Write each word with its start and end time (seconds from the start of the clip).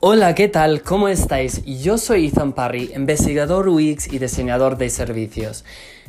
Hola, 0.00 0.34
¿qué 0.34 0.48
tal? 0.48 0.82
¿Cómo 0.82 1.08
estáis? 1.08 1.64
Yo 1.64 1.96
soy 1.96 2.26
Ethan 2.26 2.52
Parry, 2.52 2.92
investigador 2.94 3.66
UX 3.66 4.12
y 4.12 4.18
diseñador 4.18 4.76
de 4.76 4.90
servicios. 4.90 5.64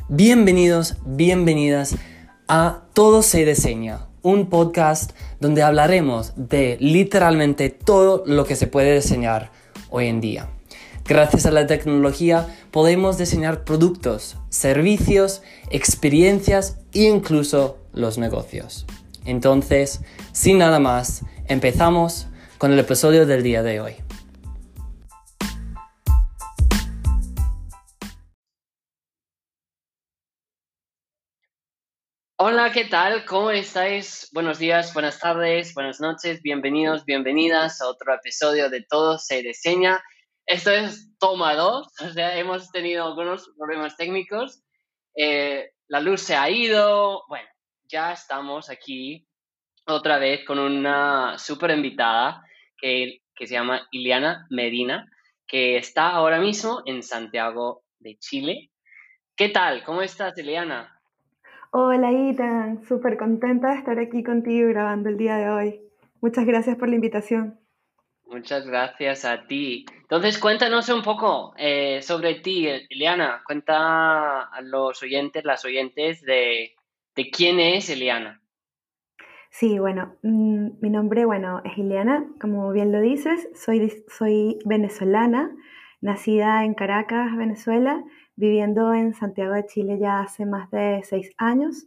Bienvenidos, 0.08 0.96
bienvenidas 1.06 1.96
a 2.48 2.82
Todo 2.92 3.22
se 3.22 3.46
diseña, 3.46 4.00
un 4.20 4.50
podcast 4.50 5.12
donde 5.40 5.62
hablaremos 5.62 6.34
de 6.36 6.76
literalmente 6.80 7.70
todo 7.70 8.24
lo 8.26 8.44
que 8.44 8.56
se 8.56 8.66
puede 8.66 8.94
diseñar 8.94 9.52
hoy 9.88 10.08
en 10.08 10.20
día. 10.20 10.50
Gracias 11.06 11.46
a 11.46 11.50
la 11.50 11.66
tecnología 11.66 12.46
podemos 12.70 13.16
diseñar 13.16 13.64
productos, 13.64 14.36
servicios, 14.50 15.40
experiencias 15.70 16.76
e 16.92 17.04
incluso 17.04 17.78
los 17.94 18.18
negocios. 18.18 18.84
Entonces, 19.24 20.02
sin 20.32 20.58
nada 20.58 20.78
más, 20.78 21.22
empezamos 21.46 22.26
con 22.58 22.72
el 22.72 22.78
episodio 22.80 23.24
del 23.24 23.44
día 23.44 23.62
de 23.62 23.80
hoy. 23.80 23.94
Hola, 32.40 32.72
¿qué 32.72 32.84
tal? 32.84 33.24
¿Cómo 33.24 33.50
estáis? 33.52 34.28
Buenos 34.32 34.58
días, 34.58 34.92
buenas 34.92 35.20
tardes, 35.20 35.72
buenas 35.74 36.00
noches, 36.00 36.42
bienvenidos, 36.42 37.04
bienvenidas 37.04 37.80
a 37.80 37.88
otro 37.88 38.12
episodio 38.12 38.68
de 38.68 38.82
Todo 38.82 39.18
se 39.18 39.42
diseña. 39.42 40.02
Esto 40.44 40.72
es 40.72 41.16
toma 41.18 41.54
dos, 41.54 41.88
o 42.00 42.10
sea, 42.10 42.36
hemos 42.36 42.70
tenido 42.72 43.06
algunos 43.06 43.48
problemas 43.56 43.96
técnicos, 43.96 44.62
eh, 45.16 45.70
la 45.86 46.00
luz 46.00 46.22
se 46.22 46.34
ha 46.34 46.50
ido, 46.50 47.22
bueno, 47.28 47.48
ya 47.84 48.12
estamos 48.12 48.68
aquí 48.68 49.28
otra 49.86 50.18
vez 50.18 50.44
con 50.44 50.58
una 50.58 51.38
súper 51.38 51.70
invitada 51.70 52.44
que, 52.80 53.20
se 53.38 53.46
llama 53.46 53.86
Ileana 53.90 54.46
Medina, 54.50 55.06
que 55.46 55.76
está 55.76 56.10
ahora 56.10 56.40
mismo 56.40 56.82
en 56.86 57.02
Santiago 57.02 57.82
de 57.98 58.16
Chile. 58.18 58.70
¿Qué 59.36 59.48
tal? 59.48 59.84
¿Cómo 59.84 60.02
estás, 60.02 60.36
Ileana? 60.38 61.00
Hola, 61.70 62.10
Itan. 62.12 62.84
Súper 62.84 63.16
contenta 63.16 63.70
de 63.70 63.78
estar 63.78 63.98
aquí 63.98 64.22
contigo 64.22 64.68
grabando 64.68 65.08
el 65.08 65.16
día 65.16 65.36
de 65.36 65.50
hoy. 65.50 65.80
Muchas 66.20 66.46
gracias 66.46 66.76
por 66.76 66.88
la 66.88 66.96
invitación. 66.96 67.60
Muchas 68.24 68.66
gracias 68.66 69.24
a 69.24 69.46
ti. 69.46 69.86
Entonces, 70.02 70.38
cuéntanos 70.38 70.88
un 70.90 71.02
poco 71.02 71.54
eh, 71.56 72.02
sobre 72.02 72.36
ti, 72.36 72.66
Eliana. 72.66 73.42
Cuenta 73.46 74.42
a 74.42 74.60
los 74.62 75.02
oyentes, 75.02 75.44
las 75.44 75.64
oyentes, 75.64 76.20
de, 76.22 76.74
de 77.14 77.30
quién 77.30 77.58
es 77.58 77.88
Eliana. 77.88 78.42
Sí, 79.50 79.78
bueno, 79.78 80.14
mm, 80.22 80.68
mi 80.80 80.90
nombre, 80.90 81.24
bueno, 81.24 81.60
es 81.64 81.76
Ileana, 81.78 82.26
como 82.40 82.70
bien 82.72 82.92
lo 82.92 83.00
dices, 83.00 83.48
soy, 83.54 84.04
soy 84.08 84.58
venezolana, 84.64 85.50
nacida 86.00 86.64
en 86.64 86.74
Caracas, 86.74 87.36
Venezuela, 87.36 88.04
viviendo 88.36 88.94
en 88.94 89.14
Santiago 89.14 89.54
de 89.54 89.66
Chile 89.66 89.98
ya 89.98 90.20
hace 90.20 90.46
más 90.46 90.70
de 90.70 91.00
seis 91.04 91.32
años. 91.38 91.86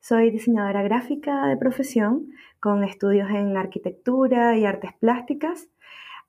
Soy 0.00 0.30
diseñadora 0.30 0.82
gráfica 0.82 1.46
de 1.46 1.56
profesión, 1.56 2.30
con 2.60 2.82
estudios 2.84 3.30
en 3.30 3.56
arquitectura 3.56 4.56
y 4.56 4.64
artes 4.64 4.92
plásticas. 4.94 5.68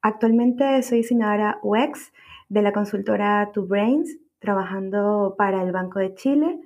Actualmente 0.01 0.83
soy 0.83 0.99
diseñadora 0.99 1.59
UX 1.63 2.13
de 2.49 2.61
la 2.61 2.73
consultora 2.73 3.49
Two 3.53 3.65
Brains, 3.65 4.19
trabajando 4.39 5.35
para 5.37 5.63
el 5.63 5.71
Banco 5.71 5.99
de 5.99 6.13
Chile 6.13 6.59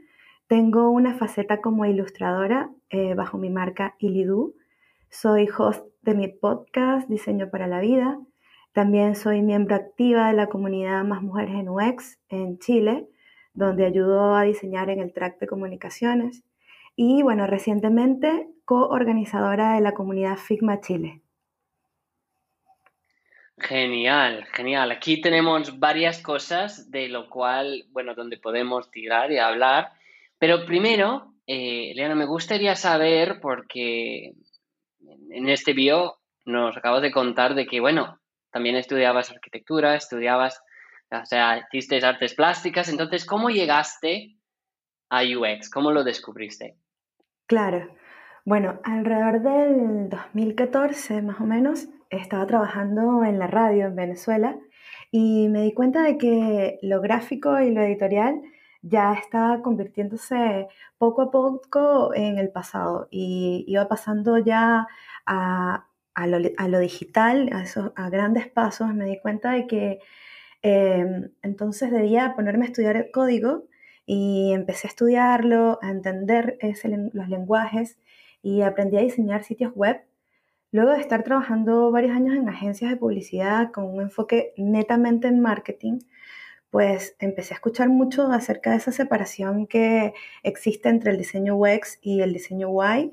tengo 0.50 0.90
una 0.90 1.14
faceta 1.14 1.62
como 1.62 1.86
ilustradora 1.86 2.72
eh, 2.90 3.14
bajo 3.14 3.38
mi 3.38 3.50
marca 3.50 3.96
Ilidu. 4.00 4.56
Soy 5.10 5.48
host 5.56 5.86
de 6.02 6.14
mi 6.16 6.28
podcast 6.28 7.08
Diseño 7.08 7.50
para 7.50 7.68
la 7.68 7.80
Vida. 7.80 8.20
También 8.74 9.16
soy 9.16 9.42
miembro 9.42 9.76
activa 9.76 10.28
de 10.28 10.34
la 10.34 10.48
comunidad 10.48 11.04
Más 11.04 11.22
Mujeres 11.22 11.56
en 11.56 11.70
UX 11.70 12.20
en 12.30 12.60
Chile, 12.60 13.08
donde 13.54 13.86
ayudo 13.86 14.36
a 14.36 14.44
diseñar 14.44 14.90
en 14.90 15.00
el 15.00 15.14
track 15.14 15.40
de 15.40 15.48
comunicaciones. 15.48 16.44
Y 16.96 17.22
bueno, 17.22 17.48
recientemente 17.48 18.48
coorganizadora 18.66 19.74
de 19.74 19.82
la 19.82 19.94
comunidad 19.94 20.38
Figma 20.38 20.82
Chile. 20.82 21.22
Genial, 23.58 24.46
genial. 24.54 24.92
Aquí 24.92 25.20
tenemos 25.22 25.80
varias 25.80 26.22
cosas 26.22 26.90
de 26.92 27.10
lo 27.10 27.30
cual, 27.30 27.86
bueno, 27.92 28.16
donde 28.16 28.38
podemos 28.38 28.90
tirar 28.90 29.32
y 29.32 29.38
hablar. 29.38 29.92
Pero 30.38 30.66
primero, 30.66 31.34
eh, 31.52 32.16
me 32.16 32.26
gustaría 32.26 32.76
saber, 32.76 33.40
porque 33.42 34.34
en 35.32 35.50
este 35.50 35.74
bio 35.74 36.18
nos 36.46 36.78
acabas 36.78 37.02
de 37.02 37.12
contar 37.12 37.56
de 37.56 37.66
que, 37.66 37.80
bueno, 37.80 38.20
también 38.52 38.76
estudiabas 38.76 39.32
arquitectura, 39.32 39.96
estudiabas, 39.96 40.62
o 41.12 41.26
sea, 41.26 41.66
hiciste 41.72 42.06
artes 42.06 42.36
plásticas, 42.36 42.90
entonces, 42.90 43.26
¿cómo 43.26 43.50
llegaste 43.50 44.36
a 45.10 45.24
UX? 45.24 45.72
¿Cómo 45.72 45.92
lo 45.92 46.04
descubriste? 46.04 46.78
Claro. 47.48 47.96
Bueno, 48.46 48.80
alrededor 48.84 49.42
del 49.42 50.10
2014 50.10 51.24
más 51.24 51.42
o 51.42 51.46
menos 51.46 51.88
estaba 52.12 52.46
trabajando 52.46 53.24
en 53.24 53.40
la 53.40 53.48
radio 53.48 53.88
en 53.88 53.96
Venezuela 53.96 54.56
y 55.12 55.48
me 55.50 55.64
di 55.64 55.74
cuenta 55.74 56.04
de 56.04 56.20
que 56.20 56.78
lo 56.84 57.02
gráfico 57.02 57.60
y 57.60 57.72
lo 57.72 57.82
editorial 57.82 58.40
ya 58.82 59.14
estaba 59.14 59.62
convirtiéndose 59.62 60.68
poco 60.98 61.24
a 61.24 61.32
poco 61.32 62.14
en 62.14 62.38
el 62.38 62.50
pasado 62.52 63.08
y 63.12 63.66
iba 63.68 63.88
pasando 63.88 64.38
ya 64.38 64.88
a, 65.26 65.86
lo, 66.28 66.80
digital, 66.80 67.50
a, 67.54 67.66
a 67.96 68.10
grandes 68.10 68.48
pasos. 68.48 68.94
Me 68.94 69.06
di 69.06 69.20
cuenta 69.20 69.52
de 69.52 69.68
que 69.68 70.00
em, 70.62 71.32
entonces 71.42 71.92
debía 71.92 72.36
ponerme 72.36 72.66
a 72.66 72.68
estudiar 72.70 72.96
el 72.98 73.12
código 73.12 73.66
y 74.06 74.54
empecé 74.54 74.88
a 74.88 74.90
estudiarlo, 74.90 75.80
a 75.82 75.92
entender 75.92 76.58
los 77.14 77.30
lenguajes 77.30 78.00
y 78.42 78.62
aprendí 78.62 78.98
a 78.98 79.02
diseñar 79.02 79.44
sitios 79.44 79.74
web. 79.76 80.02
Luego 80.72 80.92
de 80.92 81.02
estar 81.02 81.24
trabajando 81.24 81.92
varios 81.92 82.16
años 82.16 82.36
en 82.36 82.48
agencias 82.50 82.92
de 82.92 82.98
publicidad 82.98 83.72
con 83.72 83.86
un 83.86 84.02
enfoque 84.02 84.54
netamente 84.58 85.28
en 85.28 85.42
marketing, 85.42 86.00
pues 86.70 87.16
empecé 87.20 87.54
a 87.54 87.58
escuchar 87.58 87.90
mucho 87.90 88.32
acerca 88.32 88.72
de 88.72 88.78
esa 88.78 88.92
separación 88.92 89.68
que 89.68 90.14
existe 90.44 90.90
entre 90.90 91.12
el 91.12 91.18
diseño 91.18 91.56
UX 91.58 92.00
y 92.02 92.22
el 92.22 92.34
diseño 92.34 92.70
UI 92.70 93.12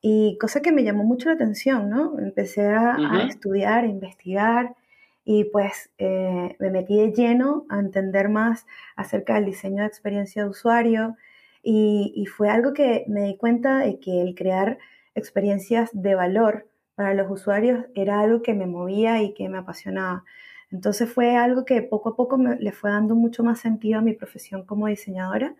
y 0.00 0.38
cosa 0.38 0.60
que 0.60 0.72
me 0.72 0.84
llamó 0.84 1.04
mucho 1.04 1.28
la 1.28 1.34
atención, 1.34 1.90
¿no? 1.90 2.18
Empecé 2.18 2.66
a, 2.66 2.96
estudiar, 3.28 3.84
a 3.84 3.88
investigar 3.88 4.76
y 5.24 5.44
pues 5.44 5.90
eh, 5.98 6.56
me 6.58 6.70
metí 6.70 6.96
de 6.96 7.12
lleno 7.12 7.66
a 7.68 7.80
entender 7.80 8.28
más 8.28 8.66
acerca 8.94 9.34
del 9.34 9.46
diseño 9.46 9.82
de 9.82 9.88
experiencia 9.88 10.42
de 10.44 10.50
usuario 10.50 11.16
y, 11.62 12.12
y 12.14 12.26
fue 12.26 12.50
algo 12.50 12.72
que 12.72 13.04
me 13.08 13.24
di 13.24 13.36
cuenta 13.36 13.78
de 13.78 13.98
que 13.98 14.22
el 14.22 14.34
crear 14.34 14.78
experiencias 15.14 15.90
de 15.92 16.14
valor 16.14 16.68
para 16.94 17.14
los 17.14 17.30
usuarios 17.30 17.86
era 17.94 18.20
algo 18.20 18.42
que 18.42 18.54
me 18.54 18.66
movía 18.66 19.22
y 19.22 19.34
que 19.34 19.48
me 19.48 19.58
apasionaba. 19.58 20.24
Entonces 20.70 21.12
fue 21.12 21.36
algo 21.36 21.64
que 21.64 21.82
poco 21.82 22.10
a 22.10 22.16
poco 22.16 22.38
me, 22.38 22.56
le 22.56 22.72
fue 22.72 22.90
dando 22.90 23.14
mucho 23.14 23.44
más 23.44 23.60
sentido 23.60 23.98
a 23.98 24.02
mi 24.02 24.12
profesión 24.12 24.64
como 24.64 24.88
diseñadora 24.88 25.54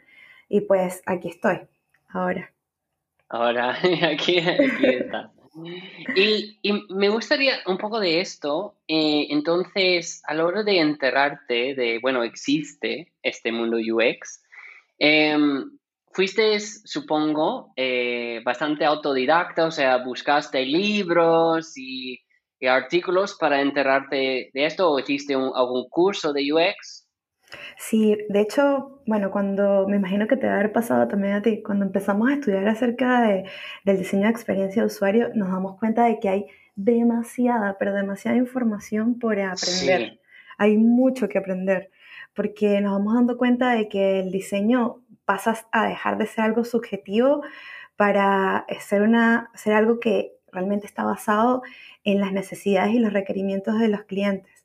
y 0.49 0.63
pues 0.63 1.03
aquí 1.07 1.29
estoy, 1.29 1.61
ahora. 2.09 2.53
Ahora, 3.29 3.77
aquí, 4.11 4.39
aquí 4.39 4.87
está. 4.87 5.33
Y, 6.15 6.59
me 6.91 7.09
gustaría 7.09 7.55
un 7.67 7.79
poco 7.79 7.99
de 7.99 8.21
esto. 8.21 8.75
Eh, 8.87 9.29
entonces, 9.31 10.23
a 10.27 10.35
la 10.35 10.45
hora 10.45 10.63
de 10.63 10.81
enterarte 10.81 11.75
de, 11.75 11.99
bueno, 12.01 12.23
existe 12.23 13.13
este 13.23 13.53
mundo 13.53 13.79
UX, 13.79 14.43
em, 14.99 15.79
fuiste, 16.13 16.61
supongo, 16.61 17.73
eh, 17.77 18.41
bastante 18.45 18.85
autodidacta, 18.85 19.67
o 19.67 19.71
sea, 19.71 19.99
buscaste 19.99 20.65
libros 20.65 21.77
y 21.77 22.21
artículos 22.69 23.37
para 23.39 23.61
enterarte 23.61 24.51
de 24.53 24.67
esto 24.67 24.91
o 24.91 24.99
hiciste 24.99 25.35
algún 25.35 25.89
curso 25.89 26.33
de 26.33 26.53
UX? 26.53 27.07
Sí, 27.79 28.17
de 28.29 28.41
hecho, 28.41 29.01
bueno, 29.07 29.31
cuando 29.31 29.87
me 29.89 29.97
imagino 29.97 30.27
que 30.27 30.37
te 30.37 30.47
va 30.47 30.55
a 30.55 30.57
haber 30.57 30.73
pasado 30.73 31.07
también 31.07 31.35
a 31.35 31.43
ti, 31.43 31.63
cuando 31.63 31.85
empezamos 31.85 32.29
a 32.29 32.35
estudiar 32.35 32.67
acerca 32.67 33.23
de, 33.23 33.45
del 33.85 33.99
diseño 33.99 34.25
de 34.25 34.31
experiencia 34.31 34.83
de 34.83 34.87
usuario, 34.87 35.31
nos 35.35 35.51
damos 35.51 35.79
cuenta 35.79 36.05
de 36.05 36.19
que 36.19 36.29
hay 36.29 36.47
demasiada, 36.75 37.77
pero 37.79 37.95
demasiada 37.95 38.37
información 38.37 39.19
por 39.19 39.39
aprender. 39.39 40.21
Hay 40.59 40.77
mucho 40.77 41.29
que 41.29 41.39
aprender, 41.39 41.91
porque 42.35 42.81
nos 42.81 42.93
vamos 42.93 43.15
dando 43.15 43.37
cuenta 43.37 43.71
de 43.71 43.89
que 43.89 44.21
el 44.21 44.31
diseño 44.31 45.03
pasa 45.25 45.67
a 45.73 45.87
dejar 45.87 46.19
de 46.19 46.27
ser 46.27 46.45
algo 46.45 46.65
subjetivo 46.65 47.43
para 47.97 48.67
ser, 48.81 49.03
una, 49.03 49.51
ser 49.55 49.75
algo 49.75 50.01
que 50.01 50.36
realmente 50.57 50.87
está 50.87 51.05
basado 51.05 51.63
en 52.05 52.21
las 52.21 52.33
necesidades 52.33 52.95
y 52.95 52.99
los 52.99 53.13
requerimientos 53.13 53.79
de 53.79 53.89
los 53.89 54.03
clientes. 54.03 54.65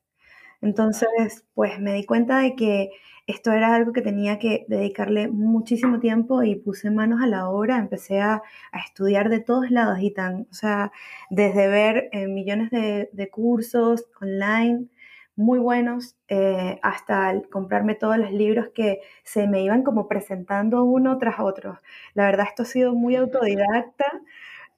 Entonces, 0.61 1.45
pues 1.53 1.79
me 1.79 1.93
di 1.93 2.05
cuenta 2.05 2.39
de 2.39 2.55
que 2.55 2.91
esto 3.27 3.51
era 3.51 3.75
algo 3.75 3.93
que 3.93 4.01
tenía 4.01 4.39
que 4.39 4.65
dedicarle 4.67 5.27
muchísimo 5.27 5.99
tiempo 5.99 6.43
y 6.43 6.55
puse 6.55 6.91
manos 6.91 7.21
a 7.21 7.27
la 7.27 7.49
obra, 7.49 7.77
empecé 7.77 8.19
a, 8.21 8.41
estudiar 8.85 9.29
de 9.29 9.39
todos 9.39 9.71
lados 9.71 9.99
y 10.01 10.11
tan, 10.11 10.47
o 10.51 10.53
sea, 10.53 10.91
desde 11.29 11.67
ver 11.67 12.09
eh, 12.11 12.27
millones 12.27 12.71
de, 12.71 13.29
cursos 13.31 14.05
online 14.21 14.87
muy 15.35 15.59
buenos 15.59 16.17
eh, 16.27 16.79
hasta 16.83 17.41
comprarme 17.49 17.95
todos 17.95 18.17
los 18.17 18.31
libros 18.31 18.69
que 18.75 18.99
se 19.23 19.47
me 19.47 19.63
iban 19.63 19.83
como 19.83 20.07
presentando 20.07 20.83
uno 20.83 21.17
tras 21.17 21.39
otro. 21.39 21.79
La 22.13 22.25
verdad, 22.25 22.47
esto 22.49 22.63
ha 22.63 22.65
sido 22.65 22.93
muy 22.93 23.15
autodidacta. 23.15 24.05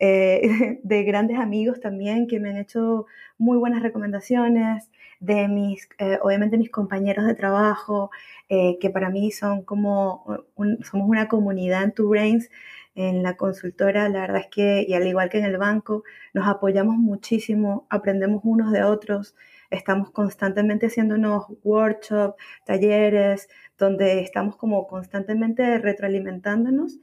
Eh, 0.06 0.42
de 0.84 1.04
grandes 1.04 1.40
amigos 1.40 1.80
también 1.80 2.28
que 2.28 2.38
me 2.38 2.50
han 2.50 2.58
hecho 2.58 3.06
muy 3.38 3.58
buenas 3.58 3.82
recomendaciones, 3.82 4.92
de 5.22 5.48
mis, 5.48 5.88
obviamente 6.22 6.58
mis 6.58 6.70
compañeros 6.72 7.26
de 7.26 7.36
trabajo, 7.36 8.12
eh, 8.50 8.78
que 8.82 8.90
para 8.90 9.10
mí 9.10 9.32
son 9.32 9.64
como, 9.64 10.26
somos 10.82 11.08
una 11.08 11.30
comunidad 11.30 11.84
en 11.84 11.94
Two 11.94 12.10
Brains, 12.10 12.50
en 12.96 13.24
la 13.24 13.38
consultora, 13.38 14.10
la 14.10 14.22
verdad 14.22 14.42
es 14.42 14.48
que, 14.48 14.86
y 14.86 14.94
al 14.94 15.08
igual 15.08 15.30
que 15.30 15.40
en 15.40 15.46
el 15.46 15.58
banco, 15.58 16.04
nos 16.34 16.48
apoyamos 16.50 16.98
muchísimo, 16.98 17.88
aprendemos 17.90 18.42
unos 18.44 18.74
de 18.74 18.84
otros, 18.84 19.36
estamos 19.72 20.12
constantemente 20.12 20.88
haciendo 20.88 21.16
unos 21.16 21.46
workshops, 21.64 22.36
talleres, 22.66 23.48
donde 23.78 24.20
estamos 24.20 24.58
como 24.58 24.86
constantemente 24.88 25.78
retroalimentándonos. 25.80 27.00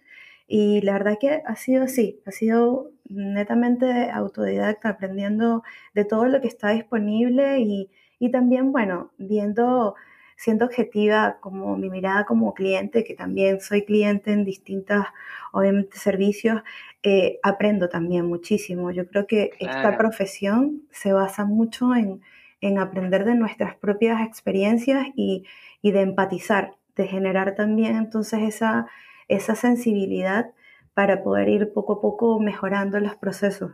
Y 0.53 0.81
la 0.81 0.95
verdad 0.95 1.19
que 1.21 1.43
ha 1.47 1.55
sido 1.55 1.85
así, 1.85 2.21
ha 2.27 2.33
sido 2.33 2.91
netamente 3.05 4.11
autodidacta, 4.11 4.89
aprendiendo 4.89 5.63
de 5.95 6.05
todo 6.05 6.27
lo 6.27 6.41
que 6.41 6.49
está 6.49 6.71
disponible 6.71 7.61
y, 7.61 7.89
y 8.19 8.31
también, 8.33 8.73
bueno, 8.73 9.13
viendo 9.17 9.95
siendo 10.41 10.65
objetiva 10.65 11.37
como 11.41 11.77
mi 11.77 11.91
mirada 11.91 12.25
como 12.25 12.55
cliente, 12.55 13.05
que 13.05 13.13
también 13.13 13.61
soy 13.61 13.85
cliente 13.85 14.33
en 14.33 14.47
distintos, 14.47 15.05
obviamente, 15.53 15.99
servicios, 15.99 16.63
eh, 17.03 17.39
aprendo 17.43 17.91
también 17.91 18.25
muchísimo. 18.25 18.91
Yo 18.91 19.07
creo 19.07 19.27
que 19.27 19.51
esta 19.61 19.99
profesión 19.99 20.85
se 20.91 21.13
basa 21.13 21.45
mucho 21.45 21.91
en, 21.95 22.79
aprender 22.79 23.27
de 23.27 23.35
nuestras 23.35 23.77
propias 23.77 24.27
experiencias 24.27 25.09
y, 25.15 25.45
de 25.83 26.01
empatizar, 26.01 26.73
de 26.97 27.07
generar 27.07 27.55
también 27.55 27.97
entonces 27.97 28.41
esa, 28.41 28.87
esa 29.31 29.55
sensibilidad 29.55 30.53
para 30.95 31.23
poder 31.23 31.49
ir 31.49 31.73
poco 31.73 31.95
a 31.95 32.01
poco 32.01 32.39
mejorando 32.41 33.01
los 33.01 33.15
procesos. 33.17 33.73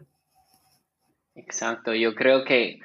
Exacto, 1.35 1.95
yo 1.95 2.15
creo 2.15 2.45
que 2.45 2.81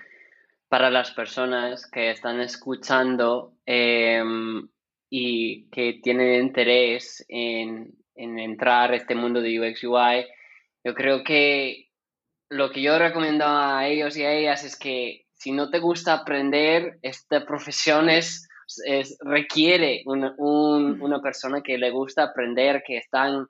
para 0.67 0.89
las 0.89 1.11
personas 1.11 1.85
que 1.85 2.11
están 2.11 2.39
escuchando 2.39 3.53
em, 3.65 4.69
y 5.09 5.69
que 5.69 5.99
tienen 6.01 6.45
interés 6.45 7.25
en, 7.27 7.93
entrar 8.15 8.91
a 8.91 8.95
este 8.95 9.15
mundo 9.15 9.41
de 9.41 9.59
UX 9.59 9.83
UI, 9.83 10.27
yo 10.83 10.93
creo 10.93 11.23
que 11.23 11.89
lo 12.49 12.71
que 12.71 12.81
yo 12.81 12.97
recomiendo 12.99 13.45
a 13.47 13.87
ellos 13.87 14.15
y 14.15 14.23
a 14.23 14.33
ellas 14.33 14.63
es 14.63 14.77
que 14.77 15.25
si 15.33 15.51
no 15.51 15.69
te 15.69 15.79
gusta 15.79 16.13
aprender, 16.13 16.99
esta 17.01 17.45
profesión 17.45 18.09
es, 18.09 18.47
requiere 19.21 20.03
una 20.05 21.21
persona 21.21 21.61
que 21.61 21.77
le 21.77 21.91
gusta 21.91 22.23
aprender, 22.23 22.83
que 22.85 22.97
están 22.97 23.47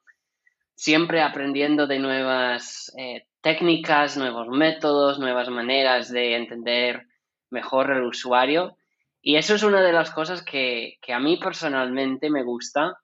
siempre 0.76 1.22
aprendiendo 1.22 1.86
de 1.86 2.00
nuevas 2.00 2.92
eh, 2.98 3.28
técnicas, 3.42 4.18
nuevos 4.18 4.48
métodos, 4.48 5.20
nuevas 5.20 5.48
maneras 5.50 6.12
de 6.12 6.36
entender 6.36 7.06
mejor 7.52 7.92
el 7.92 8.04
usuario. 8.04 8.78
Y 9.22 9.36
eso 9.36 9.54
es 9.54 9.62
una 9.62 9.82
de 9.82 9.94
las 9.94 10.10
cosas 10.10 10.44
que, 10.44 10.98
a 11.08 11.20
mí 11.20 11.38
personalmente 11.38 12.32
me 12.32 12.44
gusta 12.44 12.98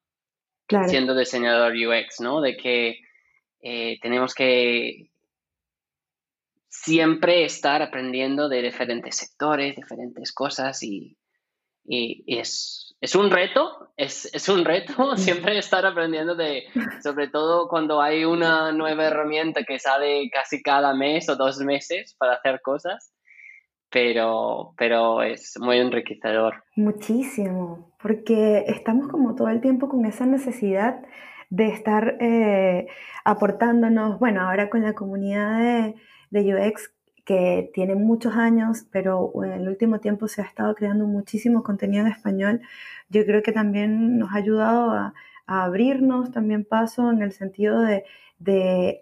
siendo 0.88 1.16
diseñador 1.16 1.74
UX, 1.74 2.19
¿no? 2.19 2.42
De 2.42 2.58
que 2.58 3.00
eh, 3.62 4.00
tenemos 4.02 4.34
que 4.34 5.12
siempre 6.68 7.46
estar 7.46 7.81
aprendiendo 7.84 8.50
de 8.50 8.64
diferentes 8.64 9.16
sectores, 9.16 9.75
diferentes 9.75 10.31
cosas 10.31 10.81
y, 10.81 11.16
es, 11.88 13.16
un 13.16 13.31
reto, 13.31 13.92
es, 13.98 14.30
es, 14.34 14.50
un 14.50 14.66
reto 14.66 15.16
siempre 15.18 15.57
estar 15.57 15.86
aprendiendo 15.86 16.36
de, 16.36 16.66
sobre 17.01 17.28
todo 17.28 17.68
cuando 17.68 18.01
hay 18.01 18.25
una 18.25 18.72
nueva 18.72 19.06
herramienta 19.06 19.63
que 19.63 19.80
sale 19.80 20.30
casi 20.31 20.62
cada 20.62 20.94
mes 20.94 21.30
o 21.30 21.36
dos 21.36 21.60
meses 21.60 22.16
para 22.19 22.34
hacer 22.34 22.62
cosas 22.62 23.13
pero, 23.89 24.74
pero 24.78 25.24
es 25.24 25.57
muy 25.60 25.78
enriquecedor. 25.78 26.63
Muchísimo, 26.75 27.94
porque 28.01 28.66
estamos 28.68 29.07
como 29.07 29.36
todo 29.36 29.50
el 29.50 29.62
tiempo 29.62 29.88
con 29.88 30.06
esa 30.06 30.25
necesidad 30.25 31.01
de 31.50 31.68
estar 31.68 32.18
eh, 32.19 32.88
aportándonos, 33.24 34.19
bueno, 34.19 34.42
ahora 34.42 34.69
con 34.69 34.81
la 34.81 34.94
comunidad 34.94 35.57
de, 35.57 35.95
de 36.30 36.56
UX 36.56 36.94
que 37.28 37.70
tiene 37.74 37.94
muchos 37.96 38.36
años, 38.38 38.86
pero 38.90 39.34
en 39.44 39.52
el 39.52 39.68
último 39.68 40.00
tiempo 40.00 40.30
se 40.30 40.42
ha 40.42 40.46
estado 40.46 40.74
creando 40.76 41.06
muchísimo 41.06 41.62
contenido 41.62 42.06
en 42.06 42.12
español, 42.14 42.62
yo 43.10 43.26
creo 43.26 43.44
que 43.44 43.52
también 43.52 44.18
nos 44.18 44.32
ha 44.32 44.38
ayudado 44.38 44.92
a, 44.92 45.14
abrirnos 45.46 46.32
también 46.32 46.66
paso 46.66 47.10
en 47.12 47.22
el 47.22 47.32
sentido 47.34 47.82
de, 47.82 48.04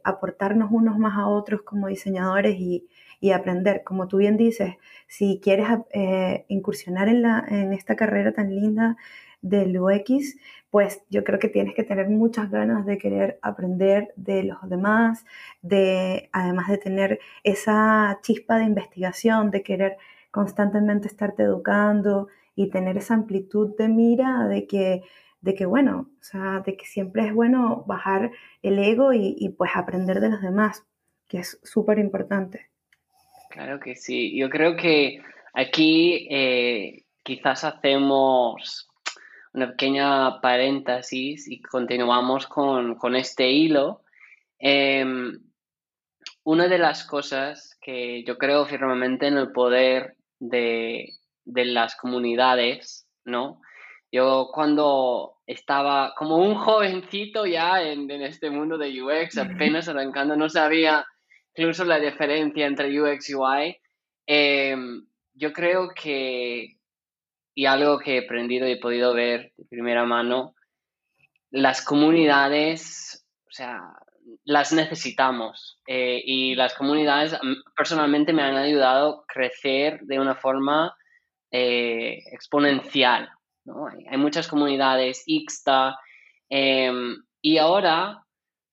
aportarnos 0.03 0.71
unos 0.71 0.97
más 0.97 1.17
a 1.17 1.27
otros 1.27 1.61
como 1.63 1.87
diseñadores 1.87 2.55
y, 2.59 2.87
y 3.19 3.31
aprender. 3.31 3.83
Como 3.83 4.07
tú 4.07 4.17
bien 4.17 4.37
dices, 4.37 4.75
si 5.07 5.39
quieres 5.43 5.67
eh, 5.91 6.45
incursionar 6.47 7.09
en, 7.09 7.21
la, 7.21 7.45
en 7.47 7.73
esta 7.73 7.95
carrera 7.95 8.31
tan 8.33 8.55
linda 8.55 8.97
del 9.41 9.77
UX, 9.79 10.35
pues 10.75 11.05
yo 11.09 11.23
creo 11.23 11.39
que 11.39 11.47
tienes 11.47 11.73
que 11.73 11.85
tener 11.85 12.09
muchas 12.09 12.51
ganas 12.51 12.85
de 12.85 12.97
querer 12.97 13.39
aprender 13.41 14.11
de 14.17 14.43
los 14.43 14.57
demás, 14.67 15.23
de 15.61 16.27
además 16.33 16.67
de 16.67 16.77
tener 16.77 17.19
esa 17.45 18.19
chispa 18.21 18.57
de 18.57 18.65
investigación, 18.65 19.51
de 19.51 19.63
querer 19.63 19.95
constantemente 20.31 21.07
estarte 21.07 21.43
educando 21.43 22.27
y 22.57 22.71
tener 22.71 22.97
esa 22.97 23.13
amplitud 23.13 23.73
de 23.77 23.87
mira 23.87 24.49
de 24.49 24.67
que, 24.67 25.03
de 25.39 25.55
que 25.55 25.65
bueno, 25.65 26.09
o 26.19 26.23
sea, 26.25 26.61
de 26.65 26.75
que 26.75 26.85
siempre 26.85 27.25
es 27.25 27.33
bueno 27.33 27.85
bajar 27.87 28.31
el 28.61 28.77
ego 28.77 29.13
y, 29.13 29.55
pues 29.57 29.71
aprender 29.75 30.19
de 30.19 30.31
los 30.31 30.41
demás, 30.41 30.83
que 31.29 31.37
es 31.37 31.57
súper 31.63 31.99
importante. 31.99 32.69
Claro 33.49 33.79
que 33.79 33.95
sí. 33.95 34.37
Yo 34.37 34.49
creo 34.49 34.75
que 34.75 35.21
aquí 35.53 36.27
eh, 36.29 37.05
quizás 37.23 37.63
hacemos 37.63 38.89
una 39.55 39.71
pequeña 39.71 40.41
paréntesis 40.41 41.47
y 41.49 41.61
continuamos 41.61 42.45
con, 42.45 43.15
este 43.15 43.49
hilo. 43.49 44.01
Em, 44.59 45.39
una 46.43 46.67
de 46.67 46.77
las 46.77 47.05
cosas 47.05 47.77
que 47.81 48.23
yo 48.25 48.37
creo 48.37 48.65
firmemente 48.65 49.27
en 49.27 49.37
el 49.37 49.51
poder 49.51 50.17
de, 50.39 51.13
las 51.45 51.95
comunidades, 51.95 53.07
¿no? 53.23 53.61
Yo 54.11 54.49
cuando 54.53 55.37
estaba 55.47 56.13
como 56.15 56.37
un 56.37 56.55
jovencito 56.55 57.45
ya 57.45 57.81
en, 57.81 58.09
en 58.11 58.21
este 58.23 58.49
mundo 58.49 58.77
de 58.77 59.01
UX, 59.01 59.37
apenas 59.37 59.87
arrancando, 59.87 60.35
no 60.35 60.49
sabía 60.49 61.05
incluso 61.55 61.85
la 61.85 61.99
diferencia 61.99 62.65
entre 62.65 62.99
UX 62.99 63.29
y 63.29 63.35
UI, 63.35 63.77
em, 64.25 65.05
yo 65.33 65.53
creo 65.53 65.89
que, 65.89 66.74
y 67.55 67.65
algo 67.65 67.97
que 67.99 68.17
he 68.17 68.25
aprendido 68.25 68.67
y 68.67 68.73
he 68.73 68.77
podido 68.77 69.13
ver 69.13 69.53
de 69.57 69.65
primera 69.65 70.05
mano, 70.05 70.53
las 71.49 71.83
comunidades, 71.83 73.25
o 73.47 73.51
sea, 73.51 73.81
las 74.43 74.73
necesitamos 74.73 75.79
eh, 75.87 76.21
y 76.23 76.55
las 76.55 76.73
comunidades 76.73 77.37
personalmente 77.75 78.33
me 78.33 78.43
han 78.43 78.57
ayudado 78.57 79.21
a 79.21 79.25
crecer 79.33 80.01
de 80.01 80.19
una 80.19 80.35
forma 80.35 80.95
eh, 81.51 82.23
exponencial. 82.31 83.29
Hay, 84.09 84.17
muchas 84.17 84.47
comunidades, 84.47 85.23
Ixta, 85.25 85.97
em, 86.49 87.15
y 87.41 87.57
ahora 87.57 88.23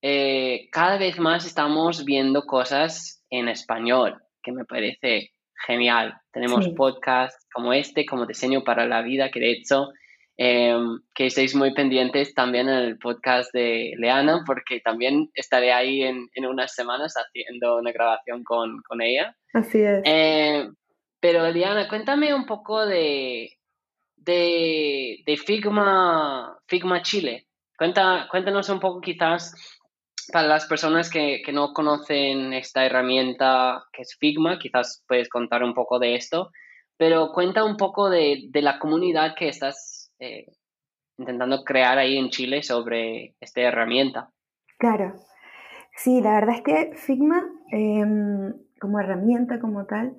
eh, 0.02 0.68
cada 0.72 0.98
vez 0.98 1.18
más 1.18 1.46
estamos 1.46 2.04
viendo 2.04 2.42
cosas 2.42 3.24
en 3.30 3.48
español, 3.48 4.20
que 4.42 4.52
me 4.52 4.64
parece 4.64 5.31
genial. 5.66 6.14
Tenemos 6.33 6.69
podcasts 6.71 7.47
como 7.52 7.73
este, 7.73 8.07
como 8.07 8.26
Diseño 8.26 8.64
para 8.64 8.87
la 8.87 9.02
Vida, 9.02 9.31
que 9.31 9.40
de 9.40 9.50
hecho 9.50 9.88
em, 10.37 11.00
que 11.14 11.26
estéis 11.26 11.54
muy 11.54 11.75
pendientes 11.75 12.35
también 12.35 12.69
en 12.69 12.76
el 12.76 12.99
podcast 12.99 13.52
de 13.52 13.92
Leana, 13.99 14.42
porque 14.47 14.81
también 14.81 15.31
estaré 15.35 15.73
ahí 15.73 16.02
en, 16.02 16.28
unas 16.47 16.75
semanas 16.75 17.14
haciendo 17.16 17.78
una 17.78 17.92
grabación 17.92 18.42
con, 18.45 18.83
ella. 19.00 19.37
Así 19.52 19.81
es. 19.81 20.02
Eh, 20.04 20.69
pero 21.21 21.49
Leana, 21.50 21.88
cuéntame 21.88 22.35
un 22.35 22.47
poco 22.47 22.85
de, 22.85 23.52
de, 24.16 25.40
Figma, 25.45 26.59
Figma 26.66 27.02
Chile. 27.02 27.47
Cuenta, 27.76 28.26
cuéntanos 28.31 28.69
un 28.69 28.81
poco 28.81 29.00
quizás 29.00 29.54
para 30.30 30.48
las 30.48 30.66
personas 30.66 31.10
que, 31.10 31.42
no 31.52 31.72
conocen 31.72 32.52
esta 32.52 32.84
herramienta 32.84 33.84
que 33.92 34.02
es 34.02 34.16
Figma, 34.18 34.58
quizás 34.58 35.02
puedes 35.06 35.28
contar 35.28 35.62
un 35.62 35.74
poco 35.74 35.98
de 35.98 36.14
esto, 36.14 36.50
pero 36.96 37.32
cuenta 37.32 37.64
un 37.64 37.76
poco 37.76 38.10
de, 38.10 38.48
la 38.54 38.78
comunidad 38.78 39.34
que 39.36 39.48
estás 39.48 40.12
eh, 40.18 40.46
intentando 41.18 41.64
crear 41.64 41.98
ahí 41.98 42.16
en 42.16 42.30
Chile 42.30 42.62
sobre 42.62 43.34
esta 43.40 43.60
herramienta. 43.62 44.30
Claro, 44.78 45.14
sí, 45.96 46.20
la 46.20 46.34
verdad 46.34 46.56
es 46.56 46.62
que 46.62 46.96
Figma 46.96 47.44
em, 47.70 48.52
como 48.80 49.00
herramienta 49.00 49.60
como 49.60 49.86
tal 49.86 50.16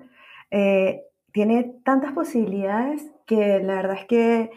eh, 0.50 1.02
tiene 1.32 1.74
tantas 1.84 2.12
posibilidades 2.12 3.10
que 3.26 3.60
la 3.60 3.76
verdad 3.76 3.96
es 3.98 4.06
que 4.06 4.50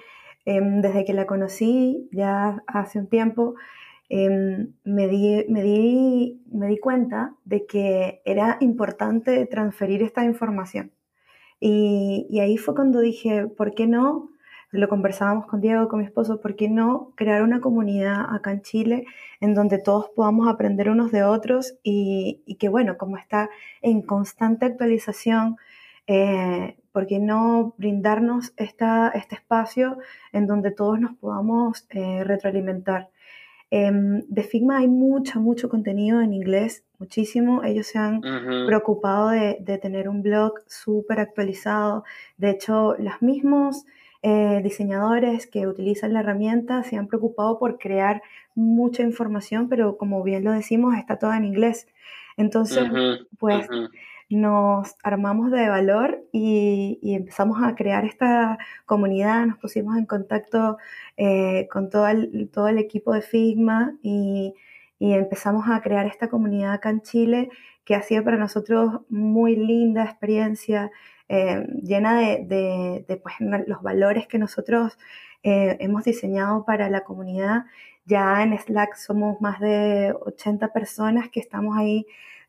em, 0.46 0.82
desde 0.82 1.06
que 1.06 1.14
la 1.14 1.26
conocí 1.26 2.10
ya 2.12 2.64
hace 2.68 3.00
un 3.00 3.10
tiempo, 3.10 3.56
em, 4.10 4.74
me, 4.84 5.08
di, 5.08 5.46
me, 5.50 5.64
di, 5.64 6.42
me 6.52 6.68
di 6.68 6.78
cuenta 6.80 7.36
de 7.46 7.66
que 7.66 8.22
era 8.26 8.58
importante 8.62 9.46
transferir 9.46 10.04
esta 10.04 10.24
información. 10.24 10.92
Y, 11.60 12.40
ahí 12.40 12.58
fue 12.58 12.76
cuando 12.76 13.00
dije, 13.00 13.48
¿por 13.48 13.74
qué 13.74 13.88
no? 13.88 14.30
Lo 14.72 14.90
conversábamos 14.90 15.48
con 15.48 15.62
Diego, 15.62 15.88
con 15.88 16.00
mi 16.00 16.06
esposo, 16.06 16.42
¿por 16.42 16.56
qué 16.56 16.70
no 16.70 17.14
crear 17.16 17.42
una 17.42 17.62
comunidad 17.62 18.26
acá 18.36 18.52
en 18.52 18.62
Chile 18.62 19.06
en 19.40 19.54
donde 19.54 19.80
todos 19.80 20.10
podamos 20.16 20.48
aprender 20.50 20.90
unos 20.90 21.12
de 21.12 21.24
otros 21.24 21.76
y, 21.84 22.44
y 22.46 22.56
que, 22.56 22.70
bueno, 22.70 22.98
como 22.98 23.18
está 23.18 23.50
en 23.82 24.02
constante 24.02 24.66
actualización, 24.66 25.58
eh, 26.08 26.78
¿por 26.94 27.06
qué 27.06 27.20
no 27.20 27.76
brindarnos 27.78 28.54
esta, 28.58 29.10
este 29.10 29.36
espacio 29.36 29.98
en 30.32 30.48
donde 30.48 30.72
todos 30.72 31.00
nos 31.00 31.16
podamos 31.16 31.86
eh, 31.90 32.24
retroalimentar? 32.24 33.10
Em, 33.70 34.24
de 34.28 34.44
Figma 34.44 34.78
hay 34.78 34.88
mucho, 34.88 35.40
mucho 35.42 35.68
contenido 35.70 36.22
en 36.22 36.34
inglés, 36.34 36.86
muchísimo. 37.00 37.64
Ellos 37.64 37.88
se 37.88 38.00
han 38.00 38.22
preocupado 38.66 39.30
de, 39.30 39.58
de, 39.60 39.78
tener 39.78 40.08
un 40.08 40.22
blog 40.22 40.54
súper 40.68 41.20
actualizado. 41.20 42.04
De 42.38 42.52
hecho, 42.52 42.96
los 42.98 43.22
mismos 43.22 43.86
eh, 44.24 44.62
diseñadores 44.64 45.48
que 45.48 45.68
utilizan 45.68 46.14
la 46.14 46.22
herramienta 46.22 46.84
se 46.84 46.98
han 46.98 47.08
preocupado 47.08 47.60
por 47.60 47.78
crear 47.78 48.22
mucha 48.56 49.04
información, 49.04 49.70
pero 49.70 49.98
como 49.98 50.24
bien 50.24 50.44
lo 50.44 50.52
decimos, 50.52 50.96
está 50.98 51.18
toda 51.18 51.38
en 51.38 51.46
inglés. 51.46 51.88
Entonces, 52.36 52.90
pues 53.40 53.68
nos 54.30 54.96
armamos 55.04 55.52
de 55.52 55.70
valor 55.70 56.24
y, 56.32 57.00
empezamos 57.04 57.64
a 57.64 57.76
crear 57.76 58.06
esta 58.06 58.58
comunidad, 58.86 59.46
nos 59.46 59.58
pusimos 59.58 59.98
en 59.98 60.06
contacto 60.06 60.78
eh, 61.16 61.68
con 61.72 61.90
todo 61.90 62.08
el, 62.08 62.50
todo 62.52 62.68
el 62.68 62.78
equipo 62.78 63.14
de 63.14 63.22
Figma 63.22 63.98
y, 64.02 64.54
empezamos 65.00 65.66
a 65.70 65.80
crear 65.82 66.08
esta 66.08 66.28
comunidad 66.28 66.74
acá 66.74 66.90
en 66.90 67.02
Chile 67.02 67.50
que 67.86 67.94
ha 67.96 68.02
sido 68.02 68.24
para 68.24 68.38
nosotros 68.38 69.02
muy 69.10 69.56
linda 69.56 70.04
experiencia, 70.04 70.92
eh, 71.30 71.68
llena 71.84 72.20
de, 72.20 73.22
pues, 73.22 73.36
los 73.68 73.82
valores 73.84 74.28
que 74.28 74.40
nosotros 74.40 74.98
eh, 75.44 75.78
hemos 75.80 76.04
diseñado 76.04 76.66
para 76.66 76.90
la 76.90 77.04
comunidad. 77.04 77.66
Ya 78.06 78.42
en 78.44 78.58
Slack 78.58 78.96
somos 78.96 79.40
más 79.42 79.60
de 79.60 80.16
80 80.20 80.74
personas 80.74 81.30
que 81.30 81.40
estamos 81.40 81.78
ahí 81.78 82.08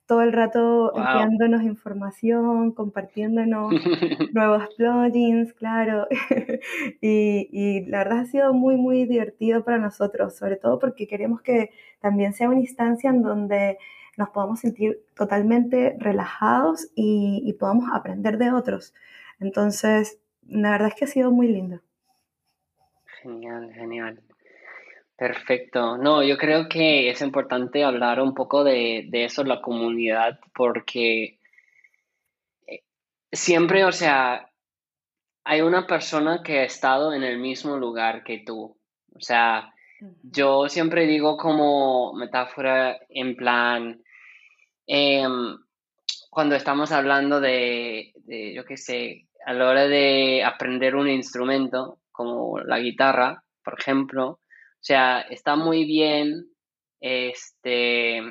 todo 0.09 0.23
el 0.23 0.33
rato 0.33 0.91
enviándonos 0.97 1.63
información, 1.63 2.73
compartiéndonos 2.73 3.71
nuevos 4.33 4.67
plugins, 4.75 5.53
claro. 5.53 6.09
y, 7.03 7.85
la 7.87 7.99
verdad 7.99 8.21
ha 8.21 8.25
sido 8.25 8.55
muy, 8.55 8.77
muy 8.77 9.05
divertido 9.05 9.65
para 9.65 9.77
nosotros, 9.77 10.35
sobre 10.35 10.57
todo 10.57 10.79
porque 10.79 11.07
queremos 11.07 11.43
que 11.43 11.71
también 12.01 12.33
sea 12.33 12.49
una 12.49 12.61
instancia 12.61 13.11
en 13.11 13.23
donde 13.23 13.77
nos 14.17 14.31
podamos 14.31 14.61
sentir 14.61 14.99
totalmente 15.15 15.95
relajados 15.99 16.91
y, 16.95 17.43
y 17.45 17.53
podamos 17.53 17.91
aprender 17.93 18.39
de 18.39 18.51
otros. 18.51 18.95
Entonces, 19.41 20.19
la 20.49 20.71
verdad 20.71 20.89
es 20.89 20.95
que 20.95 21.05
ha 21.05 21.09
sido 21.09 21.31
muy 21.31 21.49
lindo. 21.49 21.83
Genial, 23.23 23.71
genial. 23.75 24.23
Perfecto. 25.19 25.99
No, 25.99 26.23
yo 26.23 26.39
creo 26.39 26.69
que 26.69 27.11
es 27.11 27.21
importante 27.23 27.83
hablar 27.83 28.21
un 28.21 28.35
poco 28.35 28.63
de, 28.63 29.07
de 29.09 29.25
eso, 29.25 29.43
la 29.43 29.61
comunidad, 29.61 30.39
porque 30.55 31.41
eh, 32.69 32.85
siempre, 33.33 33.85
o 33.85 33.91
sea, 33.91 34.49
hay 35.43 35.61
una 35.63 35.89
persona 35.89 36.41
que 36.45 36.61
ha 36.61 36.65
estado 36.65 37.13
en 37.13 37.25
el 37.25 37.39
mismo 37.41 37.77
lugar 37.79 38.23
que 38.23 38.45
tú. 38.47 38.79
O 39.13 39.21
sea, 39.21 39.75
yo 40.23 40.69
siempre 40.69 41.05
digo 41.09 41.37
como 41.37 42.15
metáfora 42.15 42.97
en 43.09 43.35
plan, 43.35 44.01
em, 44.87 45.59
cuando 46.31 46.55
estamos 46.55 46.93
hablando 46.93 47.41
de, 47.41 48.13
de, 48.25 48.55
yo 48.55 48.65
qué 48.65 48.77
sé, 48.77 49.27
a 49.45 49.53
la 49.53 49.69
hora 49.69 49.89
de 49.89 50.45
aprender 50.45 50.95
un 50.95 51.09
instrumento, 51.09 51.99
como 52.13 52.61
la 52.61 52.79
guitarra, 52.79 53.43
por 53.65 53.81
ejemplo, 53.81 54.39
o 54.81 54.85
sea, 54.89 55.21
está 55.23 55.57
muy 55.57 55.85
bien 55.85 56.47
este, 57.01 58.23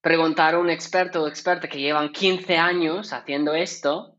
preguntar 0.00 0.54
a 0.54 0.58
un 0.58 0.70
experto 0.70 1.22
o 1.22 1.28
experta 1.28 1.68
que 1.68 1.80
llevan 1.80 2.12
15 2.12 2.56
años 2.56 3.12
haciendo 3.12 3.54
esto, 3.54 4.16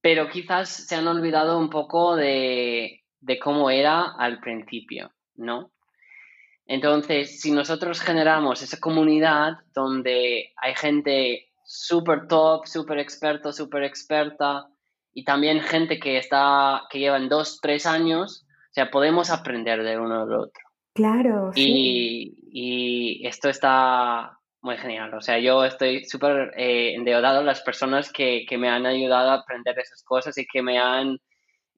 pero 0.00 0.28
quizás 0.28 0.68
se 0.68 0.94
han 0.94 1.08
olvidado 1.08 1.58
un 1.58 1.68
poco 1.68 2.14
de, 2.14 3.04
de 3.20 3.38
cómo 3.38 3.70
era 3.70 4.14
al 4.16 4.38
principio, 4.38 5.12
¿no? 5.34 5.72
Entonces, 6.66 7.40
si 7.40 7.50
nosotros 7.50 8.00
generamos 8.00 8.62
esa 8.62 8.78
comunidad 8.78 9.54
donde 9.74 10.52
hay 10.56 10.74
gente 10.76 11.50
súper 11.64 12.28
top, 12.28 12.66
súper 12.66 12.98
experto, 12.98 13.52
súper 13.52 13.84
experta, 13.84 14.68
y 15.12 15.24
también 15.24 15.60
gente 15.60 15.98
que 15.98 16.18
está, 16.18 16.82
que 16.90 17.00
llevan 17.00 17.28
dos, 17.28 17.60
tres 17.60 17.86
años, 17.86 18.46
o 18.70 18.72
sea, 18.72 18.90
podemos 18.90 19.30
aprender 19.30 19.82
de 19.82 19.98
uno 19.98 20.26
del 20.26 20.34
otro. 20.34 20.62
Claro. 20.94 21.52
Y, 21.54 22.38
y 22.50 23.26
esto 23.26 23.48
está 23.48 24.38
muy 24.60 24.76
genial. 24.76 25.14
O 25.14 25.20
sea, 25.20 25.38
yo 25.38 25.64
estoy 25.64 26.04
súper 26.04 26.52
eh, 26.56 26.94
endeudado 26.94 27.40
a 27.40 27.44
las 27.44 27.62
personas 27.62 28.12
que, 28.12 28.44
que, 28.48 28.58
me 28.58 28.68
han 28.68 28.86
ayudado 28.86 29.30
a 29.30 29.34
aprender 29.34 29.78
esas 29.78 30.02
cosas 30.02 30.36
y 30.38 30.46
que 30.46 30.62
me 30.62 30.78
han 30.78 31.18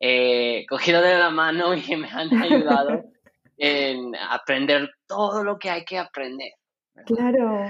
eh, 0.00 0.64
cogido 0.68 1.02
de 1.02 1.18
la 1.18 1.30
mano 1.30 1.74
y 1.74 1.82
que 1.82 1.96
me 1.96 2.08
han 2.08 2.30
ayudado 2.42 3.04
en 3.56 4.16
aprender 4.16 4.90
todo 5.06 5.44
lo 5.44 5.58
que 5.58 5.70
hay 5.70 5.84
que 5.84 5.98
aprender. 5.98 6.52
Claro, 7.06 7.66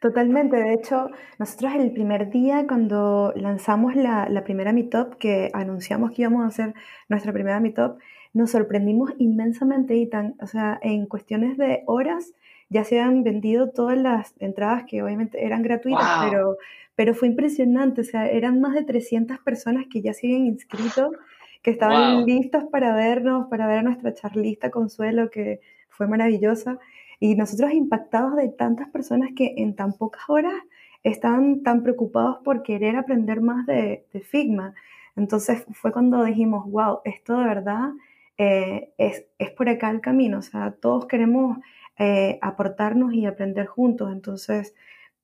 totalmente. 0.00 0.56
De 0.56 0.74
hecho, 0.74 1.08
nosotros 1.38 1.74
el 1.74 1.92
primer 1.92 2.30
día 2.30 2.66
cuando 2.66 3.32
lanzamos 3.36 3.94
la, 3.94 4.28
la 4.28 4.44
primera 4.44 4.72
Meetup, 4.72 5.18
que 5.18 5.50
anunciamos 5.52 6.12
que 6.12 6.22
íbamos 6.22 6.44
a 6.44 6.48
hacer 6.48 6.74
nuestra 7.08 7.32
primera 7.32 7.60
Meetup, 7.60 7.98
nos 8.36 8.50
sorprendimos 8.50 9.14
inmensamente 9.16 9.96
y 9.96 10.06
tan, 10.06 10.34
o 10.42 10.46
sea, 10.46 10.78
en 10.82 11.06
cuestiones 11.06 11.56
de 11.56 11.84
horas 11.86 12.34
ya 12.68 12.84
se 12.84 13.00
han 13.00 13.22
vendido 13.22 13.70
todas 13.70 13.96
las 13.96 14.34
entradas 14.40 14.84
que 14.84 15.02
obviamente 15.02 15.42
eran 15.42 15.62
gratuitas, 15.62 16.26
pero, 16.28 16.58
pero 16.94 17.14
fue 17.14 17.28
impresionante, 17.28 18.02
o 18.02 18.04
sea, 18.04 18.28
eran 18.28 18.60
más 18.60 18.74
de 18.74 18.84
300 18.84 19.38
personas 19.38 19.86
que 19.90 20.02
ya 20.02 20.12
siguen 20.12 20.44
inscritos, 20.44 21.12
que 21.62 21.70
estaban 21.70 22.26
listos 22.26 22.64
para 22.64 22.94
vernos, 22.94 23.46
para 23.48 23.66
ver 23.66 23.78
a 23.78 23.82
nuestra 23.82 24.12
charlista 24.12 24.70
Consuelo, 24.70 25.30
que 25.30 25.60
fue 25.88 26.06
maravillosa, 26.06 26.78
y 27.18 27.36
nosotros 27.36 27.72
impactados 27.72 28.36
de 28.36 28.50
tantas 28.50 28.90
personas 28.90 29.30
que 29.34 29.54
en 29.56 29.74
tan 29.74 29.94
pocas 29.94 30.28
horas 30.28 30.52
estaban 31.04 31.62
tan 31.62 31.82
preocupados 31.82 32.40
por 32.44 32.62
querer 32.62 32.96
aprender 32.96 33.40
más 33.40 33.64
de, 33.64 34.04
de 34.12 34.20
Figma. 34.20 34.74
Entonces 35.16 35.64
fue 35.72 35.90
cuando 35.90 36.22
dijimos, 36.22 36.70
wow, 36.70 36.98
esto 37.06 37.38
de 37.38 37.44
verdad 37.46 37.92
eh, 38.38 38.92
es, 38.98 39.24
es, 39.38 39.50
por 39.50 39.68
acá 39.68 39.90
el 39.90 40.00
camino, 40.00 40.38
o 40.38 40.42
sea, 40.42 40.74
todos 40.80 41.06
queremos 41.06 41.58
eh, 41.98 42.38
aportarnos 42.42 43.14
y 43.14 43.26
aprender 43.26 43.66
juntos, 43.66 44.12
entonces, 44.12 44.74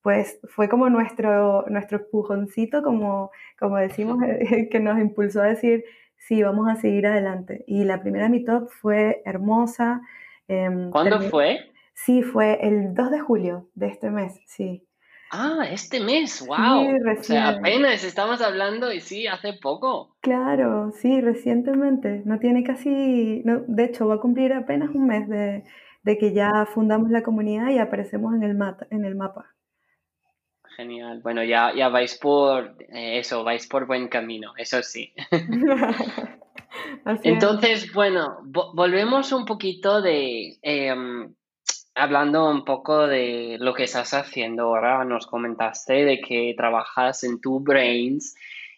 pues 0.01 0.39
fue 0.45 0.67
como 0.69 0.89
nuestro, 0.89 1.65
nuestro 1.69 1.99
empujoncito, 1.99 2.81
como, 2.81 3.31
como 3.59 3.77
decimos, 3.77 4.17
que 4.71 4.79
nos 4.79 4.99
impulsó 4.99 5.41
a 5.41 5.47
decir, 5.47 5.83
sí, 6.17 6.41
vamos 6.41 6.69
a 6.69 6.75
seguir 6.75 7.07
adelante. 7.07 7.63
Y 7.67 7.83
la 7.83 8.01
primera 8.01 8.29
Meetup 8.29 8.69
fue 8.69 9.21
hermosa. 9.25 10.01
Em, 10.47 10.89
¿Cuándo 10.89 11.21
fue? 11.21 11.59
Sí, 11.93 12.23
fue 12.23 12.59
el 12.67 12.93
2 12.93 13.11
de 13.11 13.19
julio 13.19 13.69
de 13.75 13.87
este 13.87 14.09
mes, 14.09 14.41
sí. 14.45 14.83
Ah, 15.35 15.65
este 15.67 15.99
mes, 15.99 16.45
wow. 16.45 16.85
o 17.19 17.23
sea, 17.23 17.49
apenas 17.49 18.03
estamos 18.03 18.39
hablando 18.39 18.93
y 18.93 19.01
sí, 19.01 19.25
hace 19.25 19.53
poco. 19.53 20.15
Claro, 20.21 20.91
sí, 20.91 21.21
recientemente. 21.21 22.21
No 22.23 22.37
tiene 22.37 22.63
casi, 22.63 23.41
no, 23.43 23.63
de 23.67 23.85
hecho, 23.85 24.07
va 24.07 24.15
a 24.15 24.19
cumplir 24.19 24.53
apenas 24.53 24.91
un 24.93 25.07
mes 25.07 25.27
de, 25.27 25.63
que 26.19 26.33
ya 26.33 26.67
fundamos 26.71 27.09
la 27.09 27.23
comunidad 27.23 27.71
y 27.71 27.79
aparecemos 27.79 28.35
en 28.35 28.43
el, 28.43 28.55
en 28.91 29.05
el 29.05 29.15
mapa. 29.15 29.55
Genial. 30.77 31.21
Bueno, 31.23 31.43
ya, 31.43 31.73
ya 31.75 31.89
vais 31.89 32.15
por 32.19 32.75
eh, 32.89 33.17
eso, 33.17 33.43
vais 33.43 33.65
por 33.65 33.87
buen 33.87 34.09
camino, 34.09 34.53
eso 34.55 34.83
sí. 34.83 35.15
Entonces, 37.23 37.91
bueno, 37.91 38.37
volvemos 38.43 39.31
un 39.31 39.45
poquito 39.45 39.99
de 39.99 40.59
em, 40.61 41.33
hablando 41.95 42.49
un 42.49 42.65
poco 42.65 43.07
de 43.07 43.57
lo 43.59 43.73
que 43.73 43.83
estás 43.83 44.13
haciendo 44.13 44.63
ahora, 44.63 45.03
nos 45.05 45.27
comentaste 45.27 46.05
de 46.05 46.19
que 46.19 46.53
trabajas 46.57 47.23
en 47.23 47.39
tu 47.39 47.59
Brains 47.59 48.35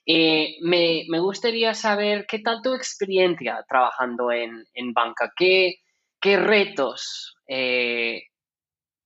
Eh, 0.07 0.57
me, 0.61 1.05
gustaría 1.19 1.73
saber 1.73 2.27
qué 2.27 2.39
tal 2.39 2.61
tu 2.61 2.75
experiencia 2.75 3.65
trabajando 3.67 4.31
en, 4.31 4.93
banca, 4.93 5.33
qué, 5.35 5.77
qué 6.21 6.37
retos, 6.37 7.35
eh, 7.47 8.27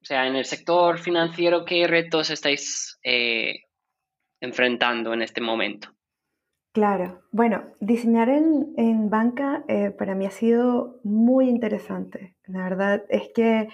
o 0.01 0.05
sea, 0.05 0.27
en 0.27 0.35
el 0.35 0.45
sector 0.45 0.99
financiero, 0.99 1.63
qué 1.63 1.87
retos 1.87 2.29
estáis 2.29 2.99
eh, 3.03 3.61
enfrentando 4.41 5.13
en 5.13 5.21
este 5.21 5.41
momento. 5.41 5.89
Claro, 6.71 7.21
bueno, 7.31 7.63
diseñar 7.79 8.29
en, 8.29 9.09
banca 9.09 9.63
para 9.97 10.13
mí 10.13 10.25
ha 10.25 10.31
sido 10.31 10.99
muy 11.03 11.49
interesante. 11.49 12.35
La 12.45 12.63
verdad 12.63 13.03
es 13.09 13.29
que 13.33 13.69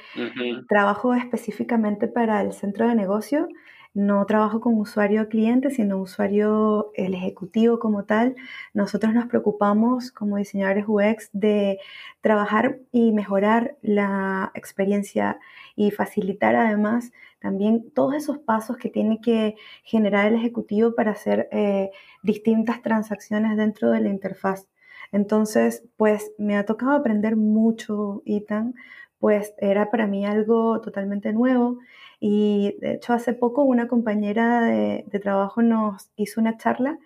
trabajo 0.69 1.13
específicamente 1.13 2.07
para 2.07 2.41
el 2.41 2.53
centro 2.53 2.87
de 2.87 2.95
negocio 2.95 3.47
no 3.95 4.25
trabajo 4.25 4.59
con 4.59 4.77
usuario 4.77 5.29
cliente, 5.29 5.71
sino 5.71 5.97
usuario 5.97 6.91
el 6.95 7.13
ejecutivo 7.13 7.79
como 7.79 8.03
tal. 8.03 8.35
Nosotros 8.73 9.13
nos 9.13 9.27
preocupamos 9.27 10.11
como 10.11 10.37
diseñadores 10.37 10.85
UX 10.87 11.29
de 11.31 11.79
trabajar 12.21 12.79
y 12.91 13.13
mejorar 13.13 13.77
la 13.81 14.51
experiencia 14.53 15.39
y 15.77 15.91
facilitar 15.91 16.55
además 16.55 17.11
también 17.39 17.89
todos 17.91 18.15
esos 18.15 18.37
pasos 18.37 18.75
que 18.77 18.89
tiene 18.89 19.21
que 19.21 19.55
generar 19.83 20.25
el 20.25 20.35
ejecutivo 20.35 20.93
para 20.93 21.11
hacer 21.11 21.47
eh, 21.51 21.91
distintas 22.21 22.81
transacciones 22.81 23.55
dentro 23.55 23.91
de 23.91 24.01
la 24.01 24.09
interfaz. 24.09 24.67
Entonces, 25.13 25.85
pues 25.95 26.33
me 26.37 26.57
ha 26.57 26.65
tocado 26.65 26.91
aprender 26.91 27.37
mucho, 27.37 28.23
Ethan, 28.25 28.75
pues 29.19 29.53
era 29.57 29.89
para 29.89 30.07
mí 30.07 30.25
algo 30.25 30.81
totalmente 30.81 31.31
nuevo 31.31 31.79
y 32.19 32.75
de 32.79 32.93
hecho 32.95 33.13
hace 33.13 33.33
poco 33.33 33.63
una 33.63 33.87
compañera 33.87 34.61
de, 34.61 35.05
trabajo 35.21 35.61
nos 35.61 36.11
hizo 36.15 36.41
una 36.41 36.57
charla 36.57 36.97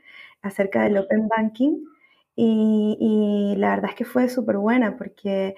acerca 0.42 0.84
del 0.84 0.98
Open 0.98 1.28
Banking 1.28 1.86
y, 2.36 3.56
la 3.58 3.72
verdad 3.72 3.92
es 3.92 3.96
que 3.98 4.06
fue 4.06 4.30
súper 4.30 4.58
buena 4.58 4.98
porque 4.98 5.56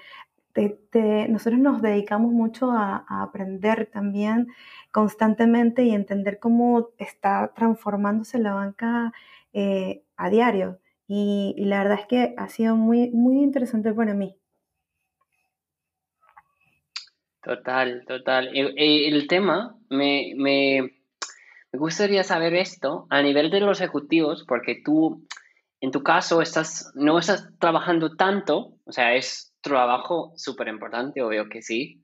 nosotros 1.29 1.59
nos 1.59 1.81
dedicamos 1.81 2.31
mucho 2.31 2.71
a, 2.71 3.05
aprender 3.07 3.89
también 3.91 4.47
constantemente 4.91 5.83
y 5.83 5.91
entender 5.91 6.39
cómo 6.39 6.89
está 6.97 7.53
transformándose 7.55 8.39
la 8.39 8.53
banca 8.53 9.13
eh, 9.53 10.03
a 10.17 10.29
diario. 10.29 10.79
Y, 11.07 11.53
y, 11.57 11.65
la 11.65 11.79
verdad 11.83 11.99
es 12.01 12.07
que 12.07 12.33
ha 12.37 12.49
sido 12.49 12.75
muy, 12.75 13.11
muy 13.11 13.41
interesante 13.41 13.93
para 13.93 14.13
mí. 14.13 14.40
Total, 17.43 18.05
total. 18.07 18.51
El, 18.53 19.27
tema, 19.27 19.75
me, 19.89 20.33
me, 20.35 20.91
gustaría 21.73 22.23
saber 22.23 22.53
esto 22.53 23.07
a 23.09 23.21
nivel 23.21 23.49
de 23.49 23.61
los 23.61 23.81
ejecutivos, 23.81 24.45
porque 24.47 24.81
tú, 24.85 25.25
en 25.79 25.91
tu 25.91 26.03
caso, 26.03 26.41
estás, 26.41 26.91
no 26.93 27.17
estás 27.17 27.49
trabajando 27.59 28.15
tanto, 28.15 28.75
o 28.85 28.91
sea, 28.91 29.15
es 29.15 29.55
trabajo 29.61 30.33
súper 30.35 30.67
importante, 30.67 31.23
obvio 31.23 31.49
que 31.49 31.63
sí, 31.63 32.03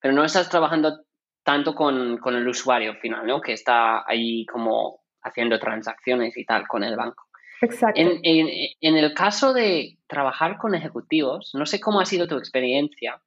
pero 0.00 0.14
no 0.14 0.24
estás 0.24 0.48
trabajando 0.48 1.04
tanto 1.44 1.74
con, 1.76 2.18
el 2.24 2.48
usuario 2.48 2.94
final, 2.96 3.24
¿no? 3.24 3.40
Que 3.40 3.52
está 3.52 4.04
ahí 4.08 4.44
como 4.46 5.00
haciendo 5.22 5.60
transacciones 5.60 6.36
y 6.36 6.44
tal 6.44 6.66
con 6.66 6.82
el 6.82 6.96
banco. 6.96 7.24
Exacto. 7.60 8.00
En, 8.00 8.20
en, 8.24 8.96
el 8.96 9.14
caso 9.14 9.52
de 9.52 9.98
trabajar 10.08 10.58
con 10.58 10.74
ejecutivos, 10.74 11.52
no 11.54 11.66
sé 11.66 11.80
cómo 11.80 12.00
ha 12.00 12.06
sido 12.06 12.26
tu 12.26 12.36
experiencia, 12.36 13.22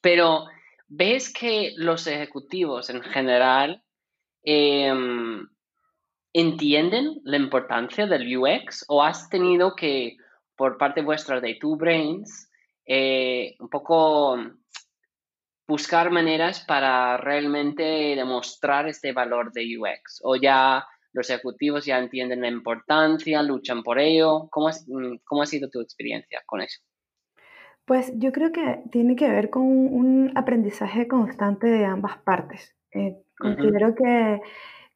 pero 0.00 0.46
¿ves 0.88 1.32
que 1.32 1.72
los 1.76 2.06
ejecutivos 2.06 2.90
en 2.90 3.02
general 3.02 3.82
em, 4.42 5.48
entienden 6.32 7.20
la 7.24 7.36
importancia 7.36 8.06
del 8.06 8.36
UX 8.36 8.84
o 8.88 9.02
has 9.02 9.28
tenido 9.28 9.74
que, 9.74 10.16
por 10.56 10.78
parte 10.78 11.02
vuestra 11.02 11.40
de 11.40 11.54
Two 11.60 11.76
Brains, 11.76 12.50
eh, 12.86 13.56
un 13.58 13.68
poco 13.68 14.38
buscar 15.66 16.10
maneras 16.10 16.64
para 16.66 17.16
realmente 17.16 17.82
demostrar 17.82 18.88
este 18.88 19.12
valor 19.12 19.52
de 19.52 19.76
UX? 19.78 20.20
¿O 20.22 20.36
ya 20.36 20.86
los 21.12 21.28
ejecutivos 21.30 21.86
ya 21.86 21.98
entienden 21.98 22.42
la 22.42 22.48
importancia, 22.48 23.42
luchan 23.42 23.82
por 23.82 23.98
ello? 23.98 24.48
¿Cómo, 24.50 24.70
cómo 25.24 25.42
ha 25.42 25.46
sido 25.46 25.68
tu 25.68 25.80
experiencia 25.80 26.42
con 26.46 26.60
eso? 26.60 26.80
Pues 27.86 28.12
yo 28.16 28.32
creo 28.32 28.50
que 28.50 28.82
tiene 28.90 29.14
que 29.14 29.30
ver 29.30 29.48
con 29.48 29.62
un 29.62 30.32
aprendizaje 30.34 31.06
constante 31.06 31.68
de 31.68 31.84
ambas 31.84 32.18
partes. 32.18 32.74
Eh, 32.90 33.16
considero 33.38 33.94
que, 33.94 34.40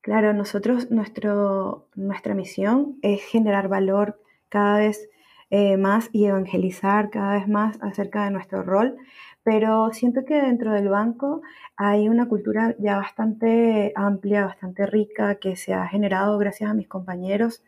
claro, 0.00 0.33
nosotros, 0.35 0.90
nuestro, 0.90 1.87
nuestra 1.94 2.35
misión 2.35 2.98
es 3.03 3.22
generar 3.22 3.68
valor 3.68 4.20
cada 4.48 4.79
vez 4.79 5.09
eh, 5.50 5.76
más 5.76 6.11
y 6.12 6.26
evangelizar 6.26 7.11
cada 7.11 7.35
vez 7.35 7.46
más 7.46 7.79
acerca 7.81 8.24
de 8.24 8.33
nuestro 8.33 8.64
rol, 8.64 8.96
pero 9.42 9.90
siento 9.92 10.24
que 10.24 10.40
dentro 10.40 10.72
del 10.72 10.88
banco 10.88 11.42
hay 11.76 12.09
una 12.09 12.29
cultura 12.29 12.74
ya 12.79 12.96
bastante 12.98 13.92
amplia, 13.96 14.44
bastante 14.44 14.87
rica, 14.87 15.37
que 15.37 15.57
se 15.57 15.72
ha 15.72 15.87
generado 15.88 16.37
gracias 16.38 16.70
a 16.70 16.74
mis 16.74 16.88
compañeros 16.88 17.62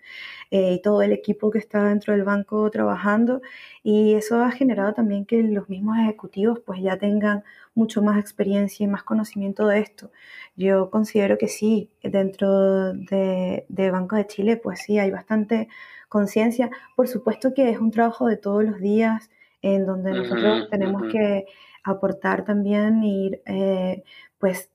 eh, 0.50 0.74
y 0.74 0.82
todo 0.82 1.02
el 1.02 1.12
equipo 1.12 1.50
que 1.50 1.58
está 1.58 1.84
dentro 1.84 2.12
del 2.12 2.24
banco 2.24 2.70
trabajando, 2.70 3.40
y 3.82 4.14
eso 4.14 4.42
ha 4.44 4.50
generado 4.50 4.92
también 4.92 5.24
que 5.24 5.42
los 5.42 5.68
mismos 5.68 5.96
ejecutivos 5.98 6.60
pues 6.60 6.80
ya 6.82 6.98
tengan 6.98 7.42
mucho 7.74 8.02
más 8.02 8.18
experiencia 8.20 8.84
y 8.84 8.88
más 8.88 9.02
conocimiento 9.02 9.66
de 9.66 9.80
esto. 9.80 10.10
Yo 10.56 10.90
considero 10.90 11.38
que 11.38 11.48
sí, 11.48 11.90
dentro 12.02 12.92
de, 12.92 13.64
de 13.68 13.90
Banco 13.90 14.16
de 14.16 14.26
Chile 14.26 14.56
pues 14.58 14.80
sí, 14.82 14.98
hay 14.98 15.10
bastante 15.10 15.68
conciencia. 16.08 16.70
Por 16.96 17.08
supuesto 17.08 17.54
que 17.54 17.70
es 17.70 17.78
un 17.78 17.90
trabajo 17.90 18.26
de 18.26 18.36
todos 18.36 18.62
los 18.64 18.78
días, 18.78 19.30
en 19.62 19.86
donde 19.86 20.12
nosotros 20.12 20.68
tenemos 20.70 21.04
que 21.10 21.46
aportar 21.84 22.44
también 22.44 23.02
ir 23.02 23.42
eh, 23.46 24.02
pues 24.38 24.70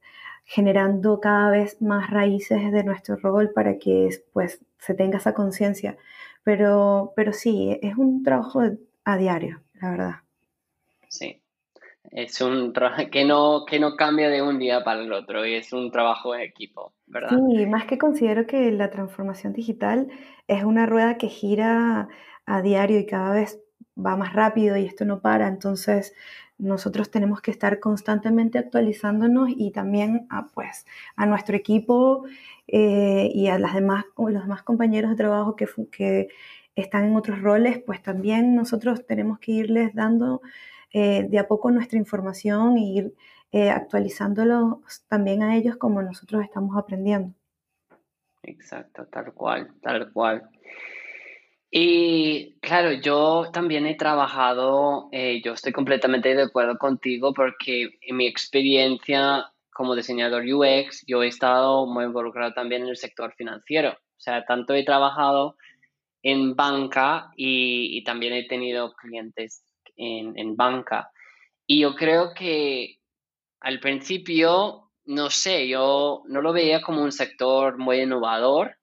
generando 0.46 1.20
cada 1.20 1.52
vez 1.52 1.82
más 1.82 2.10
raíces 2.10 2.72
de 2.72 2.84
nuestro 2.84 3.18
rol 3.18 3.52
para 3.54 3.78
que 3.78 4.10
pues 4.34 4.64
se 4.80 4.94
tenga 4.94 5.18
esa 5.18 5.34
conciencia. 5.34 5.98
Pero, 6.44 7.12
pero 7.16 7.34
sí, 7.34 7.78
es 7.82 7.98
un 7.98 8.24
trabajo 8.24 8.62
a 9.04 9.18
diario, 9.18 9.62
la 9.82 9.92
verdad. 9.92 10.16
Sí, 11.10 11.42
es 12.12 12.40
un 12.40 12.72
trabajo 12.72 13.04
que 13.12 13.26
no, 13.26 13.66
que 13.66 13.80
no 13.80 13.98
cambia 13.98 14.30
de 14.30 14.42
un 14.42 14.58
día 14.58 14.84
para 14.84 15.02
el 15.02 15.12
otro 15.12 15.46
y 15.46 15.56
es 15.56 15.74
un 15.74 15.92
trabajo 15.92 16.34
en 16.34 16.42
equipo, 16.42 16.94
¿verdad? 17.06 17.30
Sí, 17.30 17.66
más 17.66 17.86
que 17.86 17.98
considero 17.98 18.48
que 18.48 18.72
la 18.72 18.90
transformación 18.90 19.52
digital 19.52 20.08
es 20.48 20.64
una 20.64 20.86
rueda 20.86 21.18
que 21.18 21.28
gira 21.28 22.08
a 22.46 22.62
diario 22.62 23.00
y 23.00 23.06
cada 23.06 23.34
vez 23.34 23.62
va 23.98 24.16
más 24.16 24.34
rápido 24.34 24.78
y 24.78 24.86
esto 24.86 25.06
no 25.06 25.22
para, 25.22 25.48
entonces 25.48 26.14
nosotros 26.58 27.12
tenemos 27.12 27.42
que 27.42 27.52
estar 27.52 27.80
constantemente 27.80 28.58
actualizándonos 28.58 29.50
y 29.56 29.72
también 29.72 30.28
a, 30.30 30.48
pues, 30.48 30.86
a 31.16 31.26
nuestro 31.26 31.56
equipo 31.56 32.26
eh, 32.68 33.30
y 33.34 33.48
a 33.48 33.60
las 33.60 33.76
demás, 33.76 34.06
los 34.18 34.44
demás 34.44 34.64
compañeros 34.64 35.12
de 35.12 35.18
trabajo 35.18 35.56
que, 35.56 36.28
están 36.76 37.06
en 37.06 37.16
otros 37.16 37.42
roles, 37.42 37.80
pues 37.80 38.04
también 38.04 38.54
nosotros 38.54 39.08
tenemos 39.08 39.40
que 39.40 39.52
irles 39.52 39.96
dando 39.96 40.44
eh, 40.94 41.26
de 41.28 41.40
a 41.40 41.48
poco 41.48 41.72
nuestra 41.72 41.98
información 41.98 42.78
e 42.78 42.82
ir 42.82 43.14
eh, 43.52 43.72
actualizándolo 43.72 44.84
también 45.08 45.42
a 45.42 45.56
ellos 45.56 45.78
como 45.78 46.04
nosotros 46.04 46.44
estamos 46.44 46.78
aprendiendo. 46.78 47.34
Exacto, 48.44 49.08
tal 49.08 49.34
cual, 49.34 49.74
tal 49.82 50.14
cual. 50.14 50.48
Y 51.70 52.58
claro, 52.62 52.94
yo 52.94 53.50
también 53.52 53.86
he 53.86 53.96
trabajado, 53.96 55.10
eh, 55.12 55.42
yo 55.44 55.54
estoy 55.54 55.74
completamente 55.74 56.34
de 56.34 56.44
acuerdo 56.44 56.78
contigo 56.78 57.34
porque 57.34 57.90
en 58.02 58.16
mi 58.16 58.26
experiencia 58.26 59.52
como 59.78 59.96
diseñador 59.96 60.44
UX, 60.44 61.04
yo 61.06 61.22
he 61.22 61.28
estado 61.28 61.86
muy 61.86 62.06
involucrado 62.06 62.52
también 62.54 62.82
en 62.82 62.90
el 62.90 62.98
sector 62.98 63.36
financiero. 63.36 63.92
O 63.92 64.20
sea, 64.20 64.44
tanto 64.44 64.74
he 64.74 64.84
trabajado 64.84 65.56
en 66.24 66.56
banca 66.56 67.32
y, 67.36 68.04
también 68.04 68.34
he 68.34 68.48
tenido 68.48 68.94
clientes 68.96 69.64
en, 69.96 70.36
en 70.36 70.56
banca. 70.56 71.12
Y 71.68 71.82
yo 71.82 71.94
creo 71.94 72.34
que 72.34 72.98
al 73.60 73.80
principio, 73.80 74.90
no 75.06 75.30
sé, 75.30 75.68
yo 75.68 76.24
no 76.28 76.42
lo 76.42 76.54
veía 76.54 76.82
como 76.82 77.04
un 77.04 77.12
sector 77.12 77.78
muy 77.78 78.02
innovador 78.02 78.77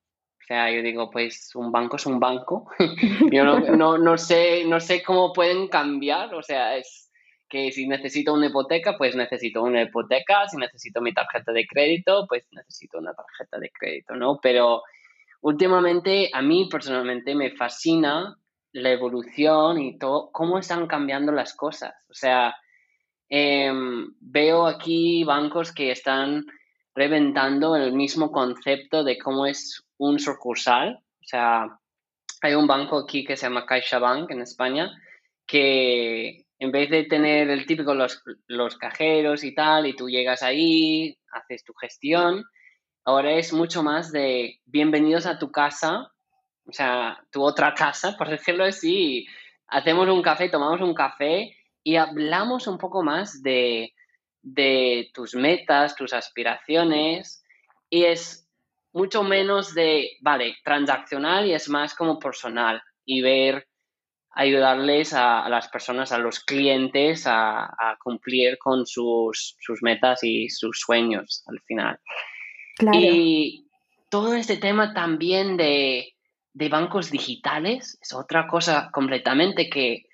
o 0.45 0.47
sea, 0.47 0.71
yo 0.71 0.83
digo, 0.83 1.11
pues 1.11 1.55
un 1.55 1.73
banco 1.73 1.97
es 1.97 2.05
un 2.05 2.21
banco. 2.21 2.71
yo 3.33 3.45
no, 3.45 3.97
no, 3.97 4.19
sé, 4.19 4.67
no 4.67 4.79
sé 4.79 5.03
cómo 5.03 5.33
pueden 5.33 5.69
cambiar. 5.69 6.35
O 6.35 6.43
sea, 6.43 6.77
es 6.77 7.11
que 7.49 7.73
si 7.73 7.89
necesito 7.89 8.35
una 8.35 8.49
hipoteca, 8.49 8.99
pues 8.99 9.17
necesito 9.17 9.63
una 9.63 9.81
hipoteca. 9.81 10.47
Si 10.47 10.59
necesito 10.59 11.01
mi 11.01 11.15
tarjeta 11.15 11.51
de 11.51 11.67
crédito, 11.67 12.27
pues 12.29 12.47
necesito 12.53 12.99
una 12.99 13.15
tarjeta 13.15 13.59
de 13.59 13.71
crédito, 13.71 14.17
¿no? 14.17 14.39
Pero 14.43 14.83
últimamente 15.41 16.29
a 16.31 16.43
mí 16.43 16.69
personalmente 16.71 17.35
me 17.35 17.53
fascina 17.53 18.37
la 18.73 18.91
evolución 18.91 19.81
y 19.81 19.99
todo, 19.99 20.31
cómo 20.31 20.59
están 20.59 20.87
cambiando 20.87 21.33
las 21.33 21.55
cosas. 21.55 21.95
O 22.11 22.15
sea, 22.15 22.55
em, 23.31 24.15
veo 24.21 24.67
aquí 24.67 25.25
bancos 25.25 25.73
que 25.73 25.91
están 25.91 26.45
reventando 26.95 27.77
el 27.77 27.93
mismo 27.93 28.31
concepto 28.31 29.05
de 29.05 29.19
cómo 29.19 29.47
es 29.47 29.85
un 29.99 30.19
sucursal. 30.19 31.01
O 31.21 31.27
sea, 31.27 31.79
hay 32.41 32.55
un 32.55 32.67
banco 32.67 32.99
aquí 32.99 33.25
que 33.25 33.37
se 33.37 33.47
llama 33.47 33.67
CaixaBank 33.67 34.31
en 34.31 34.43
España 34.43 34.91
que 35.47 36.47
en 36.59 36.73
vez 36.73 36.91
de 36.91 37.05
tener 37.05 37.51
el 37.51 37.67
típico 37.67 37.95
los, 37.95 38.23
los 38.47 38.77
cajeros 38.79 39.45
y 39.45 39.55
tal, 39.55 39.87
y 39.87 39.95
tú 39.95 40.09
llegas 40.09 40.43
ahí, 40.43 41.19
haces 41.33 41.65
tu 41.65 41.75
gestión, 41.75 42.45
ahora 43.05 43.33
es 43.33 43.53
mucho 43.53 43.83
más 43.83 44.13
de 44.13 44.61
bienvenidos 44.65 45.27
a 45.27 45.39
tu 45.39 45.51
casa, 45.51 46.11
o 46.67 46.73
sea, 46.73 47.23
tu 47.31 47.43
otra 47.43 47.75
casa, 47.75 48.15
por 48.19 48.29
decirlo 48.29 48.65
así, 48.65 49.27
hacemos 49.67 50.09
un 50.09 50.23
café, 50.23 50.49
tomamos 50.49 50.81
un 50.81 50.95
café 50.95 51.55
y 51.83 51.97
hablamos 51.97 52.67
un 52.67 52.79
poco 52.79 53.03
más 53.03 53.43
de, 53.43 53.93
de 54.45 55.11
tus 55.15 55.35
metas, 55.35 55.97
tus 55.97 56.13
aspiraciones, 56.13 57.43
y 57.89 58.05
es 58.05 58.47
mucho 58.93 59.25
menos 59.25 59.75
de, 59.75 60.11
vale, 60.21 60.57
transaccional 60.63 61.47
y 61.47 61.55
es 61.55 61.69
más 61.69 61.95
como 61.95 62.19
personal 62.19 62.81
y 63.05 63.23
ver 63.23 63.67
ayudarles 64.31 65.15
a, 65.15 65.49
las 65.49 65.69
personas, 65.69 66.13
a 66.13 66.19
los 66.19 66.41
clientes 66.41 67.25
a, 67.27 67.97
cumplir 68.03 68.59
con 68.59 68.87
sus, 68.87 69.57
metas 69.81 70.23
y 70.23 70.49
sus 70.49 70.81
sueños 70.81 71.43
al 71.47 71.61
final. 71.63 71.99
Y 72.93 73.69
todo 74.11 74.35
este 74.35 74.57
tema 74.57 74.93
también 74.93 75.57
de, 75.57 76.13
bancos 76.53 77.11
digitales 77.11 77.99
es 78.01 78.13
otra 78.13 78.47
cosa 78.47 78.91
completamente 78.93 79.71
que 79.71 80.05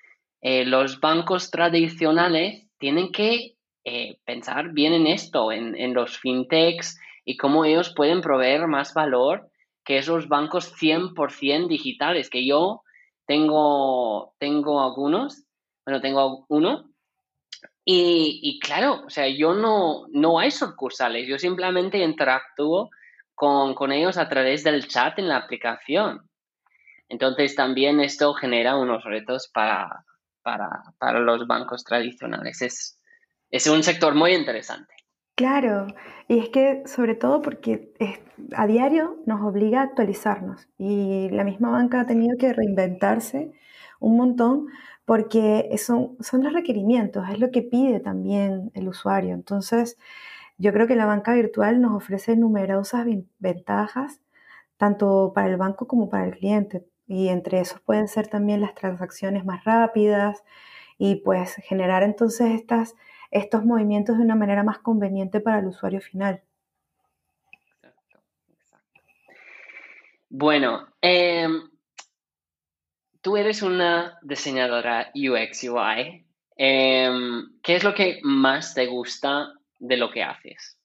eh, 0.41 0.65
los 0.65 0.99
bancos 0.99 1.51
tradicionales 1.51 2.67
tienen 2.79 3.11
que 3.11 3.55
eh, 3.83 4.17
pensar 4.25 4.71
bien 4.73 4.93
en 4.93 5.07
esto, 5.07 5.51
en, 5.51 5.75
en 5.75 5.93
los 5.93 6.17
fintechs 6.19 6.99
y 7.25 7.37
cómo 7.37 7.65
ellos 7.65 7.93
pueden 7.95 8.21
proveer 8.21 8.67
más 8.67 8.93
valor 8.93 9.49
que 9.83 9.97
esos 9.97 10.27
bancos 10.27 10.73
100% 10.75 11.67
digitales, 11.67 12.29
que 12.29 12.45
yo 12.45 12.83
tengo, 13.25 14.33
tengo 14.39 14.81
algunos, 14.81 15.45
bueno, 15.85 16.01
tengo 16.01 16.45
uno. 16.49 16.89
Y, 17.83 18.59
claro, 18.61 19.03
o 19.05 19.09
sea, 19.09 19.27
yo 19.27 19.53
no, 19.53 20.05
no 20.11 20.39
hay 20.39 20.51
sucursales, 20.51 21.27
yo 21.27 21.37
simplemente 21.37 21.97
interactúo 21.97 22.89
con, 23.33 23.91
ellos 23.91 24.17
a 24.17 24.29
través 24.29 24.63
del 24.63 24.87
chat 24.87 25.17
en 25.17 25.27
la 25.27 25.37
aplicación. 25.37 26.29
Entonces 27.09 27.55
también 27.55 27.99
esto 27.99 28.33
genera 28.33 28.77
unos 28.77 29.03
retos 29.03 29.49
para, 29.53 30.05
para, 30.43 31.19
los 31.19 31.47
bancos 31.47 31.83
tradicionales. 31.83 32.61
Es, 32.61 33.00
es 33.51 33.67
un 33.67 33.83
sector 33.83 34.15
muy 34.15 34.33
interesante. 34.33 34.93
Claro, 35.35 35.87
y 36.27 36.39
es 36.39 36.49
que 36.49 36.83
sobre 36.85 37.15
todo 37.15 37.41
porque 37.41 37.93
a 38.55 38.67
diario 38.67 39.17
nos 39.25 39.41
obliga 39.41 39.81
a 39.81 39.83
actualizarnos 39.83 40.67
y 40.77 41.29
la 41.29 41.43
misma 41.43 41.71
banca 41.71 42.01
ha 42.01 42.05
tenido 42.05 42.37
que 42.37 42.53
reinventarse 42.53 43.51
un 43.99 44.17
montón 44.17 44.67
porque 45.05 45.69
son, 45.77 46.15
son 46.19 46.43
los 46.43 46.53
requerimientos, 46.53 47.27
es 47.29 47.39
lo 47.39 47.51
que 47.51 47.61
pide 47.61 47.99
también 47.99 48.71
el 48.75 48.87
usuario. 48.87 49.33
Entonces, 49.33 49.97
yo 50.57 50.71
creo 50.73 50.87
que 50.87 50.95
la 50.95 51.05
banca 51.05 51.33
virtual 51.33 51.81
nos 51.81 51.93
ofrece 51.93 52.35
numerosas 52.35 53.05
ventajas, 53.39 54.21
tanto 54.77 55.31
para 55.33 55.47
el 55.47 55.57
banco 55.57 55.87
como 55.87 56.09
para 56.09 56.25
el 56.25 56.37
cliente. 56.37 56.85
Y 57.07 57.29
entre 57.29 57.59
esos 57.59 57.81
pueden 57.81 58.07
ser 58.07 58.27
también 58.27 58.61
las 58.61 58.75
transacciones 58.75 59.43
más 59.43 59.63
rápidas 59.63 60.43
y 60.97 61.15
pues 61.15 61.55
generar 61.55 62.03
entonces 62.03 62.51
estas 62.51 62.95
estos 63.31 63.65
movimientos 63.65 64.17
de 64.17 64.23
una 64.23 64.35
manera 64.35 64.63
más 64.63 64.79
conveniente 64.79 65.39
para 65.39 65.59
el 65.59 65.67
usuario 65.67 66.01
final. 66.01 66.41
Exacto, 67.51 68.19
exacto. 68.49 68.99
Bueno, 70.29 70.87
em, 71.01 71.69
tú 73.21 73.37
eres 73.37 73.61
una 73.61 74.19
diseñadora 74.21 75.11
UX 75.15 75.63
UI. 75.63 76.25
Em, 76.57 77.59
¿Qué 77.63 77.75
es 77.75 77.83
lo 77.83 77.93
que 77.93 78.19
más 78.23 78.73
te 78.73 78.85
gusta 78.87 79.53
de 79.79 79.97
lo 79.97 80.11
que 80.11 80.23
haces? 80.23 80.77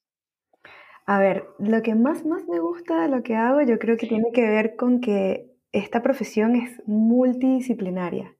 A 1.04 1.18
ver, 1.18 1.44
lo 1.58 1.82
que 1.82 1.94
más, 1.94 2.24
más 2.24 2.46
me 2.46 2.58
gusta 2.58 3.02
de 3.02 3.08
lo 3.08 3.22
que 3.22 3.36
hago, 3.36 3.62
yo 3.62 3.78
creo 3.78 3.96
que 3.96 4.06
tiene 4.06 4.32
que 4.32 4.46
ver 4.46 4.76
con 4.76 5.00
que 5.00 5.52
esta 5.72 6.02
profesión 6.02 6.56
es 6.56 6.82
multidisciplinaria 6.86 8.35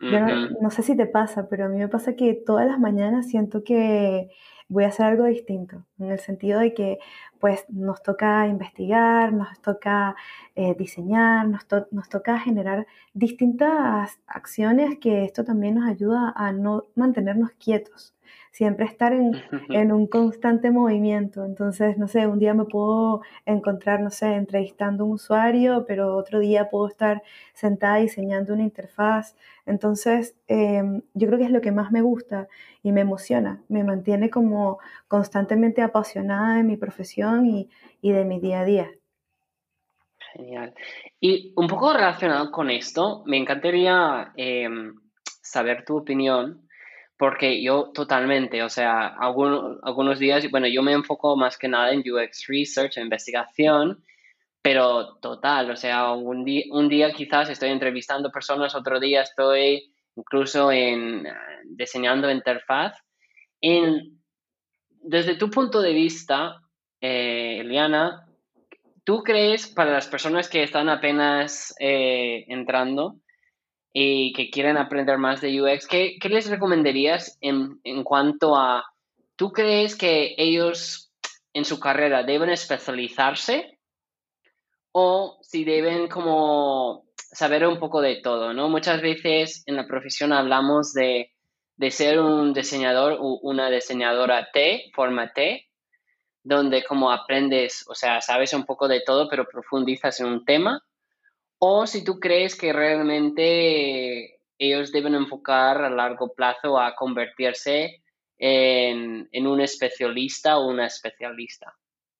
no, 0.00 0.70
sé 0.70 0.82
si 0.82 0.96
te 0.96 1.06
pasa, 1.06 1.48
pero 1.48 1.66
a 1.66 1.68
mí 1.68 1.78
me 1.78 1.88
pasa 1.88 2.14
que 2.14 2.34
todas 2.34 2.66
las 2.66 2.78
mañanas 2.78 3.28
siento 3.28 3.64
que 3.64 4.30
voy 4.68 4.84
a 4.84 4.88
hacer 4.88 5.06
algo 5.06 5.24
distinto, 5.24 5.84
en 5.98 6.10
el 6.10 6.20
sentido 6.20 6.60
de 6.60 6.74
que 6.74 6.98
pues 7.40 7.64
nos 7.68 8.02
toca 8.02 8.46
investigar, 8.46 9.32
nos 9.32 9.60
toca 9.60 10.14
eh, 10.54 10.74
diseñar, 10.78 11.48
nos, 11.48 11.66
nos 11.90 12.08
toca 12.08 12.38
generar 12.38 12.86
distintas 13.14 14.18
acciones 14.26 14.98
que 15.00 15.24
esto 15.24 15.44
también 15.44 15.76
nos 15.76 15.88
ayuda 15.88 16.32
a 16.36 16.52
no 16.52 16.84
mantenernos 16.94 17.52
quietos 17.52 18.14
siempre 18.58 18.86
estar 18.86 19.12
en, 19.12 19.92
un 19.92 20.08
constante 20.08 20.72
movimiento. 20.72 21.44
Entonces, 21.44 21.96
no 21.96 22.08
sé, 22.08 22.26
un 22.26 22.40
día 22.40 22.54
me 22.54 22.64
puedo 22.64 23.22
encontrar, 23.46 24.00
no 24.00 24.10
sé, 24.10 24.34
entrevistando 24.34 25.04
a 25.04 25.06
un 25.06 25.12
usuario, 25.12 25.84
pero 25.86 26.16
otro 26.16 26.40
día 26.40 26.68
puedo 26.68 26.88
estar 26.88 27.22
sentada 27.54 27.98
diseñando 27.98 28.54
una 28.54 28.64
interfaz. 28.64 29.36
Entonces, 29.64 30.34
em, 30.48 31.02
yo 31.14 31.28
creo 31.28 31.38
que 31.38 31.44
es 31.44 31.52
lo 31.52 31.60
que 31.60 31.70
más 31.70 31.92
me 31.92 32.02
gusta 32.02 32.48
y 32.82 32.90
me 32.90 33.02
emociona, 33.02 33.62
me 33.68 33.84
mantiene 33.84 34.28
como 34.28 34.80
constantemente 35.06 35.80
apasionada 35.80 36.56
de 36.56 36.64
mi 36.64 36.76
profesión 36.76 37.46
y, 37.46 37.68
de 38.02 38.24
mi 38.24 38.40
día 38.40 38.62
a 38.62 38.64
día. 38.64 38.90
Genial. 40.32 40.74
Y 41.20 41.52
un 41.54 41.68
poco 41.68 41.92
relacionado 41.92 42.50
con 42.50 42.70
esto, 42.70 43.22
me 43.24 43.36
encantaría 43.36 44.32
em, 44.36 44.96
saber 45.42 45.84
tu 45.84 45.96
opinión 45.96 46.67
porque 47.18 47.60
yo 47.60 47.90
totalmente, 47.92 48.62
o 48.62 48.68
sea, 48.68 49.08
algunos, 49.08 49.78
algunos 49.82 50.20
días, 50.20 50.48
bueno, 50.50 50.68
yo 50.68 50.82
me 50.82 50.92
enfoco 50.92 51.36
más 51.36 51.58
que 51.58 51.66
nada 51.68 51.92
en 51.92 52.00
UX 52.00 52.46
Research, 52.46 52.96
en 52.96 53.04
investigación, 53.04 54.04
pero 54.62 55.16
total, 55.16 55.70
o 55.72 55.76
sea, 55.76 56.12
un 56.12 56.44
día, 56.44 56.64
un 56.70 56.88
día 56.88 57.12
quizás 57.12 57.50
estoy 57.50 57.70
entrevistando 57.70 58.30
personas, 58.30 58.74
otro 58.74 59.00
día 59.00 59.22
estoy 59.22 59.92
incluso 60.14 60.70
en 60.70 61.26
diseñando 61.64 62.30
interfaz. 62.30 62.96
En, 63.60 64.20
desde 65.02 65.34
tu 65.34 65.50
punto 65.50 65.82
de 65.82 65.92
vista, 65.92 66.60
eh, 67.00 67.58
Eliana, 67.60 68.28
¿tú 69.04 69.22
crees 69.24 69.66
para 69.66 69.92
las 69.92 70.06
personas 70.06 70.48
que 70.48 70.62
están 70.62 70.88
apenas 70.88 71.74
eh, 71.80 72.44
entrando, 72.48 73.16
y 74.00 74.32
que 74.32 74.48
quieren 74.48 74.76
aprender 74.76 75.18
más 75.18 75.40
de 75.40 75.60
UX, 75.60 75.88
¿qué, 75.88 76.18
les 76.22 76.48
recomendarías 76.48 77.36
en, 77.40 77.80
cuanto 78.04 78.54
a, 78.54 78.84
¿tú 79.34 79.50
crees 79.50 79.96
que 79.96 80.36
ellos 80.38 81.10
en 81.52 81.64
su 81.64 81.80
carrera 81.80 82.22
deben 82.22 82.48
especializarse 82.48 83.76
o 84.92 85.40
si 85.42 85.64
deben 85.64 86.06
como 86.06 87.06
saber 87.16 87.66
un 87.66 87.80
poco 87.80 88.00
de 88.00 88.20
todo, 88.22 88.54
¿no? 88.54 88.68
Muchas 88.68 89.02
veces 89.02 89.64
en 89.66 89.74
la 89.74 89.88
profesión 89.88 90.32
hablamos 90.32 90.92
de, 90.92 91.32
de 91.74 91.90
ser 91.90 92.20
un 92.20 92.52
diseñador 92.52 93.16
o 93.18 93.40
una 93.42 93.68
diseñadora 93.68 94.52
T, 94.52 94.92
forma 94.94 95.32
T, 95.32 95.66
donde 96.44 96.84
como 96.84 97.10
aprendes, 97.10 97.84
o 97.88 97.96
sea, 97.96 98.20
sabes 98.20 98.54
un 98.54 98.64
poco 98.64 98.86
de 98.86 99.00
todo, 99.00 99.28
pero 99.28 99.48
profundizas 99.48 100.20
en 100.20 100.26
un 100.26 100.44
tema 100.44 100.84
o 101.58 101.86
si 101.86 102.04
tú 102.04 102.20
crees 102.20 102.56
que 102.56 102.72
realmente 102.72 104.38
ellos 104.58 104.92
deben 104.92 105.14
enfocar 105.14 105.82
a 105.82 105.90
largo 105.90 106.32
plazo 106.34 106.78
a 106.78 106.94
convertirse 106.94 108.02
en, 108.38 109.46
un 109.46 109.60
especialista 109.60 110.58
o 110.58 110.68
una 110.68 110.86
especialista. 110.86 111.74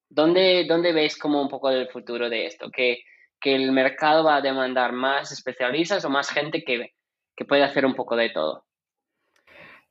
¿Dónde, 0.09 0.65
¿Dónde, 0.69 0.93
ves 0.93 1.17
como 1.19 1.41
un 1.41 1.49
poco 1.49 1.71
el 1.71 1.89
futuro 1.89 2.29
de 2.29 2.47
esto? 2.47 2.71
¿Que, 2.71 3.01
¿Que, 3.41 3.55
el 3.55 3.73
mercado 3.73 4.25
va 4.25 4.37
a 4.37 4.41
demandar 4.41 4.93
más 4.93 5.31
especialistas 5.33 6.05
o 6.05 6.11
más 6.11 6.31
gente 6.31 6.65
que, 6.65 6.95
que 7.37 7.45
puede 7.45 7.63
hacer 7.63 7.85
un 7.85 7.95
poco 7.95 8.17
de 8.17 8.31
todo? 8.31 8.65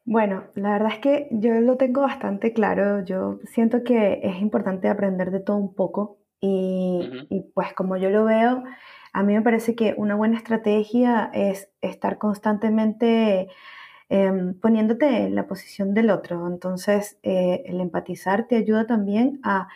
Bueno, 0.05 0.47
la 0.55 0.71
verdad 0.71 0.93
es 0.93 0.99
que 0.99 1.27
yo 1.31 1.53
lo 1.55 1.75
tengo 1.75 2.01
bastante 2.01 2.53
claro. 2.53 3.03
Yo 3.03 3.39
siento 3.43 3.83
que 3.83 4.21
es 4.23 4.41
importante 4.41 4.87
aprender 4.87 5.31
de 5.31 5.41
todo 5.41 5.57
un 5.57 5.75
poco 5.75 6.17
y, 6.39 7.27
y 7.29 7.41
pues 7.53 7.73
como 7.73 7.97
yo 7.97 8.09
lo 8.09 8.25
veo, 8.25 8.63
a 9.17 9.23
mí 9.23 9.33
me 9.33 9.41
parece 9.41 9.73
que 9.73 9.95
una 9.97 10.13
buena 10.13 10.37
estrategia 10.37 11.31
es 11.33 11.71
estar 11.81 12.19
constantemente 12.19 13.47
em, 14.09 14.53
poniéndote 14.59 15.07
en 15.07 15.33
la 15.33 15.47
posición 15.47 15.95
del 15.95 16.11
otro. 16.11 16.45
Entonces, 16.45 17.17
eh, 17.23 17.63
el 17.65 17.81
empatizar 17.81 18.47
te 18.47 18.57
ayuda 18.57 18.85
también 18.85 19.39
a, 19.43 19.69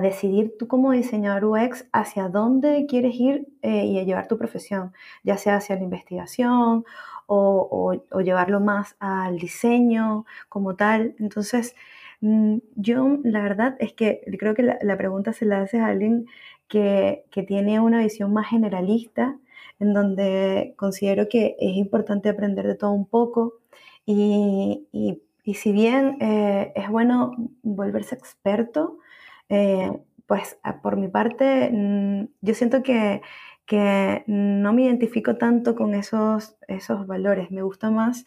decidir 0.00 0.54
tú 0.58 0.68
como 0.68 0.92
diseñador 0.92 1.44
UX 1.44 1.86
hacia 1.92 2.28
dónde 2.28 2.86
quieres 2.88 3.14
ir 3.16 3.46
eh, 3.60 3.84
y 3.84 3.98
a 3.98 4.04
llevar 4.04 4.26
tu 4.26 4.38
profesión, 4.38 4.94
ya 5.22 5.36
sea 5.36 5.56
hacia 5.56 5.76
la 5.76 5.82
investigación 5.82 6.84
o, 7.26 7.92
llevarlo 8.24 8.60
más 8.60 8.96
al 9.00 9.38
diseño 9.38 10.24
como 10.48 10.76
tal. 10.76 11.14
Entonces, 11.18 11.74
Mm, 12.20 12.58
yo, 12.76 13.18
la 13.24 13.42
verdad 13.42 13.76
es 13.78 13.92
que 13.92 14.22
creo 14.38 14.54
que 14.54 14.62
la, 14.62 14.96
pregunta 14.96 15.32
se 15.32 15.44
la 15.44 15.60
hace 15.60 15.78
a 15.80 15.86
alguien 15.86 16.26
que, 16.68 17.24
tiene 17.46 17.80
una 17.80 18.00
visión 18.00 18.32
más 18.32 18.48
generalista, 18.48 19.38
en 19.78 19.92
donde 19.94 20.74
considero 20.76 21.28
que 21.28 21.56
es 21.60 21.76
importante 21.76 22.28
aprender 22.28 22.66
de 22.66 22.74
todo 22.74 22.92
un 22.92 23.06
poco 23.06 23.54
y, 24.06 24.86
si 25.54 25.72
bien 25.72 26.16
eh, 26.20 26.72
es 26.74 26.88
bueno 26.90 27.32
volverse 27.62 28.14
experto, 28.14 28.98
eh, 29.48 29.92
pues 30.26 30.58
por 30.82 30.96
mi 30.96 31.08
parte, 31.08 31.70
mm, 31.72 32.28
yo 32.40 32.54
siento 32.54 32.82
que, 32.82 33.22
que, 33.66 34.24
no 34.26 34.72
me 34.72 34.82
identifico 34.82 35.36
tanto 35.36 35.76
con 35.76 35.94
esos, 35.94 36.56
esos 36.68 37.06
valores. 37.06 37.50
Me 37.50 37.62
gusta 37.62 37.90
más 37.90 38.24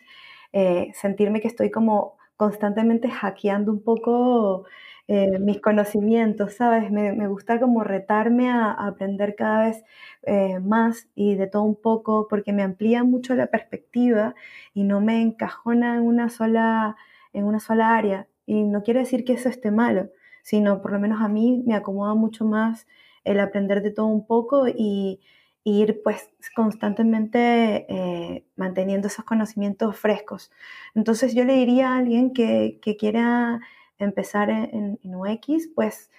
eh, 0.54 0.92
sentirme 0.94 1.42
que 1.42 1.48
estoy 1.48 1.72
como 1.72 2.18
constantemente 2.38 3.10
hackeando 3.10 3.72
un 3.72 3.84
poco 3.84 4.66
eh, 5.12 5.40
mis 5.40 5.60
conocimientos, 5.60 6.54
¿sabes? 6.54 6.92
Me, 6.92 7.28
gusta 7.28 7.60
como 7.60 7.84
retarme 7.84 8.52
a, 8.52 8.72
aprender 8.74 9.36
cada 9.36 9.66
vez 9.66 9.84
eh, 10.22 10.60
más 10.60 11.08
y 11.16 11.34
de 11.34 11.48
todo 11.48 11.64
un 11.64 11.76
poco 11.76 12.28
porque 12.30 12.54
me 12.54 12.62
amplía 12.62 13.04
mucho 13.04 13.34
la 13.34 13.48
perspectiva 13.48 14.36
y 14.76 14.84
no 14.84 15.02
me 15.02 15.20
encajona 15.24 15.96
en 15.96 16.04
una 16.04 16.30
sola, 16.30 16.96
en 17.34 17.46
una 17.46 17.60
sola 17.60 17.98
área. 17.98 18.28
Y 18.46 18.64
no 18.66 18.84
quiere 18.84 19.00
decir 19.00 19.26
que 19.26 19.34
eso 19.34 19.50
esté 19.50 19.72
malo, 19.72 20.12
sino 20.44 20.80
por 20.80 20.92
lo 20.92 21.00
menos 21.00 21.22
a 21.24 21.28
mí 21.28 21.64
me 21.66 21.74
acomoda 21.74 22.14
mucho 22.14 22.46
más 22.46 22.86
el 23.24 23.40
aprender 23.40 23.82
de 23.82 23.90
todo 23.90 24.06
un 24.08 24.28
poco 24.28 24.68
y, 24.68 25.22
ir 25.66 26.02
pues 26.04 26.30
constantemente 26.56 27.86
eh, 27.90 28.46
manteniendo 28.56 29.08
esos 29.08 29.26
conocimientos 29.26 29.96
frescos. 29.98 30.52
Entonces 30.96 31.36
yo 31.36 31.44
le 31.44 31.54
diría 31.54 31.94
a 31.94 31.98
alguien 31.98 32.34
que, 32.34 32.80
quiera 33.00 33.60
empezar 34.00 34.50
en, 34.50 35.00
UX, 35.04 35.70
pues 35.76 36.10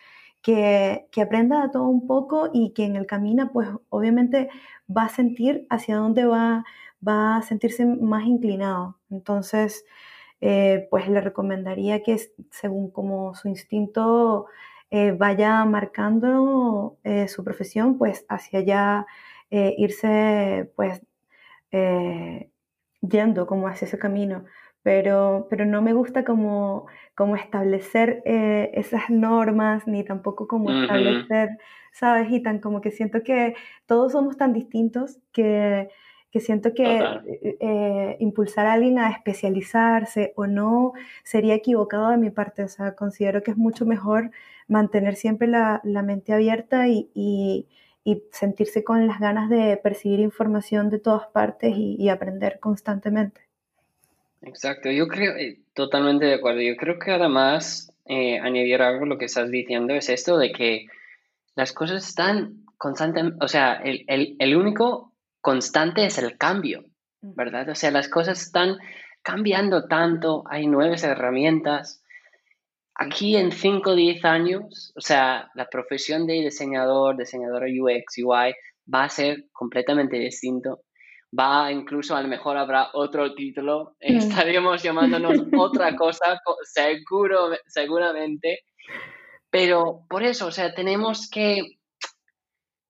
que, 0.42 1.06
que, 1.10 1.22
aprenda 1.22 1.62
de 1.62 1.70
todo 1.70 1.88
un 1.88 2.06
poco 2.06 2.50
y 2.52 2.72
que 2.72 2.84
en 2.84 2.96
el 2.96 3.06
camino 3.06 3.50
pues 3.52 3.68
obviamente 3.90 4.48
va 4.94 5.04
a 5.04 5.08
sentir 5.08 5.66
hacia 5.70 5.96
dónde 5.96 6.24
va, 6.26 6.64
va 7.06 7.36
a 7.36 7.42
sentirse 7.42 7.84
más 7.86 8.24
inclinado. 8.26 8.98
Entonces 9.10 9.84
eh, 10.40 10.86
pues 10.90 11.08
le 11.08 11.20
recomendaría 11.20 12.02
que 12.02 12.18
según 12.50 12.90
como 12.90 13.34
su 13.34 13.48
instinto 13.48 14.46
eh, 14.90 15.12
vaya 15.12 15.64
marcando 15.64 16.98
su 17.28 17.44
profesión, 17.44 17.98
pues 17.98 18.24
hacia 18.28 18.60
allá 18.60 19.06
eh, 19.50 19.74
irse 19.78 20.70
pues 20.76 21.02
eh, 21.72 22.50
yendo 23.00 23.46
como 23.46 23.68
hacia 23.68 23.86
ese 23.86 23.98
camino. 23.98 24.44
Pero, 24.82 25.46
pero 25.50 25.66
no 25.66 25.82
me 25.82 25.92
gusta 25.92 26.24
como, 26.24 26.86
como 27.14 27.36
establecer 27.36 28.22
eh, 28.24 28.70
esas 28.74 29.10
normas, 29.10 29.86
ni 29.86 30.04
tampoco 30.04 30.48
como 30.48 30.70
establecer, 30.70 31.50
¿sabes? 31.92 32.30
Y 32.30 32.42
tan 32.42 32.60
como 32.60 32.80
que 32.80 32.90
siento 32.90 33.22
que 33.22 33.54
todos 33.86 34.12
somos 34.12 34.36
tan 34.38 34.54
distintos 34.54 35.18
que, 35.32 35.90
que 36.30 36.40
siento 36.40 36.72
que 36.74 38.16
impulsar 38.20 38.66
a 38.66 38.72
alguien 38.72 38.98
a 38.98 39.10
especializarse 39.10 40.32
o 40.36 40.46
no 40.46 40.92
sería 41.24 41.54
equivocado 41.54 42.10
de 42.10 42.16
mi 42.16 42.30
parte. 42.30 42.64
O 42.64 42.68
sea, 42.68 42.94
considero 42.94 43.42
que 43.42 43.50
es 43.50 43.58
mucho 43.58 43.84
mejor 43.84 44.30
mantener 44.66 45.16
siempre 45.16 45.46
la, 45.46 45.80
la 45.84 46.02
mente 46.02 46.32
abierta 46.32 46.88
y, 46.88 47.10
y 48.04 48.24
sentirse 48.32 48.84
con 48.84 49.06
las 49.06 49.20
ganas 49.20 49.48
de 49.50 49.76
percibir 49.76 50.20
información 50.20 50.90
de 50.90 50.98
todas 50.98 51.26
partes 51.28 51.74
y, 51.76 52.08
aprender 52.08 52.58
constantemente. 52.60 53.42
Exacto, 54.42 54.90
yo 54.90 55.06
creo, 55.06 55.36
eh, 55.36 55.60
totalmente 55.74 56.24
de 56.24 56.34
acuerdo, 56.34 56.60
yo 56.62 56.76
creo 56.76 56.98
que 56.98 57.10
además 57.10 57.92
eh, 58.06 58.38
añadir 58.38 58.80
algo 58.80 59.04
a 59.04 59.08
lo 59.08 59.18
que 59.18 59.26
estás 59.26 59.50
diciendo 59.50 59.94
es 59.94 60.08
esto 60.08 60.38
de 60.38 60.52
que 60.52 60.86
las 61.54 61.72
cosas 61.72 62.08
están 62.08 62.64
constantemente, 62.78 63.36
o 63.44 63.48
sea, 63.48 63.74
el, 63.74 64.04
el, 64.08 64.36
el 64.38 64.56
único 64.56 65.12
constante 65.42 66.06
es 66.06 66.16
el 66.18 66.38
cambio, 66.38 66.86
¿verdad? 67.20 67.68
O 67.68 67.74
sea, 67.74 67.90
las 67.90 68.08
cosas 68.08 68.40
están 68.40 68.78
cambiando 69.22 69.86
tanto, 69.86 70.44
hay 70.48 70.66
nuevas 70.66 71.04
herramientas, 71.04 72.02
aquí 72.94 73.36
en 73.36 73.52
5 73.52 73.90
o 73.90 73.94
10 73.94 74.24
años, 74.24 74.92
o 74.96 75.00
sea, 75.00 75.50
la 75.54 75.68
profesión 75.68 76.26
de 76.26 76.34
diseñador, 76.34 77.16
diseñadora 77.16 77.66
UX, 77.66 78.18
UI, 78.18 78.54
va 78.92 79.04
a 79.04 79.08
ser 79.08 79.46
completamente 79.52 80.18
distinto. 80.18 80.80
Va, 81.36 81.70
incluso 81.70 82.16
a 82.16 82.22
lo 82.22 82.28
mejor 82.28 82.56
habrá 82.56 82.90
otro 82.92 83.34
título, 83.34 83.96
mm. 84.00 84.16
estaríamos 84.16 84.82
llamándonos 84.82 85.38
otra 85.58 85.94
cosa, 85.96 86.40
seguro, 86.64 87.50
seguramente. 87.66 88.64
Pero 89.48 90.04
por 90.08 90.22
eso, 90.22 90.46
o 90.46 90.50
sea, 90.50 90.74
tenemos 90.74 91.28
que 91.30 91.78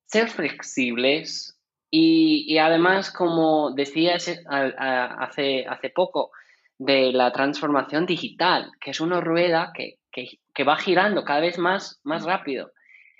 ser 0.06 0.28
flexibles 0.28 1.58
y, 1.90 2.44
y 2.48 2.58
además, 2.58 3.10
como 3.10 3.72
decías 3.72 4.40
hace, 4.46 5.66
hace 5.66 5.90
poco, 5.94 6.30
de 6.78 7.12
la 7.12 7.30
transformación 7.32 8.06
digital, 8.06 8.72
que 8.80 8.90
es 8.90 9.00
una 9.00 9.20
rueda 9.20 9.72
que 9.74 10.00
que, 10.10 10.64
va 10.64 10.76
girando 10.76 11.24
cada 11.24 11.40
vez 11.40 11.58
más, 11.58 12.00
más 12.04 12.24
rápido. 12.24 12.72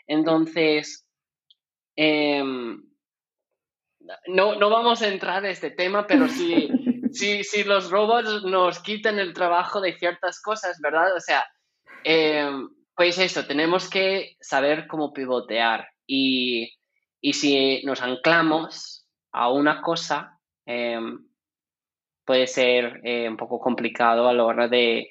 Entonces, 0.06 1.06
em, 1.96 2.82
no, 4.26 4.56
no 4.56 4.70
vamos 4.70 5.02
a 5.02 5.08
entrar 5.08 5.44
en 5.44 5.50
este 5.50 5.70
tema, 5.70 6.06
pero 6.06 6.28
si, 7.12 7.44
si, 7.44 7.64
los 7.64 7.90
robots 7.90 8.44
nos 8.44 8.80
quitan 8.80 9.18
el 9.18 9.32
trabajo 9.32 9.80
de 9.80 9.98
ciertas 9.98 10.40
cosas, 10.40 10.80
¿verdad? 10.80 11.14
O 11.14 11.20
sea, 11.20 11.44
em, 12.04 12.68
pues 12.94 13.18
eso, 13.18 13.46
tenemos 13.46 13.88
que 13.88 14.36
saber 14.40 14.86
cómo 14.86 15.12
pivotear 15.12 15.88
y, 16.06 16.76
si 17.22 17.82
nos 17.84 18.02
anclamos 18.02 19.06
a 19.32 19.50
una 19.50 19.82
cosa, 19.82 20.38
em, 20.66 21.26
puede 22.24 22.46
ser 22.46 23.00
eh, 23.04 23.28
un 23.28 23.36
poco 23.36 23.58
complicado 23.58 24.28
a 24.28 24.32
la 24.32 24.44
hora 24.44 24.68
de, 24.68 25.10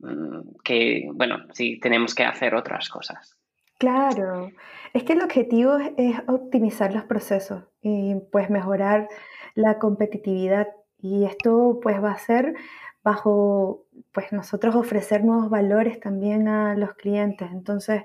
Mm, 0.00 0.56
que, 0.64 1.08
bueno, 1.12 1.44
sí 1.52 1.78
tenemos 1.78 2.14
que 2.14 2.24
hacer 2.24 2.54
otras 2.54 2.88
cosas. 2.88 3.36
Claro, 3.78 4.50
es 4.92 5.04
que 5.04 5.12
el 5.12 5.22
objetivo 5.22 5.76
es, 5.96 6.16
optimizar 6.26 6.92
los 6.92 7.04
procesos 7.04 7.64
y 7.82 8.16
pues 8.32 8.50
mejorar 8.50 9.08
la 9.54 9.78
competitividad 9.78 10.68
y 10.98 11.24
esto 11.24 11.80
pues 11.82 12.02
va 12.02 12.12
a 12.12 12.18
ser 12.18 12.54
bajo 13.02 13.86
pues 14.12 14.32
nosotros 14.32 14.74
ofrecer 14.74 15.24
nuevos 15.24 15.48
valores 15.50 16.00
también 16.00 16.48
a 16.48 16.74
los 16.76 16.94
clientes. 16.94 17.48
Entonces, 17.52 18.02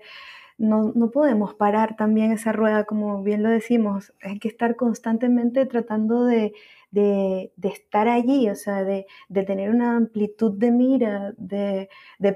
no, 0.57 0.93
no, 0.95 1.11
podemos 1.11 1.53
parar 1.53 1.97
también 1.97 2.31
esa 2.31 2.53
rueda, 2.53 2.85
como 2.85 3.21
bien 3.23 3.43
lo 3.43 3.49
decimos, 3.49 4.13
hay 4.21 4.39
que 4.39 4.47
estar 4.47 4.77
constantemente 4.77 5.65
tratando 5.65 6.23
de, 6.25 6.53
de, 6.95 7.51
estar 7.63 8.07
allí, 8.07 8.49
o 8.49 8.55
sea, 8.55 8.83
de, 8.83 9.05
tener 9.29 9.69
una 9.69 9.97
amplitud 9.97 10.57
de 10.57 10.71
mira, 10.71 11.33
de, 11.37 11.89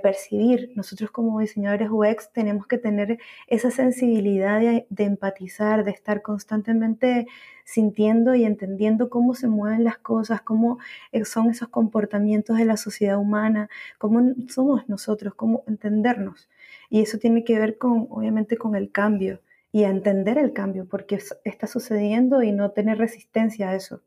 percibir. 0.04 0.72
Nosotros 0.76 1.12
como 1.12 1.40
diseñadores 1.40 1.90
UX 1.90 2.32
tenemos 2.34 2.68
que 2.68 2.78
tener 2.78 3.20
esa 3.48 3.72
sensibilidad 3.72 4.60
de, 4.60 4.86
empatizar, 5.04 5.84
de 5.86 5.92
estar 5.92 6.22
constantemente 6.22 7.28
sintiendo 7.64 8.36
y 8.36 8.46
entendiendo 8.46 9.10
cómo 9.10 9.34
se 9.34 9.48
mueven 9.48 9.84
las 9.84 9.98
cosas, 9.98 10.42
cómo 10.42 10.80
eh, 11.12 11.24
son 11.24 11.50
esos 11.50 11.70
comportamientos 11.70 12.58
de 12.58 12.66
la 12.66 12.78
sociedad 12.78 13.18
humana, 13.18 13.70
cómo 13.98 14.34
somos 14.50 14.90
nosotros, 14.90 15.36
cómo 15.36 15.64
entendernos. 15.68 16.50
Y 16.90 17.02
eso 17.02 17.18
tiene 17.20 17.44
que 17.44 17.60
ver 17.60 17.78
con, 17.78 18.08
obviamente, 18.10 18.58
con 18.58 18.76
el 18.76 18.92
cambio 18.92 19.42
y 19.72 19.84
a 19.84 19.90
entender 19.90 20.38
el 20.38 20.52
cambio, 20.52 20.88
porque 20.90 21.20
está 21.46 21.68
sucediendo 21.68 22.42
y 22.42 22.52
no 22.52 22.72
tener 22.72 22.98
resistencia 22.98 23.70
a 23.70 23.76
eso. 23.76 24.02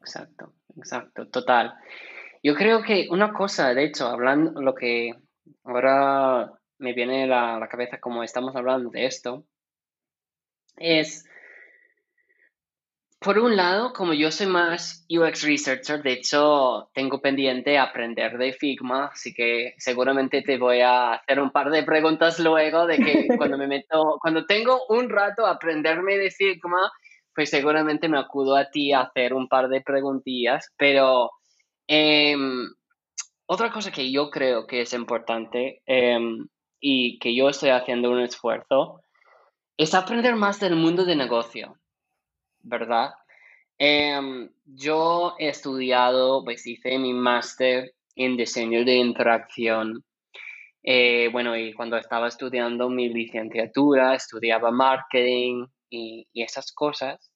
Exacto, 0.00 0.54
exacto, 0.76 1.28
total. 1.28 1.74
Yo 2.42 2.54
creo 2.54 2.82
que 2.82 3.08
una 3.10 3.32
cosa, 3.32 3.74
de 3.74 3.84
hecho, 3.84 4.06
hablando 4.06 4.60
lo 4.62 4.74
que 4.74 5.14
ahora 5.64 6.52
me 6.78 6.94
viene 6.94 7.24
a 7.24 7.58
la, 7.58 7.68
cabeza 7.68 8.00
como 8.00 8.22
estamos 8.22 8.56
hablando 8.56 8.90
de 8.90 9.04
esto, 9.04 9.44
es, 10.78 11.26
por 13.18 13.38
un 13.38 13.54
lado, 13.54 13.92
como 13.92 14.14
yo 14.14 14.30
soy 14.30 14.46
más 14.46 15.04
UX 15.10 15.42
Researcher, 15.42 16.02
de 16.02 16.12
hecho, 16.12 16.90
tengo 16.94 17.20
pendiente 17.20 17.76
aprender 17.76 18.38
de 18.38 18.54
Figma, 18.54 19.10
así 19.12 19.34
que 19.34 19.74
seguramente 19.76 20.40
te 20.40 20.56
voy 20.56 20.80
a 20.80 21.12
hacer 21.12 21.40
un 21.40 21.50
par 21.50 21.70
de 21.70 21.82
preguntas 21.82 22.38
luego 22.38 22.86
de 22.86 22.96
que 22.96 23.28
cuando 23.36 23.58
me 23.58 23.66
meto, 23.66 24.18
cuando 24.22 24.46
tengo 24.46 24.86
un 24.88 25.10
rato 25.10 25.44
a 25.44 25.50
aprenderme 25.50 26.16
de 26.16 26.30
Figma, 26.30 26.90
pues 27.34 27.50
seguramente 27.50 28.08
me 28.08 28.18
acudo 28.18 28.56
a 28.56 28.70
ti 28.70 28.92
a 28.92 29.02
hacer 29.02 29.34
un 29.34 29.48
par 29.48 29.68
de 29.68 29.80
preguntillas, 29.80 30.72
pero 30.76 31.30
em, 31.86 32.68
otra 33.46 33.70
cosa 33.70 33.90
que 33.90 34.10
yo 34.10 34.30
creo 34.30 34.66
que 34.66 34.82
es 34.82 34.92
importante 34.92 35.82
em, 35.86 36.48
y 36.80 37.18
que 37.18 37.34
yo 37.34 37.48
estoy 37.48 37.70
haciendo 37.70 38.10
un 38.10 38.20
esfuerzo 38.20 39.00
es 39.76 39.94
aprender 39.94 40.36
más 40.36 40.60
del 40.60 40.76
mundo 40.76 41.04
de 41.04 41.16
negocio, 41.16 41.76
¿verdad? 42.62 43.12
Em, 43.78 44.50
yo 44.66 45.34
he 45.38 45.48
estudiado, 45.48 46.44
pues 46.44 46.66
hice 46.66 46.98
mi 46.98 47.14
máster 47.14 47.94
en 48.14 48.36
diseño 48.36 48.84
de 48.84 48.96
interacción. 48.96 50.04
Eh, 50.82 51.28
bueno, 51.32 51.56
y 51.56 51.72
cuando 51.72 51.96
estaba 51.96 52.28
estudiando 52.28 52.88
mi 52.90 53.08
licenciatura, 53.08 54.14
estudiaba 54.14 54.70
marketing 54.70 55.66
y, 55.90 56.26
esas 56.34 56.72
cosas, 56.72 57.30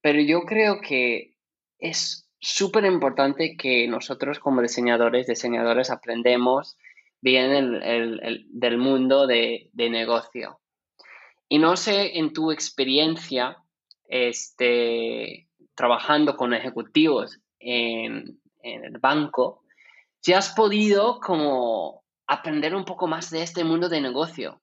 pero 0.00 0.20
yo 0.20 0.42
creo 0.42 0.80
que 0.80 1.36
es 1.78 2.28
súper 2.40 2.84
importante 2.84 3.56
que 3.56 3.86
nosotros 3.88 4.38
como 4.38 4.62
diseñadores, 4.62 5.26
diseñadores, 5.26 5.90
aprendemos 5.90 6.76
bien 7.20 7.52
el, 7.52 8.46
del 8.50 8.78
mundo 8.78 9.26
de, 9.26 9.70
de, 9.72 9.90
negocio. 9.90 10.60
Y 11.48 11.58
no 11.58 11.76
sé, 11.76 12.18
en 12.18 12.32
tu 12.32 12.50
experiencia, 12.50 13.58
este, 14.08 15.48
trabajando 15.74 16.36
con 16.36 16.52
ejecutivos 16.52 17.38
en, 17.60 18.40
en 18.62 18.84
el 18.84 18.98
banco, 18.98 19.62
si 20.20 20.32
has 20.32 20.50
podido 20.50 21.20
como 21.20 22.02
aprender 22.26 22.74
un 22.74 22.84
poco 22.84 23.06
más 23.06 23.30
de 23.30 23.42
este 23.42 23.64
mundo 23.64 23.88
de 23.88 24.00
negocio. 24.00 24.62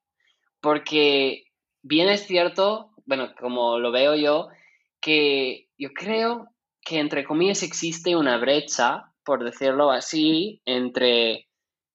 Porque 0.61 1.43
bien 1.81 2.09
es 2.09 2.25
cierto, 2.25 2.88
bueno, 3.09 3.33
como 3.39 3.79
lo 3.79 3.91
veo 3.91 4.15
yo, 4.15 4.49
que 5.01 5.67
yo 5.79 5.89
creo 5.93 6.49
que 6.79 6.99
entre 6.99 7.23
comillas 7.23 7.63
existe 7.63 8.15
una 8.15 8.37
brecha, 8.37 9.11
por 9.25 9.43
decirlo 9.43 9.89
así, 9.89 10.61
entre 10.63 11.47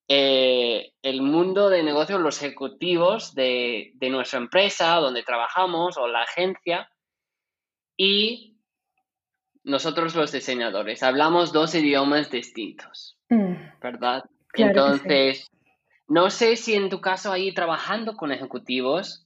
eh, 0.08 0.92
el 1.02 1.22
mundo 1.22 1.70
de 1.70 1.84
negocios, 1.84 2.20
los 2.20 2.42
ejecutivos 2.42 3.32
de, 3.32 3.92
de, 3.94 4.10
nuestra 4.10 4.40
empresa, 4.40 4.96
donde 4.96 5.22
trabajamos, 5.22 5.96
o 5.98 6.08
la 6.08 6.22
agencia, 6.22 6.90
y 7.96 8.56
nosotros 9.62 10.16
los 10.16 10.32
diseñadores. 10.32 11.04
Hablamos 11.04 11.52
dos 11.52 11.76
idiomas 11.76 12.28
distintos, 12.28 13.16
mm. 13.28 13.54
¿verdad? 13.80 14.24
Entonces, 14.54 15.48
no 16.08 16.28
sé 16.28 16.56
si 16.56 16.74
en 16.74 16.90
tu 16.90 17.00
caso 17.00 17.30
ahí 17.30 17.54
trabajando 17.54 18.16
con 18.16 18.32
ejecutivos, 18.32 19.23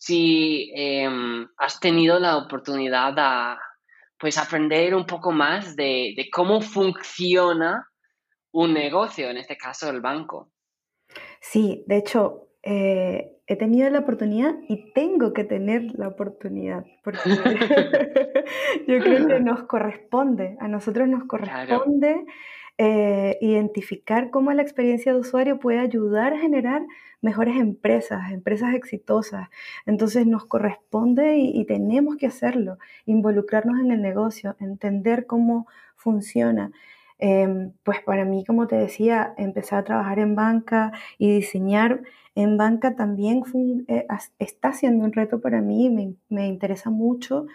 si 0.00 0.72
em, 0.74 1.46
has 1.58 1.78
tenido 1.78 2.18
la 2.18 2.38
oportunidad 2.38 3.12
de 3.12 3.60
pues 4.18 4.38
aprender 4.38 4.94
un 4.94 5.04
poco 5.04 5.30
más 5.30 5.76
de, 5.76 6.14
de, 6.16 6.28
cómo 6.30 6.62
funciona 6.62 7.86
un 8.52 8.72
negocio, 8.72 9.28
en 9.28 9.36
este 9.36 9.56
caso 9.58 9.90
el 9.90 10.00
banco. 10.00 10.52
Sí, 11.40 11.84
de 11.86 11.98
hecho, 11.98 12.48
eh, 12.62 13.42
he 13.46 13.56
tenido 13.56 13.90
la 13.90 14.00
oportunidad 14.00 14.54
y 14.68 14.90
tengo 14.92 15.34
que 15.34 15.44
tener 15.44 15.82
la 15.94 16.08
oportunidad, 16.08 16.84
porque 17.04 17.20
yo 18.88 18.98
creo 19.00 19.26
que 19.26 19.40
nos 19.40 19.64
corresponde, 19.64 20.56
a 20.60 20.68
nosotros 20.68 21.08
nos 21.08 21.24
corresponde 21.24 22.24
eh, 22.82 23.36
identificar 23.42 24.30
cómo 24.30 24.54
la 24.54 24.62
experiencia 24.62 25.12
de 25.12 25.20
usuario 25.20 25.58
puede 25.58 25.80
ayudar 25.80 26.32
a 26.32 26.38
generar 26.38 26.80
mejores 27.20 27.56
empresas, 27.58 28.32
empresas 28.32 28.72
exitosas. 28.74 29.50
Entonces 29.84 30.26
nos 30.26 30.46
corresponde 30.46 31.36
y, 31.36 31.62
tenemos 31.66 32.16
que 32.16 32.26
hacerlo, 32.26 32.78
involucrarnos 33.04 33.78
en 33.80 33.90
el 33.92 34.00
negocio, 34.00 34.56
entender 34.60 35.26
cómo 35.26 35.66
funciona. 35.94 36.72
Em, 37.18 37.72
pues 37.82 38.00
para 38.00 38.24
mí, 38.24 38.46
como 38.46 38.66
te 38.66 38.76
decía, 38.76 39.34
empezar 39.36 39.80
a 39.80 39.84
trabajar 39.84 40.18
en 40.18 40.34
banca 40.34 40.92
y 41.18 41.34
diseñar 41.34 42.00
en 42.34 42.56
banca 42.56 42.96
también 42.96 43.42
eh, 43.88 44.06
está 44.38 44.72
siendo 44.72 45.04
un 45.04 45.12
reto 45.12 45.42
para 45.42 45.60
mí, 45.60 45.90
me, 45.90 46.14
me 46.30 46.46
interesa 46.46 46.88
mucho 46.88 47.46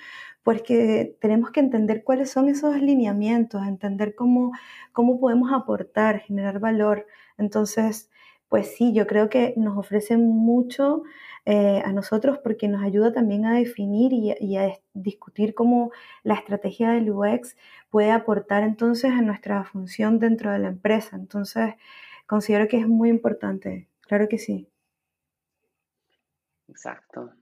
porque 0.46 1.18
tenemos 1.22 1.50
que 1.50 1.60
entender 1.60 2.04
cuáles 2.04 2.30
son 2.30 2.50
esos 2.50 2.80
lineamientos, 2.80 3.66
entender 3.66 4.14
cómo, 4.14 4.52
cómo 4.94 5.20
podemos 5.20 5.52
aportar, 5.52 6.20
generar 6.20 6.60
valor. 6.60 7.08
Entonces, 7.40 8.12
pues 8.48 8.76
sí, 8.76 8.94
yo 8.94 9.08
creo 9.08 9.28
que 9.28 9.56
nos 9.58 9.76
ofrece 9.76 10.18
mucho 10.18 11.02
eh, 11.46 11.82
a 11.84 11.92
nosotros 11.94 12.38
porque 12.44 12.68
nos 12.68 12.84
ayuda 12.84 13.12
también 13.12 13.48
a 13.48 13.56
definir 13.56 14.14
y, 14.14 14.58
a 14.58 14.80
discutir 14.94 15.56
cómo 15.56 15.92
la 16.22 16.36
estrategia 16.36 16.92
del 16.92 17.10
UX 17.10 17.58
puede 17.90 18.12
aportar 18.12 18.62
entonces 18.62 19.12
a 19.12 19.22
nuestra 19.24 19.64
función 19.64 20.20
dentro 20.20 20.52
de 20.52 20.60
la 20.60 20.68
empresa. 20.68 21.16
Entonces, 21.16 21.74
considero 22.28 22.68
que 22.68 22.78
es 22.78 22.88
muy 22.88 23.10
importante, 23.10 23.88
claro 24.02 24.28
que 24.30 24.38
sí. 24.38 24.70
Exacto. 26.68 27.34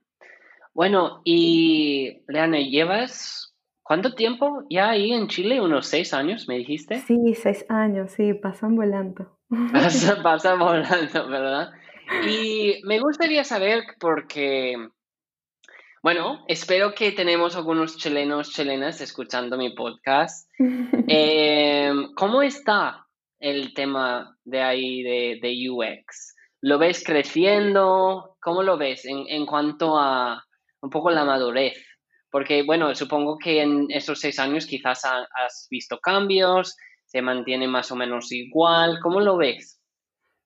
Bueno, 0.74 1.22
y 1.24 2.24
Leane, 2.28 2.70
¿llevas 2.70 3.56
cuánto 3.84 4.16
tiempo 4.16 4.64
ya 4.72 4.90
ahí 4.90 5.14
en 5.14 5.28
Chile? 5.28 5.62
¿Unos 5.62 5.86
seis 5.86 6.16
años, 6.16 6.48
me 6.48 6.58
dijiste? 6.58 7.00
Sí, 7.00 7.36
seis 7.36 7.64
años, 7.70 8.12
sí, 8.12 8.34
pasan 8.34 8.76
volando. 8.76 9.38
Pasan, 10.24 10.58
volando, 10.58 11.30
¿verdad? 11.30 11.70
Y 12.28 12.82
me 12.86 13.00
gustaría 13.00 13.44
saber 13.44 13.84
porque, 14.00 14.76
bueno, 16.02 16.44
espero 16.48 16.96
que 16.96 17.12
tenemos 17.12 17.56
algunos 17.56 17.98
chilenos, 17.98 18.52
chilenas 18.52 19.00
escuchando 19.00 19.58
mi 19.58 19.76
podcast. 19.76 20.50
Em, 21.08 22.14
¿Cómo 22.16 22.42
está 22.42 23.06
el 23.40 23.76
tema 23.76 24.36
de 24.44 24.62
ahí 24.64 25.04
de, 25.04 25.40
de, 25.40 25.70
UX? 25.70 26.36
¿Lo 26.62 26.80
ves 26.80 27.04
creciendo? 27.06 28.38
¿Cómo 28.42 28.64
lo 28.64 28.78
ves 28.78 29.06
en, 29.06 29.26
en 29.28 29.46
cuanto 29.46 30.00
a 30.00 30.44
un 30.84 30.90
poco 30.90 31.10
la 31.10 31.26
madurez. 31.26 31.74
Porque, 32.30 32.64
bueno, 32.64 32.94
supongo 32.94 33.38
que 33.38 33.62
en 33.62 33.88
esos 33.90 34.20
seis 34.20 34.38
años 34.38 34.68
quizás 34.68 35.04
has 35.06 35.68
visto 35.70 36.00
cambios, 36.00 36.76
se 37.06 37.22
mantiene 37.22 37.68
más 37.68 37.92
o 37.92 37.96
menos 37.96 38.32
igual. 38.32 39.00
¿Cómo 39.02 39.20
lo 39.20 39.38
ves? 39.38 39.80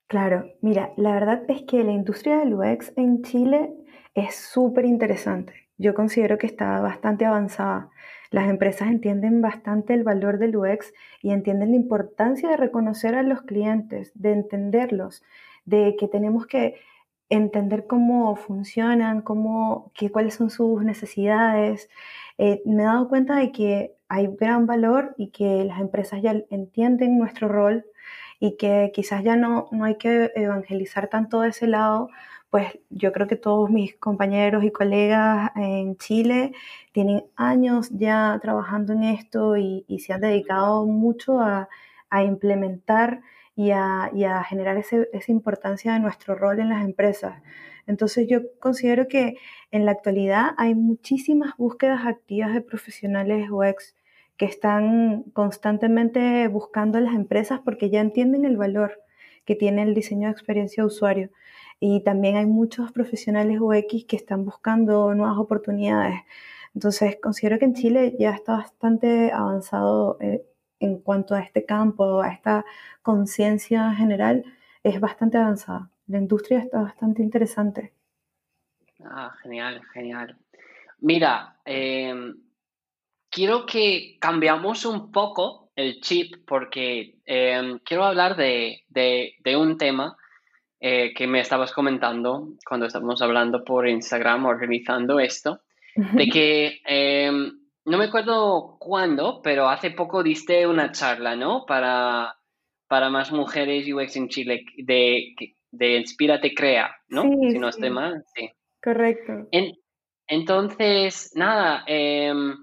Claro, 0.07 0.45
mira, 0.61 0.93
la 0.95 1.13
verdad 1.13 1.43
es 1.49 1.63
que 1.63 1.83
la 1.83 1.91
industria 1.91 2.37
del 2.37 2.53
UX 2.53 2.93
en 2.95 3.23
Chile 3.23 3.73
es 4.13 4.35
súper 4.35 4.85
interesante. 4.85 5.69
Yo 5.77 5.93
considero 5.93 6.37
que 6.37 6.47
está 6.47 6.79
bastante 6.79 7.25
avanzada. 7.25 7.89
Las 8.31 8.49
empresas 8.49 8.89
entienden 8.89 9.41
bastante 9.41 9.93
el 9.93 10.03
valor 10.03 10.37
del 10.37 10.55
UX 10.55 10.93
y 11.21 11.31
entienden 11.31 11.71
la 11.71 11.77
importancia 11.77 12.49
de 12.49 12.57
reconocer 12.57 13.15
a 13.15 13.23
los 13.23 13.41
clientes, 13.41 14.11
de 14.13 14.33
entenderlos, 14.33 15.23
de 15.65 15.95
que 15.97 16.07
tenemos 16.07 16.47
que 16.47 16.75
entender 17.29 17.87
cómo 17.87 18.35
funcionan, 18.35 19.21
cómo, 19.21 19.91
que, 19.93 20.11
cuáles 20.11 20.35
son 20.35 20.49
sus 20.49 20.83
necesidades. 20.83 21.89
Eh, 22.37 22.61
me 22.65 22.83
he 22.83 22.85
dado 22.85 23.09
cuenta 23.09 23.35
de 23.37 23.51
que 23.51 23.95
hay 24.09 24.27
gran 24.39 24.65
valor 24.65 25.15
y 25.17 25.29
que 25.31 25.63
las 25.65 25.81
empresas 25.81 26.21
ya 26.21 26.35
entienden 26.49 27.17
nuestro 27.17 27.47
rol 27.47 27.85
y 28.39 28.57
que 28.57 28.91
quizás 28.93 29.23
ya 29.23 29.35
no, 29.35 29.67
no 29.71 29.85
hay 29.85 29.97
que 29.97 30.31
evangelizar 30.35 31.07
tanto 31.09 31.41
de 31.41 31.49
ese 31.49 31.67
lado, 31.67 32.09
pues 32.49 32.79
yo 32.89 33.11
creo 33.11 33.27
que 33.27 33.35
todos 33.35 33.69
mis 33.69 33.95
compañeros 33.97 34.63
y 34.63 34.71
colegas 34.71 35.51
en 35.55 35.97
Chile 35.97 36.53
tienen 36.93 37.25
años 37.35 37.89
ya 37.91 38.39
trabajando 38.41 38.93
en 38.93 39.03
esto 39.03 39.57
y, 39.57 39.85
y 39.87 39.99
se 39.99 40.13
han 40.13 40.21
dedicado 40.21 40.85
mucho 40.85 41.39
a, 41.41 41.67
a 42.09 42.23
implementar 42.23 43.21
y 43.57 43.71
a, 43.71 44.43
generar 44.47 44.77
esa 44.77 45.31
importancia 45.31 45.91
de 45.93 45.99
nuestro 45.99 46.35
rol 46.35 46.59
en 46.59 46.69
las 46.69 46.85
empresas. 46.85 47.41
Entonces 47.87 48.27
yo 48.29 48.41
considero 48.59 49.07
que 49.07 49.37
en 49.71 49.85
la 49.85 49.91
actualidad 49.93 50.51
hay 50.57 50.75
muchísimas 50.75 51.57
búsquedas 51.57 52.05
activas 52.05 52.53
de 52.53 52.61
profesionales 52.61 53.49
UX 53.49 53.95
que 54.37 54.45
están 54.45 55.23
constantemente 55.33 56.47
buscando 56.49 56.99
las 56.99 57.15
empresas 57.15 57.59
porque 57.65 57.89
ya 57.89 57.99
entienden 57.99 58.45
el 58.45 58.57
valor 58.57 59.01
que 59.43 59.55
tiene 59.55 59.81
el 59.81 59.95
diseño 59.95 60.27
de 60.27 60.33
experiencia 60.33 60.83
de 60.83 60.87
usuario. 60.87 61.31
Y 61.79 62.03
también 62.03 62.35
hay 62.35 62.45
muchos 62.45 62.91
profesionales 62.91 63.59
UX 63.59 64.05
que 64.05 64.17
están 64.17 64.45
buscando 64.45 65.15
nuevas 65.15 65.39
oportunidades. 65.39 66.19
Entonces, 66.75 67.17
considero 67.19 67.57
que 67.57 67.65
en 67.65 67.73
Chile 67.73 68.15
ya 68.19 68.35
está 68.35 68.57
bastante 68.57 69.31
avanzado 69.31 70.17
eh, 70.21 70.43
en 70.79 70.99
cuanto 70.99 71.35
a 71.35 71.41
este 71.41 71.65
campo, 71.65 72.21
a 72.21 72.29
esta 72.29 72.65
conciencia 73.01 73.93
general, 73.93 74.43
es 74.83 74.99
bastante 74.99 75.37
avanzada. 75.37 75.89
La 76.07 76.17
industria 76.17 76.59
está 76.59 76.81
bastante 76.81 77.21
interesante. 77.21 77.93
Ah, 79.03 79.33
genial, 79.41 79.81
genial. 79.93 80.37
Mira, 80.99 81.57
em, 81.65 82.35
quiero 83.29 83.65
que 83.65 84.17
cambiamos 84.19 84.85
un 84.85 85.11
poco 85.11 85.71
el 85.75 86.01
chip 86.01 86.35
porque 86.47 87.19
em, 87.25 87.79
quiero 87.79 88.03
hablar 88.05 88.35
de, 88.35 88.83
un 89.55 89.77
tema 89.77 90.17
eh, 90.79 91.13
que 91.13 91.27
me 91.27 91.39
estabas 91.39 91.71
comentando 91.71 92.53
cuando 92.67 92.87
estábamos 92.87 93.21
hablando 93.21 93.63
por 93.63 93.87
Instagram 93.87 94.45
organizando 94.45 95.19
esto, 95.19 95.61
de 95.95 96.27
que 96.33 96.81
em, 96.85 97.51
no 97.87 97.97
me 97.97 98.05
acuerdo 98.05 98.75
cuándo, 98.79 99.41
pero 99.41 99.69
hace 99.69 99.91
poco 99.91 100.21
diste 100.21 100.67
una 100.67 100.91
charla, 100.91 101.37
¿no? 101.37 101.65
Para, 101.65 102.35
para 102.87 103.09
más 103.09 103.31
mujeres 103.31 103.87
UX 103.91 104.17
en 104.17 104.27
Chile, 104.27 104.65
de, 104.77 105.33
de 105.71 105.97
Inspírate 105.97 106.53
Crea, 106.53 106.93
¿no? 107.07 107.21
Sí, 107.23 107.51
si 107.51 107.59
no 107.59 107.69
estoy 107.69 107.89
mal, 107.89 108.25
sí. 108.35 108.51
Correcto. 108.83 109.47
entonces, 110.27 111.31
nada, 111.35 111.83
em, 111.87 112.57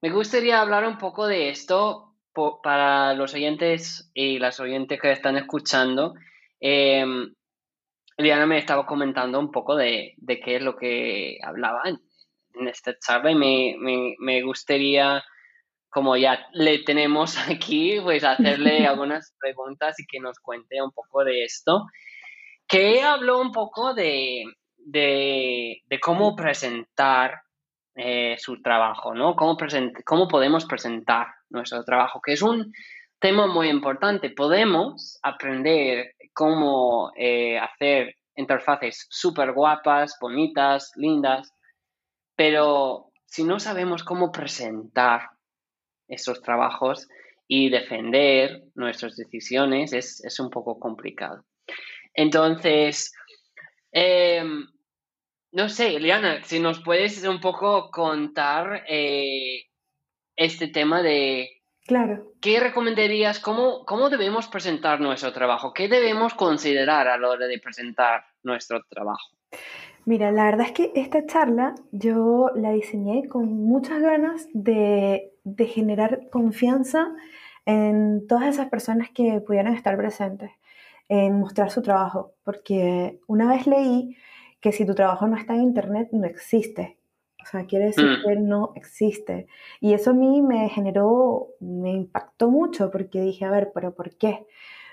me 0.00 0.10
gustaría 0.10 0.60
hablar 0.60 0.86
un 0.86 0.98
poco 0.98 1.26
de 1.26 1.50
esto 1.50 2.14
para 2.62 3.12
los 3.14 3.34
oyentes 3.34 4.10
y 4.14 4.38
las 4.38 4.60
oyentes 4.60 5.00
que 5.00 5.10
están 5.10 5.36
escuchando, 5.36 6.14
eh, 6.60 7.04
Liana 8.18 8.46
me 8.46 8.58
estaba 8.58 8.86
comentando 8.86 9.40
un 9.40 9.50
poco 9.50 9.74
de, 9.74 10.14
qué 10.26 10.56
es 10.56 10.62
lo 10.62 10.76
que 10.76 11.38
hablaba 11.42 11.82
en, 12.54 12.68
esta 12.68 12.96
charla 12.98 13.30
y 13.30 13.34
me, 13.34 14.16
me, 14.18 14.42
gustaría, 14.42 15.22
como 15.88 16.16
ya 16.16 16.46
le 16.52 16.78
tenemos 16.80 17.36
aquí, 17.48 17.98
pues 18.02 18.24
hacerle 18.24 18.86
algunas 18.86 19.34
preguntas 19.38 19.98
y 20.00 20.06
que 20.06 20.20
nos 20.20 20.38
cuente 20.38 20.82
un 20.82 20.92
poco 20.92 21.24
de 21.24 21.44
esto. 21.44 21.86
Que 22.66 23.02
habló 23.02 23.40
un 23.40 23.50
poco 23.50 23.94
de, 23.94 24.44
de, 24.76 25.82
cómo 26.00 26.36
presentar 26.36 27.42
eh, 27.96 28.36
su 28.38 28.62
trabajo, 28.62 29.14
¿no? 29.14 29.34
Cómo, 29.34 29.56
cómo 30.04 30.28
podemos 30.28 30.64
presentar 30.66 31.26
nuestro 31.48 31.84
trabajo, 31.84 32.20
que 32.20 32.32
es 32.32 32.42
un 32.42 32.72
tema 33.18 33.46
muy 33.46 33.68
importante. 33.68 34.30
Podemos 34.30 35.18
aprender 35.22 36.14
cómo 36.32 37.12
eh, 37.16 37.58
hacer 37.58 38.14
interfaces 38.36 39.06
súper 39.10 39.52
guapas, 39.52 40.16
bonitas, 40.20 40.92
lindas, 40.96 41.52
pero 42.40 43.12
si 43.26 43.44
no 43.44 43.60
sabemos 43.60 44.02
cómo 44.02 44.32
presentar 44.32 45.28
esos 46.08 46.40
trabajos 46.40 47.06
y 47.46 47.68
defender 47.68 48.62
nuestras 48.74 49.14
decisiones, 49.14 49.92
es, 49.92 50.40
un 50.40 50.48
poco 50.48 50.80
complicado. 50.80 51.44
Entonces, 52.14 53.12
em, 53.92 54.66
no 55.52 55.68
sé, 55.68 55.96
Eliana, 55.96 56.42
si 56.42 56.60
nos 56.60 56.82
puedes 56.82 57.22
un 57.24 57.42
poco 57.42 57.90
contar 57.90 58.86
eh, 58.88 59.66
este 60.34 60.68
tema 60.68 61.02
de 61.02 61.46
Claro. 61.86 62.32
¿Qué 62.40 62.58
recomendarías? 62.58 63.38
Cómo, 63.38 63.84
¿Cómo 63.84 64.08
debemos 64.08 64.48
presentar 64.48 64.98
nuestro 64.98 65.34
trabajo? 65.34 65.74
¿Qué 65.74 65.88
debemos 65.88 66.32
considerar 66.32 67.06
a 67.06 67.18
la 67.18 67.28
hora 67.28 67.46
de 67.46 67.58
presentar 67.58 68.24
nuestro 68.42 68.82
trabajo? 68.88 69.39
Mira, 70.04 70.32
la 70.32 70.44
verdad 70.44 70.66
es 70.66 70.72
que 70.72 70.92
esta 70.94 71.26
charla 71.26 71.74
yo 71.92 72.50
la 72.54 72.72
diseñé 72.72 73.28
con 73.28 73.48
muchas 73.48 74.00
ganas 74.00 74.48
de, 74.54 75.32
de 75.44 75.66
generar 75.66 76.28
confianza 76.30 77.08
en 77.66 78.26
todas 78.26 78.48
esas 78.48 78.68
personas 78.68 79.10
que 79.10 79.40
pudieran 79.40 79.74
estar 79.74 79.96
presentes, 79.96 80.50
en 81.08 81.38
mostrar 81.38 81.70
su 81.70 81.82
trabajo, 81.82 82.32
porque 82.44 83.20
una 83.26 83.48
vez 83.48 83.66
leí 83.66 84.16
que 84.60 84.72
si 84.72 84.84
tu 84.84 84.94
trabajo 84.94 85.26
no 85.26 85.36
está 85.36 85.54
en 85.54 85.62
internet, 85.62 86.08
no 86.12 86.26
existe. 86.26 86.98
O 87.42 87.46
sea, 87.46 87.64
quiere 87.64 87.86
decir 87.86 88.04
mm. 88.04 88.26
que 88.26 88.36
no 88.36 88.72
existe. 88.76 89.46
Y 89.80 89.94
eso 89.94 90.10
a 90.10 90.14
mí 90.14 90.42
me 90.42 90.68
generó, 90.68 91.48
me 91.60 91.90
impactó 91.90 92.50
mucho 92.50 92.90
porque 92.90 93.20
dije, 93.20 93.44
a 93.44 93.50
ver, 93.50 93.70
pero 93.74 93.94
¿por 93.94 94.16
qué? 94.16 94.46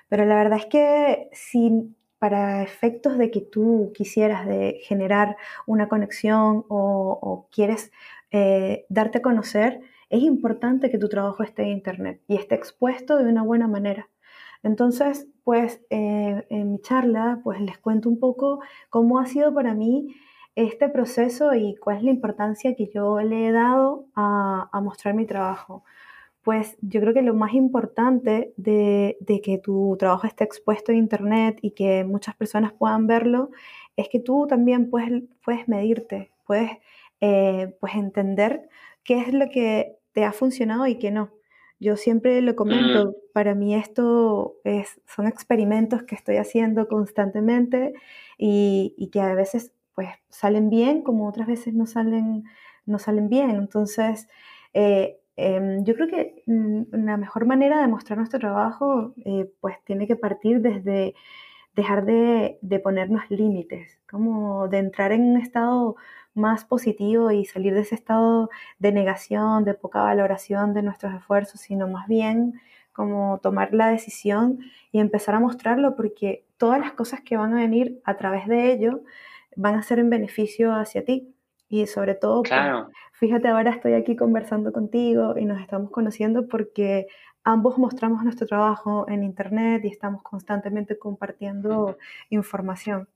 Pero 0.09 0.25
la 0.25 0.35
verdad 0.35 0.59
es 0.59 0.65
que 0.67 1.29
si 1.33 1.93
para 2.19 2.63
efectos 2.63 3.17
de 3.17 3.31
que 3.31 3.41
tú 3.41 3.91
quisieras 3.93 4.47
generar 4.81 5.37
una 5.65 5.87
conexión 5.87 6.65
o, 6.69 7.47
quieres 7.51 7.91
eh, 8.31 8.85
darte 8.89 9.19
a 9.19 9.21
conocer, 9.21 9.81
es 10.09 10.21
importante 10.23 10.89
que 10.89 10.97
tu 10.97 11.09
trabajo 11.09 11.43
esté 11.43 11.63
en 11.63 11.69
Internet 11.69 12.21
y 12.27 12.35
esté 12.35 12.55
expuesto 12.55 13.17
de 13.17 13.29
una 13.29 13.43
buena 13.43 13.67
manera. 13.67 14.09
Entonces, 14.63 15.27
pues 15.43 15.81
eh, 15.89 16.45
en 16.49 16.71
mi 16.71 16.81
charla, 16.81 17.39
pues 17.43 17.61
les 17.61 17.77
cuento 17.77 18.09
un 18.09 18.19
poco 18.19 18.59
cómo 18.89 19.19
ha 19.19 19.25
sido 19.25 19.53
para 19.53 19.73
mí 19.73 20.15
este 20.57 20.89
proceso 20.89 21.53
y 21.53 21.75
cuál 21.75 21.97
es 21.97 22.03
la 22.03 22.09
importancia 22.09 22.75
que 22.75 22.89
yo 22.93 23.19
le 23.21 23.47
he 23.47 23.51
dado 23.51 24.07
a, 24.15 24.69
mostrar 24.81 25.13
mi 25.13 25.27
trabajo. 25.27 25.83
Pues 26.47 26.77
yo 26.79 27.01
creo 27.01 27.13
que 27.13 27.23
lo 27.23 27.33
más 27.33 27.53
importante 27.53 28.53
de, 28.55 29.17
que 29.43 29.57
tu 29.57 29.97
trabajo 29.99 30.27
esté 30.27 30.45
expuesto 30.45 30.93
en 30.93 30.99
Internet 30.99 31.59
y 31.61 31.71
que 31.71 32.05
muchas 32.05 32.37
personas 32.37 32.71
puedan 32.71 33.05
verlo 33.05 33.49
es 33.97 34.07
que 34.07 34.21
tú 34.21 34.47
también 34.47 34.89
puedes, 34.89 35.23
puedes 35.43 35.67
medirte, 35.67 36.31
puedes 36.45 36.71
eh, 37.19 37.75
pues 37.81 37.95
entender 37.95 38.69
qué 39.03 39.19
es 39.19 39.33
lo 39.33 39.49
que 39.49 39.97
te 40.13 40.23
ha 40.23 40.31
funcionado 40.31 40.87
y 40.87 40.95
qué 40.95 41.11
no. 41.11 41.33
Yo 41.81 41.97
siempre 41.97 42.41
lo 42.41 42.55
comento, 42.55 43.17
para 43.33 43.53
mí 43.53 43.75
esto 43.75 44.55
es, 44.63 45.01
son 45.05 45.27
experimentos 45.27 46.03
que 46.03 46.15
estoy 46.15 46.37
haciendo 46.37 46.87
constantemente 46.87 47.93
y, 48.37 48.95
y 48.97 49.09
que 49.09 49.19
a 49.19 49.35
veces 49.35 49.73
pues 49.93 50.07
salen 50.29 50.69
bien, 50.69 51.01
como 51.01 51.27
otras 51.27 51.47
veces 51.47 51.73
no 51.73 51.87
salen, 51.87 52.45
no 52.85 52.99
salen 52.99 53.27
bien. 53.27 53.49
Entonces, 53.49 54.29
eh, 54.73 55.19
em, 55.37 55.83
yo 55.85 55.95
creo 55.95 56.07
que 56.07 56.43
mm, 56.45 57.05
la 57.05 57.17
mejor 57.17 57.45
manera 57.45 57.81
de 57.81 57.87
mostrar 57.87 58.17
nuestro 58.17 58.39
trabajo, 58.39 59.13
eh, 59.25 59.49
pues 59.61 59.77
tiene 59.85 60.07
que 60.07 60.15
partir 60.15 60.61
desde 60.61 61.15
dejar 61.77 62.05
de, 62.05 62.81
ponernos 62.83 63.29
límites, 63.29 63.99
como 64.09 64.67
de 64.67 64.79
entrar 64.79 65.11
en 65.11 65.21
un 65.21 65.37
estado 65.37 65.95
más 66.33 66.65
positivo 66.65 67.31
y 67.31 67.45
salir 67.45 67.73
de 67.75 67.81
ese 67.81 67.95
estado 67.95 68.49
de 68.79 68.91
negación, 68.91 69.63
de 69.63 69.75
poca 69.75 70.01
valoración 70.01 70.73
de 70.73 70.81
nuestros 70.81 71.13
esfuerzos, 71.13 71.61
sino 71.61 71.87
más 71.87 72.07
bien 72.07 72.59
como 72.93 73.39
tomar 73.43 73.73
la 73.73 73.89
decisión 73.89 74.59
y 74.91 74.99
empezar 74.99 75.35
a 75.35 75.39
mostrarlo 75.39 75.95
porque 75.95 76.45
todas 76.57 76.79
las 76.79 76.93
cosas 76.93 77.21
que 77.21 77.37
van 77.37 77.53
a 77.53 77.57
venir 77.57 78.01
a 78.05 78.17
través 78.17 78.47
de 78.47 78.71
ello 78.71 79.03
van 79.55 79.75
a 79.75 79.83
ser 79.83 79.99
en 79.99 80.09
beneficio 80.09 80.73
hacia 80.73 81.05
ti. 81.05 81.31
Y 81.69 81.85
sobre 81.87 82.15
todo, 82.15 82.43
pues, 82.43 82.61
fíjate, 83.13 83.49
ahora 83.49 83.71
estoy 83.71 83.93
aquí 83.93 84.15
conversando 84.15 84.71
contigo 84.71 85.35
y 85.37 85.45
nos 85.45 85.59
estamos 85.61 85.91
conociendo 85.91 86.47
porque 86.47 87.07
ambos 87.43 87.77
mostramos 87.77 88.23
nuestro 88.23 88.47
trabajo 88.47 89.05
en 89.09 89.23
Internet 89.23 89.83
y 89.83 89.89
estamos 89.89 90.23
constantemente 90.23 90.97
compartiendo 90.97 91.97
información. 92.29 93.09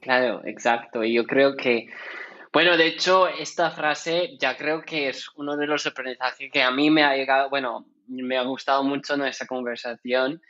Claro, 0.00 0.42
exacto. 0.44 1.04
Y 1.04 1.14
yo 1.14 1.24
creo 1.24 1.56
que, 1.56 1.88
bueno, 2.52 2.76
de 2.76 2.88
hecho, 2.88 3.28
esta 3.28 3.70
frase 3.70 4.36
ya 4.38 4.56
creo 4.56 4.82
que 4.82 5.08
es 5.08 5.28
uno 5.36 5.56
de 5.56 5.66
los 5.66 5.86
aprendizajes 5.86 6.50
que 6.52 6.62
a 6.62 6.70
mí 6.70 6.90
me 6.90 7.04
ha 7.04 7.16
llegado, 7.16 7.48
bueno, 7.48 7.86
me 8.08 8.36
ha 8.36 8.42
gustado 8.42 8.82
mucho 8.82 9.16
nuestra 9.16 9.46
conversación 9.46 10.42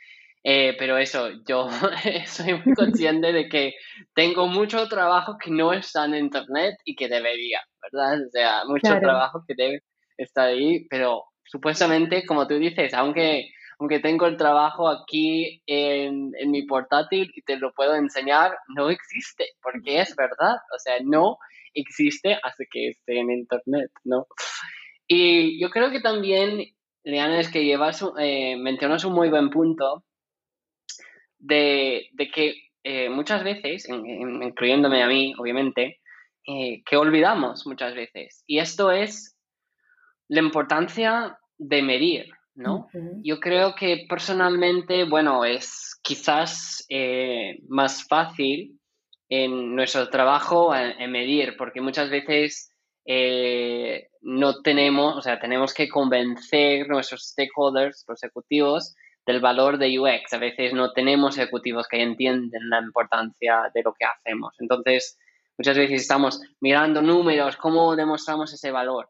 eh, 0.43 0.75
pero 0.77 0.97
eso, 0.97 1.29
yo 1.47 1.69
soy 2.27 2.53
muy 2.65 2.73
consciente 2.75 3.31
de 3.31 3.47
que 3.47 3.75
tengo 4.13 4.47
mucho 4.47 4.87
trabajo 4.89 5.37
que 5.37 5.49
no 5.49 5.71
está 5.71 6.03
en 6.05 6.15
Internet 6.15 6.75
y 6.83 6.95
que 6.95 7.07
debería, 7.07 7.61
¿verdad? 7.81 8.19
O 8.27 8.29
sea, 8.29 8.65
mucho 8.65 8.99
trabajo 8.99 9.43
que 9.47 9.53
debe 9.55 9.83
estar 10.17 10.49
ahí, 10.49 10.85
pero 10.89 11.23
supuestamente, 11.45 12.25
como 12.25 12.45
tú 12.45 12.55
dices, 12.55 12.93
aunque, 12.93 13.51
aunque 13.79 13.99
tengo 13.99 14.25
el 14.25 14.35
trabajo 14.35 14.89
aquí 14.89 15.61
en, 15.65 16.31
en 16.37 16.51
mi 16.51 16.63
portátil 16.63 17.31
y 17.33 17.41
te 17.43 17.55
lo 17.55 17.71
puedo 17.73 17.95
enseñar, 17.95 18.57
no 18.75 18.89
existe, 18.89 19.45
porque 19.61 20.01
es 20.01 20.13
verdad, 20.15 20.55
o 20.75 20.79
sea, 20.79 20.95
no 21.05 21.37
existe 21.73 22.37
hasta 22.43 22.65
que 22.69 22.89
esté 22.89 23.17
en 23.17 23.31
Internet, 23.31 23.91
¿no? 24.03 24.27
Y 25.07 25.61
yo 25.61 25.69
creo 25.69 25.89
que 25.89 26.01
también, 26.01 26.65
Leana, 27.03 27.39
es 27.39 27.49
que 27.49 27.63
llevas, 27.63 28.03
eh, 28.19 28.57
mencionas 28.57 29.05
un 29.05 29.13
muy 29.13 29.29
buen 29.29 29.49
punto 29.49 30.03
de, 31.43 32.09
que 32.33 32.55
eh, 32.83 33.09
muchas 33.09 33.43
veces, 33.43 33.87
incluyéndome 33.89 35.03
a 35.03 35.07
mí, 35.07 35.33
obviamente, 35.37 35.99
eh, 36.47 36.81
que 36.85 36.97
olvidamos 36.97 37.65
muchas 37.67 37.93
veces. 37.93 38.43
Y 38.47 38.59
esto 38.59 38.91
es 38.91 39.37
la 40.27 40.41
importancia 40.41 41.37
de 41.57 41.81
medir, 41.81 42.29
¿no? 42.55 42.87
Yo 43.23 43.39
creo 43.39 43.75
que 43.75 44.05
personalmente, 44.07 45.03
bueno, 45.05 45.45
es 45.45 45.99
quizás 46.01 46.85
eh, 46.89 47.59
más 47.67 48.07
fácil 48.07 48.79
en 49.29 49.75
nuestro 49.75 50.09
trabajo 50.09 50.73
en, 50.75 51.11
medir, 51.11 51.55
porque 51.57 51.81
muchas 51.81 52.09
veces 52.09 52.69
no 54.21 54.61
tenemos, 54.61 55.17
o 55.17 55.21
sea, 55.21 55.39
tenemos 55.39 55.73
que 55.73 55.89
convencer 55.89 56.87
nuestros 56.87 57.27
stakeholders, 57.27 58.05
los 58.07 58.23
ejecutivos, 58.23 58.95
del 59.25 59.39
valor 59.39 59.77
de 59.77 59.99
UX. 59.99 60.33
A 60.33 60.37
veces 60.37 60.73
no 60.73 60.91
tenemos 60.91 61.37
ejecutivos 61.37 61.87
que 61.87 62.01
entienden 62.01 62.69
la 62.69 62.79
importancia 62.79 63.71
de 63.73 63.83
lo 63.83 63.93
que 63.93 64.05
hacemos. 64.05 64.55
Entonces, 64.59 65.17
muchas 65.57 65.77
veces 65.77 66.01
estamos 66.01 66.41
mirando 66.59 67.01
números, 67.01 67.57
cómo 67.57 67.95
demostramos 67.95 68.53
ese 68.53 68.71
valor. 68.71 69.09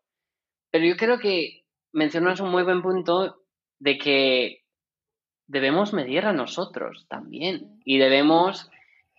Pero 0.71 0.85
yo 0.85 0.95
creo 0.97 1.19
que 1.19 1.63
mencionas 1.91 2.39
un 2.39 2.49
muy 2.49 2.63
buen 2.63 2.81
punto 2.81 3.43
de 3.79 3.97
que 3.97 4.63
debemos 5.47 5.93
medir 5.93 6.25
a 6.25 6.33
nosotros 6.33 7.05
también 7.07 7.79
y 7.85 7.97
debemos 7.97 8.69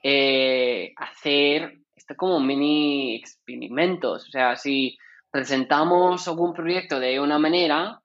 eh, 0.02 0.92
hacer 0.96 1.78
esto 1.94 2.14
como 2.16 2.40
mini 2.40 3.16
experimentos. 3.16 4.28
O 4.28 4.30
sea, 4.30 4.56
si 4.56 4.98
presentamos 5.30 6.26
algún 6.28 6.54
proyecto 6.54 7.00
de 7.00 7.20
una 7.20 7.38
manera 7.38 8.00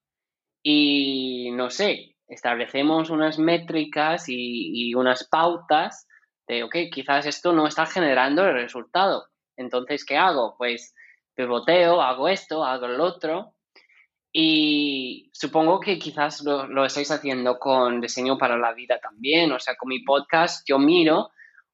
y 0.64 1.52
no 1.52 1.70
sé, 1.70 2.16
establecemos 2.30 3.10
unas 3.10 3.40
métricas 3.40 4.26
y, 4.28 4.94
unas 4.94 5.28
pautas 5.28 6.08
de, 6.48 6.64
ok, 6.64 6.76
quizás 6.92 7.26
esto 7.26 7.54
no 7.54 7.68
está 7.68 7.86
generando 7.86 8.44
el 8.46 8.54
resultado. 8.54 9.28
Entonces, 9.58 10.06
¿qué 10.06 10.18
hago? 10.18 10.56
Pues 10.58 10.96
pivoteo, 11.36 12.02
hago 12.02 12.28
esto, 12.28 12.64
hago 12.64 12.86
el 12.86 13.02
otro. 13.02 13.56
Y 14.32 15.30
supongo 15.34 15.80
que 15.80 15.98
quizás 15.98 16.44
lo, 16.44 16.68
lo, 16.68 16.86
estáis 16.86 17.10
haciendo 17.12 17.58
con 17.58 18.00
diseño 18.00 18.38
para 18.38 18.58
la 18.58 18.74
vida 18.74 19.00
también. 19.00 19.52
O 19.52 19.60
sea, 19.60 19.76
con 19.76 19.90
mi 19.90 20.00
podcast 20.00 20.64
yo 20.68 20.78
miro, 20.78 21.32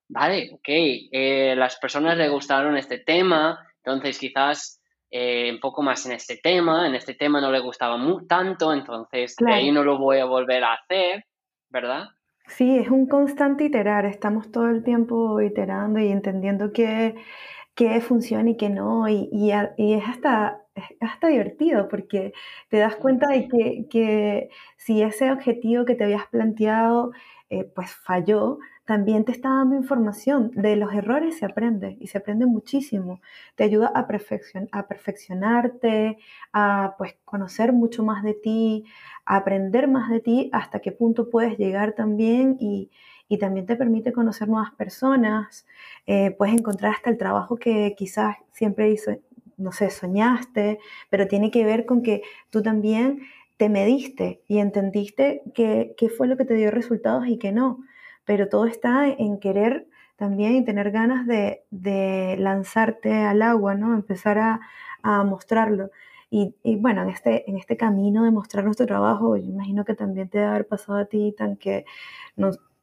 vale, 0.07 0.51
ok, 0.53 0.67
eh, 0.67 1.53
las 1.57 1.77
personas 1.77 2.17
le 2.17 2.29
gustaron 2.29 2.77
este 2.77 2.99
tema, 2.99 3.67
entonces 3.83 4.17
quizás 4.17 4.81
eh, 5.11 5.51
un 5.51 5.59
poco 5.59 5.81
más 5.81 6.05
en 6.05 6.13
este 6.13 6.37
tema, 6.37 6.87
en 6.87 6.95
este 6.95 7.13
tema 7.13 7.41
no 7.41 7.51
le 7.51 7.59
gustaba 7.59 7.97
tanto, 8.27 8.73
entonces 8.73 9.35
de 9.37 9.53
ahí 9.53 9.71
no 9.71 9.83
lo 9.83 9.97
voy 9.97 10.19
a 10.19 10.25
volver 10.25 10.63
a 10.63 10.73
hacer, 10.73 11.25
¿verdad? 11.69 12.09
Sí, 12.47 12.77
es 12.77 12.89
un 12.89 13.07
constante 13.07 13.65
iterar, 13.65 14.05
estamos 14.05 14.51
todo 14.51 14.69
el 14.69 14.83
tiempo 14.83 15.41
iterando 15.41 15.99
y 15.99 16.09
entendiendo 16.09 16.71
qué, 16.73 17.15
qué 17.73 18.01
funciona 18.01 18.49
y 18.51 18.57
qué 18.57 18.69
no, 18.69 19.07
y, 19.07 19.29
y, 19.31 19.51
y 19.77 19.93
es 19.93 20.03
hasta 20.07 20.61
hasta 20.99 21.27
divertido 21.27 21.87
porque 21.87 22.33
te 22.69 22.77
das 22.77 22.95
cuenta 22.97 23.29
de 23.29 23.47
que, 23.47 23.87
que 23.89 24.49
si 24.77 25.01
ese 25.01 25.31
objetivo 25.31 25.85
que 25.85 25.95
te 25.95 26.03
habías 26.03 26.27
planteado 26.27 27.11
eh, 27.49 27.63
pues 27.63 27.91
falló, 27.95 28.57
también 28.85 29.25
te 29.25 29.31
está 29.31 29.49
dando 29.49 29.75
información. 29.75 30.51
De 30.53 30.75
los 30.75 30.93
errores 30.93 31.37
se 31.37 31.45
aprende 31.45 31.97
y 31.99 32.07
se 32.07 32.17
aprende 32.19 32.45
muchísimo. 32.45 33.21
Te 33.55 33.63
ayuda 33.63 33.91
a, 33.93 33.99
a 33.99 34.87
perfeccionarte, 34.87 36.17
a 36.53 36.95
pues 36.97 37.15
conocer 37.25 37.73
mucho 37.73 38.03
más 38.03 38.23
de 38.23 38.33
ti, 38.33 38.85
a 39.25 39.37
aprender 39.37 39.87
más 39.87 40.09
de 40.09 40.19
ti, 40.19 40.49
hasta 40.53 40.79
qué 40.79 40.91
punto 40.91 41.29
puedes 41.29 41.57
llegar 41.57 41.93
también 41.93 42.57
y, 42.59 42.91
y 43.27 43.37
también 43.37 43.65
te 43.65 43.75
permite 43.75 44.13
conocer 44.13 44.47
nuevas 44.47 44.71
personas. 44.71 45.65
Eh, 46.05 46.31
puedes 46.31 46.55
encontrar 46.55 46.93
hasta 46.93 47.09
el 47.09 47.17
trabajo 47.17 47.57
que 47.57 47.95
quizás 47.97 48.37
siempre 48.51 48.91
hizo, 48.91 49.11
no 49.57 49.71
sé, 49.71 49.89
soñaste, 49.89 50.79
pero 51.09 51.27
tiene 51.27 51.51
que 51.51 51.65
ver 51.65 51.85
con 51.85 52.01
que 52.03 52.21
tú 52.49 52.61
también 52.61 53.21
te 53.57 53.69
mediste 53.69 54.41
y 54.47 54.59
entendiste 54.59 55.41
qué, 55.53 55.95
fue 56.15 56.27
lo 56.27 56.37
que 56.37 56.45
te 56.45 56.55
dio 56.55 56.71
resultados 56.71 57.27
y 57.27 57.37
qué 57.37 57.51
no. 57.51 57.79
Pero 58.25 58.49
todo 58.49 58.65
está 58.65 59.07
en 59.07 59.39
querer 59.39 59.87
también 60.17 60.55
y 60.55 60.65
tener 60.65 60.91
ganas 60.91 61.27
de, 61.27 62.35
lanzarte 62.39 63.13
al 63.13 63.41
agua, 63.41 63.75
¿no? 63.75 63.93
Empezar 63.93 64.37
a, 64.39 64.59
mostrarlo. 65.23 65.91
Y, 66.31 66.55
bueno, 66.77 67.03
en 67.03 67.09
este, 67.09 67.49
en 67.49 67.57
este 67.57 67.77
camino 67.77 68.23
de 68.23 68.31
mostrar 68.31 68.65
nuestro 68.65 68.87
trabajo, 68.87 69.37
yo 69.37 69.43
imagino 69.45 69.85
que 69.85 69.93
también 69.93 70.29
te 70.29 70.39
debe 70.39 70.49
haber 70.49 70.67
pasado 70.67 70.97
a 70.97 71.05
ti, 71.05 71.33
tan 71.37 71.55
que 71.57 71.85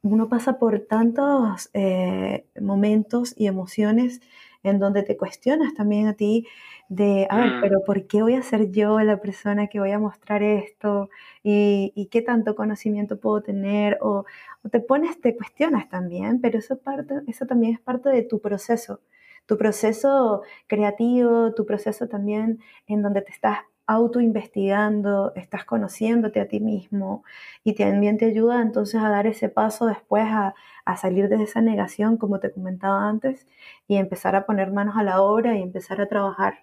uno 0.03 0.29
pasa 0.29 0.59
por 0.59 0.79
tantos 0.81 1.69
eh, 1.73 2.45
momentos 2.59 3.33
y 3.37 3.47
emociones 3.47 4.21
en 4.63 4.79
donde 4.79 5.03
te 5.03 5.17
cuestionas 5.17 5.73
también 5.73 6.07
a 6.07 6.13
ti 6.13 6.47
de, 6.89 7.27
a 7.29 7.37
ver, 7.37 7.53
mm. 7.53 7.61
pero 7.61 7.83
¿por 7.83 8.07
qué 8.07 8.21
voy 8.21 8.35
a 8.35 8.41
ser 8.41 8.71
yo 8.71 8.99
la 8.99 9.19
persona 9.21 9.67
que 9.67 9.79
voy 9.79 9.91
a 9.91 9.99
mostrar 9.99 10.43
esto? 10.43 11.09
¿Y, 11.43 12.07
qué 12.11 12.21
tanto 12.21 12.55
conocimiento 12.55 13.19
puedo 13.19 13.41
tener? 13.41 13.97
O, 14.01 14.25
te 14.71 14.79
pones, 14.79 15.19
te 15.21 15.35
cuestionas 15.35 15.89
también, 15.89 16.39
pero 16.41 16.59
eso, 16.59 16.77
parte, 16.77 17.15
eso 17.27 17.45
también 17.45 17.73
es 17.73 17.79
parte 17.79 18.09
de 18.09 18.23
tu 18.23 18.39
proceso, 18.39 19.01
tu 19.45 19.57
proceso 19.57 20.43
creativo, 20.67 21.53
tu 21.53 21.65
proceso 21.65 22.07
también 22.07 22.59
en 22.87 23.01
donde 23.01 23.21
te 23.21 23.31
estás 23.31 23.59
autoinvestigando, 23.85 25.33
estás 25.35 25.65
conociéndote 25.65 26.39
a 26.39 26.47
ti 26.47 26.59
mismo 26.59 27.23
y 27.63 27.75
también 27.75 28.17
te 28.17 28.25
ayuda 28.25 28.61
entonces 28.61 29.01
a 29.01 29.09
dar 29.09 29.27
ese 29.27 29.49
paso 29.49 29.85
después 29.85 30.23
a, 30.25 30.53
salir 30.97 31.29
de 31.29 31.41
esa 31.43 31.61
negación, 31.61 32.17
como 32.17 32.39
te 32.39 32.51
comentaba 32.51 33.07
antes, 33.07 33.47
y 33.87 33.95
empezar 33.95 34.35
a 34.35 34.45
poner 34.45 34.71
manos 34.71 34.95
a 34.97 35.03
la 35.03 35.21
obra 35.21 35.57
y 35.57 35.61
empezar 35.61 36.01
a 36.01 36.07
trabajar. 36.07 36.59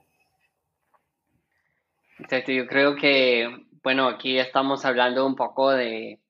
Exacto, 2.19 2.53
yo 2.53 2.67
creo 2.67 2.97
que, 2.97 3.49
bueno, 3.83 4.09
aquí 4.09 4.39
estamos 4.39 4.85
hablando 4.85 5.27
un 5.27 5.37
poco 5.37 5.71
de, 5.71 6.21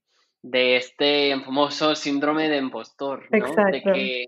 este 0.43 1.39
famoso 1.45 1.95
síndrome 1.97 2.49
de 2.49 2.59
impostor, 2.59 3.27
¿no? 3.31 3.39
Exacto. 3.39 3.73
De 3.73 3.83
que 3.83 4.27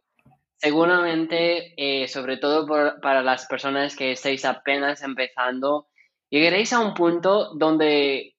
seguramente, 0.57 1.75
eh, 1.77 2.09
sobre 2.09 2.37
todo 2.37 2.67
para 3.01 3.23
las 3.23 3.47
personas 3.47 3.97
que 3.97 4.13
estáis 4.13 4.45
apenas 4.45 5.03
empezando, 5.03 5.87
llegaréis 6.33 6.73
a 6.73 6.81
un 6.81 6.95
punto 6.95 7.55
donde 7.55 8.35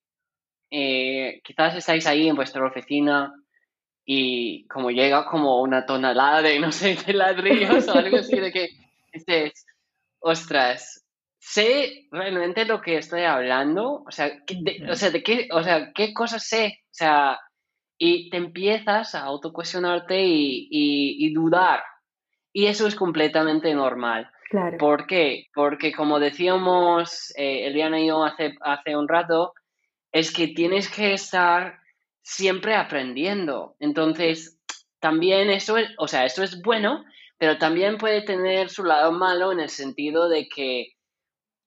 eh, 0.72 1.42
quizás 1.44 1.76
estáis 1.76 2.08
ahí 2.08 2.28
en 2.28 2.36
vuestra 2.36 2.66
oficina 2.66 3.32
y 4.04 4.68
como 4.68 4.90
llega 4.90 5.26
como 5.26 5.62
una 5.62 5.86
tonalada 5.86 6.42
de, 6.42 6.60
no 6.60 6.72
sé, 6.72 6.96
de 6.96 7.14
ladrillos 7.14 7.88
o 7.88 7.94
algo 7.94 8.18
así, 8.18 8.38
de 8.40 8.52
que 8.52 8.70
dices, 9.14 9.66
ostras, 10.20 11.06
sé 11.40 12.08
realmente 12.12 12.66
lo 12.66 12.82
que 12.82 12.98
estoy 12.98 13.22
hablando, 13.22 14.04
o 14.08 14.12
sea, 14.12 14.30
de, 14.48 14.88
o 14.90 14.96
sea, 14.96 15.12
de 15.12 15.22
qué, 15.22 15.48
o 15.52 15.62
sea, 15.64 15.92
qué 15.94 16.16
cosas 16.16 16.48
sé, 16.48 16.80
o 16.86 16.94
sea, 16.94 17.40
y 18.00 18.32
te 18.32 18.38
empiezas 18.38 19.14
a 19.14 19.22
autocuestionarte 19.22 20.20
y, 20.20 20.68
y 20.72 21.32
dudar. 21.32 21.84
Y 22.52 22.66
eso 22.66 22.88
es 22.88 22.96
completamente 22.96 23.74
normal. 23.74 24.33
¿Por 24.78 25.08
qué? 25.08 25.48
Porque 25.54 25.92
como 25.92 26.20
decíamos 26.20 27.34
eh, 27.36 27.68
Eliana 27.68 28.00
y 28.00 28.08
yo 28.08 28.24
hace, 28.24 28.56
hace 28.62 28.96
un 28.96 29.08
rato, 29.08 29.54
es 30.12 30.32
que 30.32 30.48
tienes 30.50 30.90
que 30.90 31.14
estar 31.14 31.80
siempre 32.22 32.76
aprendiendo. 32.76 33.76
Entonces, 33.80 34.60
también 35.00 35.50
eso 35.50 35.78
es, 35.78 35.90
o 35.98 36.08
sea, 36.08 36.26
eso 36.26 36.44
es 36.44 36.62
bueno, 36.62 37.04
pero 37.38 37.58
también 37.58 37.98
puede 37.98 38.22
tener 38.22 38.70
su 38.70 38.84
lado 38.84 39.12
malo 39.12 39.52
en 39.52 39.60
el 39.60 39.70
sentido 39.70 40.30
de 40.30 40.48
que, 40.48 40.94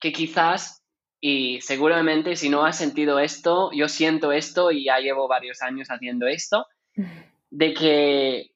que 0.01 0.13
quizás, 0.13 0.83
y 1.21 1.61
seguramente 1.61 2.37
si 2.37 2.49
no 2.49 2.65
has 2.65 2.79
sentido 2.79 3.19
esto, 3.19 3.71
yo 3.73 3.89
siento 3.89 4.33
esto 4.33 4.71
y 4.71 4.85
ya 4.85 5.01
llevo 5.01 5.29
varios 5.29 5.61
años 5.61 5.89
haciendo 5.89 6.27
esto, 6.27 6.67
de 7.51 7.75
que 7.75 8.53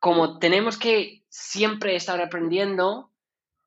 como 0.00 0.40
tenemos 0.40 0.78
que 0.78 1.22
siempre 1.28 1.94
estar 1.94 2.20
aprendiendo, 2.20 3.11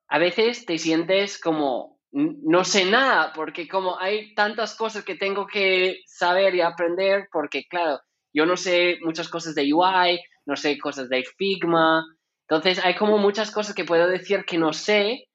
a 0.08 0.20
veces 0.20 0.66
te 0.66 0.78
sientes 0.78 1.39
como 1.39 1.95
no 2.16 2.64
sé 2.64 2.86
nada, 2.86 3.34
porque 3.36 3.68
como 3.68 3.99
hay 3.99 4.34
tantas 4.36 4.76
cosas 4.76 5.03
que 5.03 5.16
tengo 5.16 5.47
que 5.47 5.97
saber 6.06 6.56
y 6.56 6.62
aprender, 6.62 7.28
porque 7.30 7.66
claro, 7.70 7.99
yo 8.34 8.45
no 8.45 8.56
sé 8.56 8.99
muchas 9.01 9.28
cosas 9.28 9.53
de 9.53 9.74
UI, 9.74 10.22
no 10.45 10.56
sé 10.56 10.78
cosas 10.78 11.10
de 11.10 11.26
Figma, 11.38 12.06
entonces 12.47 12.84
hay 12.86 12.95
como 12.95 13.18
muchas 13.18 13.51
cosas 13.51 13.76
que 13.76 13.84
puedo 13.84 14.08
decir 14.08 14.45
que 14.45 14.58
no 14.58 14.72
sé, 14.72 15.26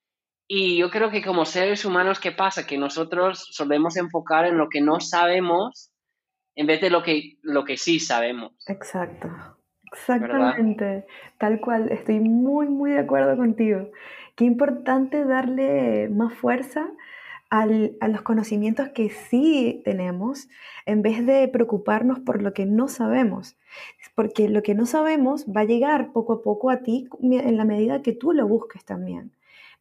y 0.48 0.78
yo 0.78 0.90
creo 0.90 1.10
que 1.10 1.22
como 1.22 1.44
seres 1.44 1.84
humanos, 1.84 2.18
¿qué 2.18 2.32
pasa? 2.32 2.66
Que 2.66 2.78
nosotros 2.78 3.46
solemos 3.50 3.96
enfocar 3.96 4.46
en 4.46 4.56
lo 4.56 4.68
que 4.68 4.80
no 4.80 5.00
sabemos 5.00 5.92
en 6.56 6.66
vez 6.66 6.80
de 6.80 6.90
lo 6.90 7.02
que, 7.02 7.36
lo 7.42 7.64
que 7.64 7.76
sí 7.76 8.00
sabemos. 8.00 8.52
Exacto, 8.66 9.28
exactamente, 9.92 11.06
tal 11.36 11.60
cual, 11.60 11.92
estoy 11.92 12.20
muy, 12.20 12.68
muy 12.68 12.92
de 12.92 13.00
acuerdo 13.00 13.36
contigo. 13.36 13.90
Qué 14.40 14.46
importante 14.46 15.26
darle 15.26 16.08
más 16.08 16.32
fuerza 16.32 16.90
a 17.50 17.66
los 17.66 18.22
conocimientos 18.22 18.88
que 18.88 19.10
sí 19.10 19.82
tenemos 19.84 20.48
en 20.86 21.02
vez 21.02 21.26
de 21.26 21.46
preocuparnos 21.48 22.20
por 22.20 22.40
lo 22.40 22.54
que 22.54 22.64
no 22.64 22.88
sabemos. 22.88 23.58
Porque 24.14 24.48
lo 24.48 24.62
que 24.62 24.74
no 24.74 24.86
sabemos 24.86 25.44
va 25.44 25.60
a 25.60 25.64
llegar 25.64 26.12
poco 26.14 26.32
a 26.32 26.42
poco 26.42 26.70
a 26.70 26.78
ti 26.78 27.06
en 27.20 27.58
la 27.58 27.66
medida 27.66 28.00
que 28.00 28.14
tú 28.14 28.32
lo 28.32 28.48
busques 28.48 28.82
también. 28.82 29.30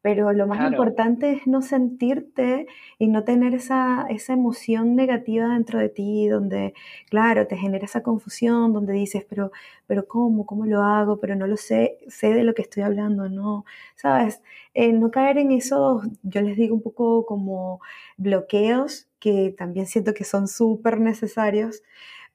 Pero 0.02 0.32
lo 0.32 0.48
más 0.48 0.72
importante 0.72 1.34
es 1.34 1.46
no 1.46 1.62
sentirte 1.62 2.68
y 2.98 3.08
no 3.08 3.26
tener 3.26 3.54
esa, 3.54 4.06
esa 4.10 4.34
emoción 4.34 4.96
negativa 4.96 5.50
dentro 5.50 5.78
de 5.78 5.90
ti, 5.90 6.28
donde, 6.30 6.74
claro, 7.10 7.48
te 7.48 7.58
genera 7.58 7.84
esa 7.86 8.02
confusión, 8.02 8.72
donde 8.72 8.94
dices, 8.94 9.26
pero, 9.30 9.52
pero 9.88 10.08
¿cómo? 10.08 10.46
¿Cómo 10.46 10.66
lo 10.66 10.84
hago? 10.84 11.20
Pero 11.20 11.36
no 11.36 11.48
lo 11.48 11.58
sé, 11.58 11.98
sé 12.08 12.34
de 12.34 12.44
lo 12.44 12.54
que 12.54 12.62
estoy 12.62 12.84
hablando, 12.84 13.28
¿no? 13.28 13.66
¿Sabes? 13.96 14.42
Eh, 14.74 14.94
no 14.94 15.12
caer 15.12 15.38
en 15.38 15.52
esos, 15.52 16.04
yo 16.24 16.42
les 16.42 16.56
digo 16.56 16.76
un 16.76 16.82
poco 16.82 17.26
como 17.26 17.82
bloqueos, 18.18 19.08
que 19.20 19.54
también 19.58 19.86
siento 19.86 20.14
que 20.14 20.24
son 20.24 20.48
súper 20.48 21.00
necesarios, 21.00 21.84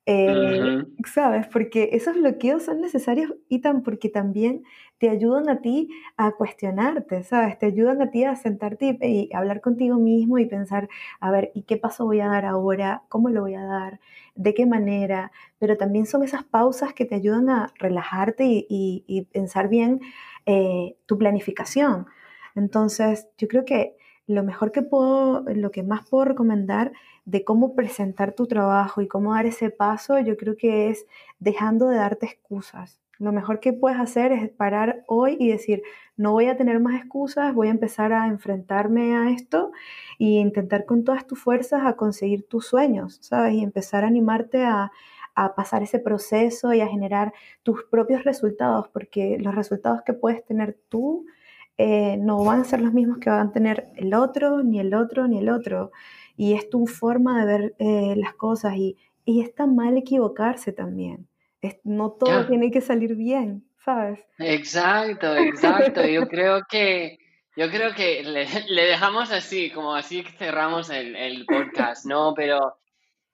eh, 0.07 0.85
¿Sabes? 1.07 1.47
Porque 1.47 1.91
esos 1.93 2.15
bloqueos 2.17 2.65
son 2.65 2.83
necesarios 2.83 3.33
y 3.49 3.61
tan 3.61 3.83
porque 3.83 4.11
también 4.11 4.65
te 4.99 5.09
ayudan 5.09 5.49
a 5.49 5.63
ti 5.63 5.89
a 6.19 6.33
cuestionarte, 6.33 7.25
¿sabes? 7.25 7.59
Te 7.59 7.67
ayudan 7.67 8.03
a 8.03 8.11
ti 8.11 8.25
a 8.25 8.37
sentarte 8.37 8.99
y, 9.01 9.31
hablar 9.35 9.63
contigo 9.63 9.97
mismo 9.97 10.39
y 10.39 10.47
pensar, 10.47 10.89
a 11.21 11.31
ver, 11.31 11.53
¿y 11.55 11.63
qué 11.63 11.79
paso 11.79 12.05
voy 12.05 12.21
a 12.21 12.29
dar 12.29 12.45
ahora? 12.45 13.03
¿Cómo 13.09 13.31
lo 13.31 13.43
voy 13.43 13.55
a 13.55 13.65
dar? 13.65 14.01
¿De 14.35 14.53
qué 14.53 14.67
manera? 14.67 15.33
Pero 15.59 15.79
también 15.79 16.07
son 16.07 16.23
esas 16.23 16.45
pausas 16.45 16.93
que 16.93 17.07
te 17.07 17.15
ayudan 17.15 17.49
a 17.49 17.73
relajarte 17.79 18.45
y, 18.47 19.27
pensar 19.33 19.69
bien 19.69 20.01
eh, 20.47 20.97
tu 21.07 21.17
planificación. 21.19 22.07
Entonces, 22.55 23.29
yo 23.39 23.49
creo 23.49 23.65
que 23.65 23.97
lo 24.27 24.43
mejor 24.43 24.73
que 24.73 24.83
puedo, 24.83 25.45
lo 25.55 25.71
que 25.71 25.83
más 25.83 26.09
puedo 26.09 26.25
recomendar 26.25 26.93
de 27.25 27.45
cómo 27.45 27.75
presentar 27.75 28.33
tu 28.33 28.47
trabajo 28.47 29.01
y 29.01 29.09
cómo 29.09 29.35
dar 29.35 29.47
ese 29.47 29.71
paso, 29.71 30.19
yo 30.19 30.37
creo 30.37 30.57
que 30.57 30.91
es 30.91 31.07
dejando 31.39 31.89
de 31.89 31.97
darte 31.97 32.27
excusas, 32.27 33.01
Lo 33.19 33.33
mejor 33.33 33.61
que 33.61 33.73
puedes 33.73 33.99
hacer 33.99 34.33
es 34.33 34.51
parar 34.51 35.05
hoy 35.07 35.37
y 35.39 35.49
decir, 35.49 35.83
no 36.17 36.33
voy 36.33 36.47
a 36.47 36.57
tener 36.57 36.81
más 36.81 37.01
excusas, 37.01 37.55
voy 37.55 37.69
a 37.69 37.71
empezar 37.71 38.13
a 38.13 38.27
enfrentarme 38.27 39.17
a 39.17 39.31
esto 39.31 39.73
e 40.19 40.25
intentar 40.25 40.85
con 40.85 41.05
todas 41.05 41.27
tus 41.27 41.39
fuerzas 41.39 41.83
a 41.85 41.95
conseguir 41.97 42.49
tus 42.49 42.67
sueños, 42.67 43.19
¿sabes? 43.23 43.55
Y 43.55 43.63
empezar 43.63 44.05
a 44.05 44.09
animarte 44.09 44.65
a, 44.65 44.91
a 45.35 45.55
pasar 45.55 45.83
ese 45.83 45.99
proceso 45.99 46.73
y 46.73 46.81
a 46.81 46.89
generar 46.89 47.33
tus 47.63 47.85
propios 47.85 48.25
resultados, 48.25 48.89
porque 48.89 49.39
los 49.39 49.55
resultados 49.55 50.03
que 50.03 50.13
puedes 50.13 50.45
tener 50.45 50.77
tú 50.89 51.27
eh, 51.77 52.17
no 52.19 52.45
van 52.45 52.61
a 52.61 52.65
ser 52.65 52.81
los 52.81 52.93
mismos 52.93 53.19
que 53.19 53.31
van 53.31 53.49
a 53.49 53.53
tener 53.53 53.89
el 53.97 54.15
otro, 54.15 54.63
ni 54.63 54.81
el 54.81 54.95
otro, 54.95 55.27
ni 55.27 55.39
el 55.39 55.49
otro. 55.49 55.91
Y 56.37 56.55
es 56.55 56.69
tu 56.69 56.87
forma 56.87 57.41
de 57.41 57.47
ver 57.47 57.75
eh, 57.79 58.15
las 58.17 58.35
cosas 58.35 58.77
y, 58.77 58.97
y 59.25 59.41
está 59.41 59.67
mal 59.67 59.97
equivocarse 59.97 60.73
también. 60.73 61.29
no 61.85 62.13
todo 62.13 62.47
tiene 62.47 62.71
que 62.71 62.81
salir 62.81 63.15
bien, 63.15 63.65
¿sabes? 63.85 64.21
Exacto, 64.39 65.35
exacto. 65.37 66.07
Yo 66.07 66.29
creo 66.29 66.63
que, 66.69 67.19
yo 67.57 67.71
creo 67.71 67.95
que 67.95 68.23
le, 68.23 68.47
le 68.69 68.85
dejamos 68.87 69.31
así, 69.33 69.71
como 69.71 69.95
así 69.95 70.25
cerramos 70.39 70.91
el, 70.91 71.17
el 71.17 71.45
podcast, 71.47 72.07
¿no? 72.07 72.35
Pero 72.35 72.77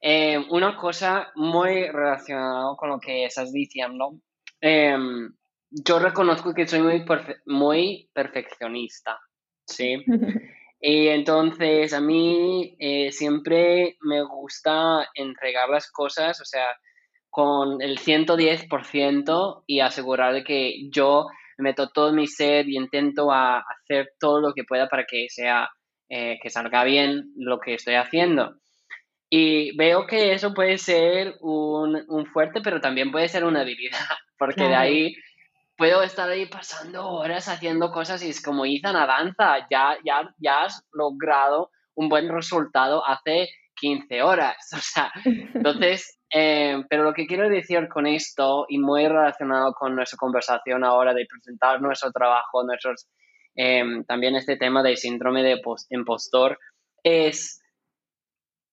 eh, 0.01 0.39
una 0.49 0.77
cosa 0.77 1.31
muy 1.35 1.87
relacionada 1.89 2.75
con 2.77 2.89
lo 2.89 2.99
que 2.99 3.25
estás 3.25 3.53
diciendo. 3.53 4.15
Em, 4.61 5.33
yo 5.71 5.99
reconozco 5.99 6.53
que 6.55 6.67
soy 6.67 6.81
muy, 6.81 7.05
muy 7.47 8.11
perfeccionista, 8.13 9.19
¿sí? 9.67 9.97
y 10.81 11.09
entonces 11.09 11.93
a 11.93 12.01
mí 12.01 12.77
eh, 12.79 13.13
siempre 13.13 13.97
me 14.01 14.23
gusta 14.23 15.09
entregar 15.15 15.69
las 15.69 15.91
cosas, 15.91 16.41
o 16.41 16.45
sea, 16.45 16.67
con 17.31 17.81
el 17.81 17.99
110% 17.99 19.65
y 19.67 19.81
asegurar 19.81 20.35
de 20.35 20.43
que 20.43 20.89
yo 20.91 21.27
meto 21.59 21.91
todo 21.91 22.13
mi 22.13 22.27
ser 22.27 22.69
y 22.69 22.77
intento 22.77 23.31
a 23.31 23.61
hacer 23.61 24.15
todo 24.19 24.41
lo 24.41 24.53
que 24.53 24.65
pueda 24.65 24.89
para 24.89 25.05
que 25.05 25.27
sea, 25.29 25.69
eh, 26.09 26.39
que 26.43 26.51
salga 26.51 26.83
bien 26.85 27.33
lo 27.37 27.61
que 27.61 27.75
estoy 27.75 27.95
haciendo. 27.95 28.57
Y 29.29 29.77
veo 29.77 30.09
que 30.09 30.33
eso 30.33 30.53
puede 30.55 30.77
ser 30.79 31.35
un, 31.41 32.03
un 32.09 32.27
fuerte, 32.27 32.61
pero 32.63 32.81
también 32.81 33.13
puede 33.13 33.29
ser 33.29 33.45
una 33.45 33.61
debilidad, 33.61 33.99
porque 34.39 34.65
de 34.65 34.75
ahí 34.75 35.15
puedo 35.81 36.03
estar 36.03 36.29
ahí 36.29 36.45
pasando 36.45 37.09
horas 37.09 37.49
haciendo 37.49 37.91
cosas 37.91 38.23
y 38.23 38.29
es 38.29 38.43
como 38.43 38.67
Ethan 38.67 38.93
danza 38.93 39.67
ya, 39.71 39.97
ya, 40.05 40.31
ya 40.37 40.65
has 40.65 40.87
logrado 40.93 41.71
un 41.95 42.11
buen 42.11 42.29
resultado 42.29 43.03
hace 43.07 43.49
15 43.77 44.23
horas, 44.23 44.57
o 44.77 44.77
sea, 44.77 45.11
entonces, 45.25 46.21
eh, 46.35 46.85
pero 46.91 47.03
lo 47.03 47.15
que 47.15 47.27
quiero 47.27 47.49
decir 47.49 47.89
con 47.89 48.07
esto 48.07 48.67
y 48.69 48.79
muy 48.79 49.09
relacionado 49.09 49.73
con 49.73 49.97
nuestra 49.97 50.19
conversación 50.19 50.85
ahora 50.85 51.15
de 51.15 51.25
presentar 51.25 51.81
nuestro 51.81 52.13
trabajo, 52.13 52.63
nuestros, 52.63 53.09
eh, 53.57 53.83
también 54.07 54.37
este 54.37 54.59
tema 54.59 54.83
del 54.83 54.99
síndrome 54.99 55.43
de 55.43 55.63
impostor, 55.89 56.59
es 57.03 57.63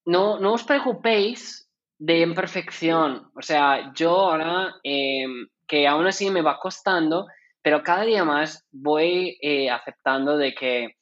no, 0.05 0.39
no 0.39 0.55
os 0.55 0.65
preocupéis 0.65 1.69
de 1.97 2.19
imperfección. 2.19 3.31
O 3.33 3.41
sea, 3.41 3.93
yo 3.93 4.11
ahora, 4.11 4.75
em, 4.83 5.47
que 5.67 5.87
aún 5.87 6.07
así 6.07 6.29
me 6.29 6.41
va 6.41 6.59
costando, 6.59 7.27
pero 7.61 7.83
cada 7.83 8.03
día 8.03 8.23
más 8.23 8.65
voy 8.71 9.37
eh, 9.41 9.69
aceptando 9.69 10.37
de 10.37 10.55
que 10.55 10.95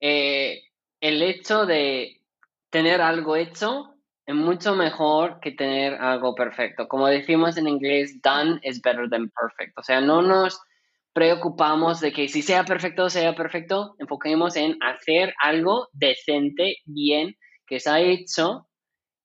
eh, 0.00 0.62
el 1.00 1.22
hecho 1.22 1.66
de 1.66 2.20
tener 2.70 3.00
algo 3.00 3.36
hecho 3.36 3.94
es 4.26 4.34
mucho 4.34 4.74
mejor 4.74 5.40
que 5.40 5.50
tener 5.50 5.94
algo 5.94 6.34
perfecto. 6.34 6.88
Como 6.88 7.08
decimos 7.08 7.56
en 7.56 7.68
inglés, 7.68 8.20
done 8.22 8.60
is 8.62 8.80
better 8.80 9.10
than 9.10 9.30
perfect. 9.30 9.76
O 9.76 9.82
sea, 9.82 10.00
no 10.00 10.22
nos 10.22 10.60
preocupamos 11.12 12.00
de 12.00 12.12
que 12.12 12.28
si 12.28 12.40
sea 12.40 12.64
perfecto, 12.64 13.10
sea 13.10 13.34
perfecto, 13.34 13.96
enfoquemos 13.98 14.56
en 14.56 14.78
hacer 14.82 15.34
algo 15.42 15.88
decente, 15.92 16.76
bien, 16.84 17.36
que 17.66 17.80
se 17.80 17.90
ha 17.90 18.00
hecho 18.00 18.68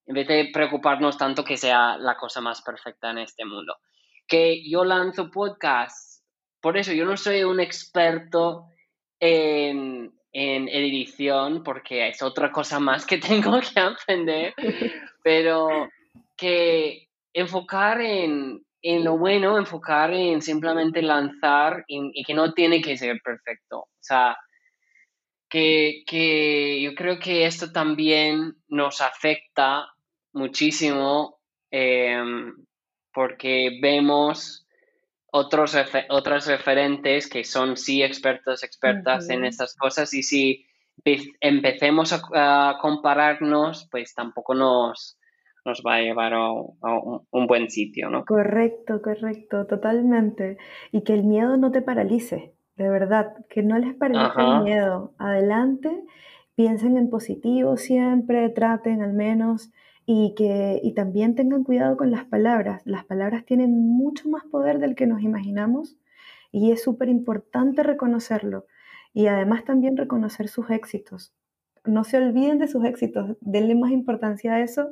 en 0.07 0.13
vez 0.13 0.27
de 0.27 0.49
preocuparnos 0.53 1.17
tanto 1.17 1.43
que 1.43 1.57
sea 1.57 1.97
la 1.97 2.15
cosa 2.15 2.41
más 2.41 2.61
perfecta 2.61 3.11
en 3.11 3.19
este 3.19 3.45
mundo. 3.45 3.77
Que 4.27 4.67
yo 4.67 4.83
lanzo 4.83 5.31
podcast, 5.31 6.23
por 6.61 6.77
eso 6.77 6.93
yo 6.93 7.05
no 7.05 7.17
soy 7.17 7.43
un 7.43 7.59
experto 7.59 8.65
en, 9.19 10.13
en 10.31 10.67
edición, 10.67 11.63
porque 11.63 12.07
es 12.07 12.21
otra 12.21 12.51
cosa 12.51 12.79
más 12.79 13.05
que 13.05 13.17
tengo 13.17 13.59
que 13.59 13.79
aprender, 13.79 14.53
pero 15.23 15.89
que 16.35 17.07
enfocar 17.33 18.01
en, 18.01 18.65
en 18.81 19.03
lo 19.03 19.17
bueno, 19.17 19.57
enfocar 19.57 20.13
en 20.13 20.41
simplemente 20.41 21.01
lanzar 21.01 21.83
y, 21.87 22.11
y, 22.13 22.23
que 22.23 22.33
no 22.33 22.53
tiene 22.53 22.81
que 22.81 22.97
ser 22.97 23.19
perfecto. 23.23 23.79
O 23.79 23.89
sea, 23.99 24.37
que, 26.05 26.81
yo 26.81 26.95
creo 26.95 27.19
que 27.19 27.45
esto 27.45 27.71
también 27.71 28.55
nos 28.67 29.01
afecta 29.01 29.87
muchísimo 30.35 31.39
em, 31.71 32.53
porque 33.13 33.79
vemos 33.81 34.67
otros 35.31 35.75
otras 36.09 36.47
referentes 36.47 37.27
que 37.27 37.43
son 37.43 37.75
sí 37.75 38.03
expertos, 38.03 38.63
expertas 38.63 39.29
en 39.29 39.43
estas 39.43 39.75
cosas 39.75 40.13
y 40.13 40.23
si 40.23 40.65
empecemos 41.41 42.13
a, 42.33 42.77
compararnos, 42.79 43.87
pues 43.91 44.13
tampoco 44.13 44.53
nos, 44.53 45.17
nos 45.65 45.81
va 45.85 45.95
a 45.95 46.01
llevar 46.01 46.33
a, 46.33 46.51
un, 46.51 47.27
un, 47.29 47.47
buen 47.47 47.69
sitio, 47.69 48.09
¿no? 48.09 48.23
Correcto, 48.23 49.01
correcto, 49.01 49.65
totalmente. 49.65 50.57
Y 50.93 51.03
que 51.03 51.13
el 51.13 51.23
miedo 51.23 51.57
no 51.57 51.71
te 51.71 51.81
paralice 51.81 52.55
de 52.75 52.89
verdad, 52.89 53.33
que 53.49 53.63
no 53.63 53.77
les 53.77 53.93
parezca 53.95 54.57
el 54.57 54.63
miedo. 54.63 55.13
Adelante, 55.17 55.89
piensen 56.55 56.97
en 56.97 57.09
positivo 57.09 57.77
siempre, 57.77 58.49
traten 58.49 59.01
al 59.01 59.13
menos 59.13 59.71
y 60.05 60.35
que 60.35 60.79
y 60.83 60.93
también 60.93 61.35
tengan 61.35 61.63
cuidado 61.63 61.97
con 61.97 62.11
las 62.11 62.25
palabras. 62.25 62.81
Las 62.85 63.05
palabras 63.05 63.45
tienen 63.45 63.71
mucho 63.71 64.29
más 64.29 64.43
poder 64.45 64.79
del 64.79 64.95
que 64.95 65.07
nos 65.07 65.21
imaginamos 65.21 65.97
y 66.51 66.71
es 66.71 66.83
súper 66.83 67.09
importante 67.09 67.83
reconocerlo 67.83 68.65
y 69.13 69.27
además 69.27 69.63
también 69.65 69.97
reconocer 69.97 70.47
sus 70.47 70.69
éxitos. 70.69 71.33
No 71.85 72.03
se 72.03 72.17
olviden 72.17 72.59
de 72.59 72.67
sus 72.67 72.85
éxitos, 72.85 73.37
denle 73.41 73.75
más 73.75 73.91
importancia 73.91 74.55
a 74.55 74.61
eso 74.61 74.91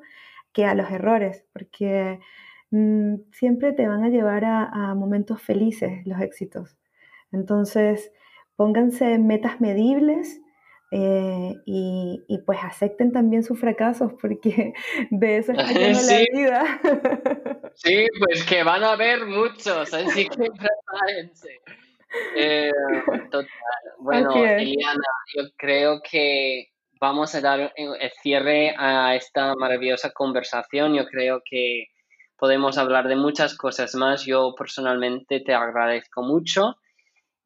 que 0.52 0.66
a 0.66 0.76
los 0.76 0.90
errores, 0.92 1.46
porque 1.54 2.20
mm, 2.72 3.16
siempre 3.32 3.74
te 3.74 3.88
van 3.88 4.04
a 4.04 4.10
llevar 4.10 4.46
a 4.46 4.94
momentos 4.96 5.42
felices 5.42 6.06
los 6.06 6.22
éxitos. 6.22 6.78
Entonces, 7.32 8.12
pónganse 8.56 9.18
metas 9.18 9.60
medibles 9.60 10.43
eh, 10.96 11.56
y, 11.66 12.38
pues 12.46 12.60
acepten 12.62 13.12
también 13.12 13.42
sus 13.42 13.60
fracasos 13.60 14.14
porque 14.22 14.74
de 15.10 15.38
eso 15.38 15.52
está 15.52 15.72
lleno 15.72 16.00
la 16.00 16.18
vida. 16.32 16.82
sí, 17.74 18.06
pues 18.20 18.44
que 18.44 18.62
van 18.64 18.84
a 18.84 18.92
haber 18.92 19.26
muchos, 19.26 19.92
así 19.92 20.30
que 20.30 20.38
prepárense. 20.38 21.62
Eh, 22.36 22.72
total. 23.32 23.50
Bueno, 23.98 24.36
Eliana, 24.36 25.02
yo 25.36 25.46
creo 25.58 26.00
que 26.08 26.68
vamos 27.00 27.34
a 27.34 27.42
dar 27.42 27.74
el 27.76 28.12
cierre 28.22 28.76
a 28.78 29.16
esta 29.16 29.56
maravillosa 29.56 30.12
conversación. 30.12 30.94
Yo 30.94 31.08
creo 31.08 31.42
que 31.44 31.86
podemos 32.38 32.78
hablar 32.78 33.08
de 33.08 33.16
muchas 33.16 33.58
cosas 33.58 33.96
más. 33.96 34.26
Yo 34.26 34.54
personalmente 34.56 35.40
te 35.40 35.56
agradezco 35.56 36.22
mucho. 36.22 36.76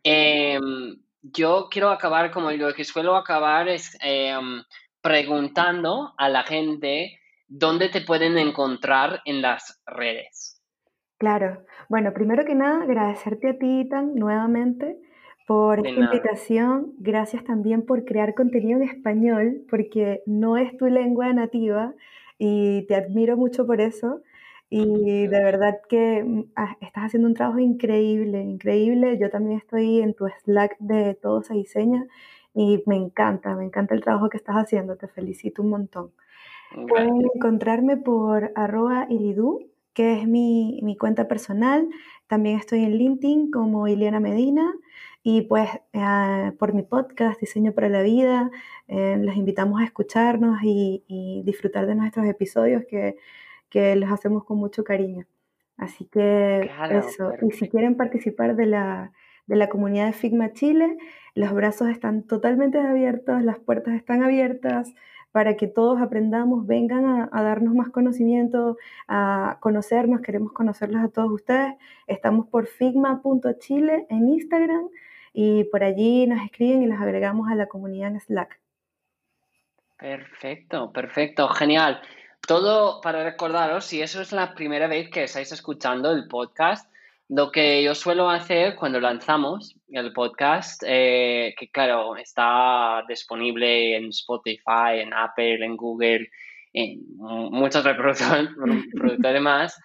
Em, 0.04 0.98
yo 1.22 1.68
quiero 1.70 1.90
acabar 1.90 2.32
como 2.32 2.52
lo 2.52 2.74
que 2.74 2.84
suelo 2.84 3.16
acabar 3.16 3.68
es 3.68 3.98
em, 4.02 4.64
preguntando 5.02 6.14
a 6.18 6.30
la 6.30 6.44
gente 6.44 7.20
dónde 7.48 7.90
te 7.90 8.02
pueden 8.02 8.38
encontrar 8.38 9.22
en 9.26 9.42
las 9.42 9.82
redes. 9.86 10.62
Claro. 11.18 11.66
Bueno, 11.90 12.14
primero 12.14 12.46
que 12.46 12.56
nada, 12.56 12.84
agradecerte 12.84 13.50
a 13.50 13.58
ti, 13.58 13.88
Tan, 13.90 14.16
nuevamente 14.16 14.98
por 15.48 15.80
esta 15.80 16.02
invitación. 16.02 16.94
Gracias 17.00 17.44
también 17.46 17.86
por 17.86 18.04
crear 18.04 18.36
contenido 18.36 18.82
en 18.82 18.90
español, 18.90 19.62
porque 19.70 20.22
no 20.26 20.58
es 20.58 20.78
tu 20.78 20.88
lengua 20.88 21.32
nativa 21.34 21.94
y 22.38 22.86
te 22.88 22.96
admiro 22.96 23.38
mucho 23.38 23.66
por 23.66 23.80
eso. 23.80 24.22
Y 24.70 25.28
de 25.28 25.44
verdad 25.44 25.80
que 25.88 26.24
mm, 26.24 26.52
ah, 26.56 26.78
estás 26.82 27.06
haciendo 27.06 27.28
un 27.28 27.34
trabajo 27.34 27.60
increíble, 27.60 28.42
increíble. 28.42 29.18
Yo 29.20 29.30
también 29.30 29.60
estoy 29.60 30.02
en 30.02 30.14
tu 30.14 30.28
Slack 30.44 30.78
de 30.80 31.16
Todo 31.16 31.42
se 31.44 31.54
diseña 31.54 32.06
y 32.54 32.84
me 32.86 32.96
encanta, 32.96 33.56
me 33.56 33.66
encanta 33.66 33.96
el 33.96 34.02
trabajo 34.02 34.30
que 34.30 34.38
estás 34.38 34.56
haciendo. 34.56 34.98
Te 34.98 35.08
felicito 35.08 35.62
un 35.62 35.70
montón. 35.70 36.12
Pueden 36.90 37.22
encontrarme 37.34 37.96
por 37.96 38.52
arroba 38.56 39.08
ilidu, 39.10 39.60
que 39.94 40.20
es 40.20 40.28
mi, 40.28 40.82
mi, 40.84 40.98
cuenta 40.98 41.28
personal. 41.28 41.88
También 42.28 42.60
estoy 42.60 42.84
en 42.84 42.98
LinkedIn 42.98 43.52
como 43.52 43.88
Ileana 43.88 44.20
Medina. 44.20 44.74
Y 45.24 45.44
pues 45.44 45.70
ah, 45.94 46.54
por 46.60 46.74
mi 46.74 46.84
podcast 46.84 47.40
Diseño 47.40 47.74
para 47.74 47.90
la 47.90 48.02
Vida, 48.02 48.52
eh, 48.88 49.18
los 49.20 49.36
invitamos 49.38 49.82
a 49.82 49.86
escucharnos 49.86 50.60
y, 50.64 51.04
y 51.08 51.44
disfrutar 51.46 51.86
de 51.86 51.96
nuestros 51.96 52.26
episodios 52.26 52.84
que 52.86 53.18
que 53.70 53.96
les 53.96 54.10
hacemos 54.10 54.44
con 54.44 54.58
mucho 54.58 54.84
cariño. 54.84 55.26
Así 55.78 56.06
que 56.06 56.70
eso, 56.90 57.34
y 57.42 57.52
si 57.52 57.70
quieren 57.70 57.96
participar 57.96 58.56
de 58.56 58.66
la, 58.66 59.12
de 59.46 59.56
la 59.56 59.70
comunidad 59.70 60.08
de 60.08 60.14
Figma 60.14 60.52
Chile, 60.54 60.98
los 61.36 61.54
brazos 61.54 61.90
están 61.90 62.24
totalmente 62.24 62.80
abiertos, 62.80 63.44
las 63.44 63.60
puertas 63.60 63.94
están 63.94 64.24
abiertas 64.24 64.94
para 65.32 65.56
que 65.56 65.68
todos 65.68 66.02
aprendamos, 66.02 66.66
vengan 66.66 67.30
a, 67.32 67.44
darnos 67.44 67.76
más 67.76 67.90
conocimiento, 67.90 68.78
a 69.08 69.58
conocernos, 69.60 70.22
queremos 70.22 70.52
conocerlos 70.52 71.04
a 71.04 71.10
todos 71.10 71.32
ustedes. 71.32 71.76
Estamos 72.08 72.48
por 72.48 72.66
figma.chile 72.66 74.08
en 74.10 74.30
Instagram 74.30 74.90
y 75.34 75.66
por 75.66 75.84
allí 75.84 76.26
nos 76.26 76.44
escriben 76.44 76.82
y 76.82 76.88
los 76.88 77.00
agregamos 77.00 77.52
a 77.52 77.56
la 77.56 77.68
comunidad 77.68 78.10
en 78.10 78.20
Slack. 78.20 78.60
Perfecto, 80.00 80.92
perfecto, 80.92 81.48
genial. 81.50 82.02
Todo 82.48 83.02
para 83.02 83.26
recordaros, 83.26 83.84
si 83.84 84.02
eso 84.02 84.22
es 84.22 84.32
la 84.32 84.56
primera 84.56 84.88
vez 84.88 85.10
que 85.10 85.24
estáis 85.24 85.52
escuchando 85.52 86.14
el 86.14 86.30
podcast, 86.30 86.90
lo 87.28 87.52
que 87.52 87.84
yo 87.84 87.94
suelo 87.94 88.30
hacer 88.30 88.78
cuando 88.78 89.02
lanzamos 89.02 89.76
el 89.90 90.14
podcast, 90.14 90.82
eh, 90.88 91.54
que 91.60 91.70
claro, 91.70 92.16
está 92.16 93.04
disponible 93.10 93.98
en 93.98 94.08
Spotify, 94.12 95.02
en 95.02 95.14
Apple, 95.14 95.66
en 95.66 95.76
Google, 95.76 96.30
en 96.72 97.02
muchos 97.18 97.84
reproductores 97.84 99.42
más. 99.42 99.78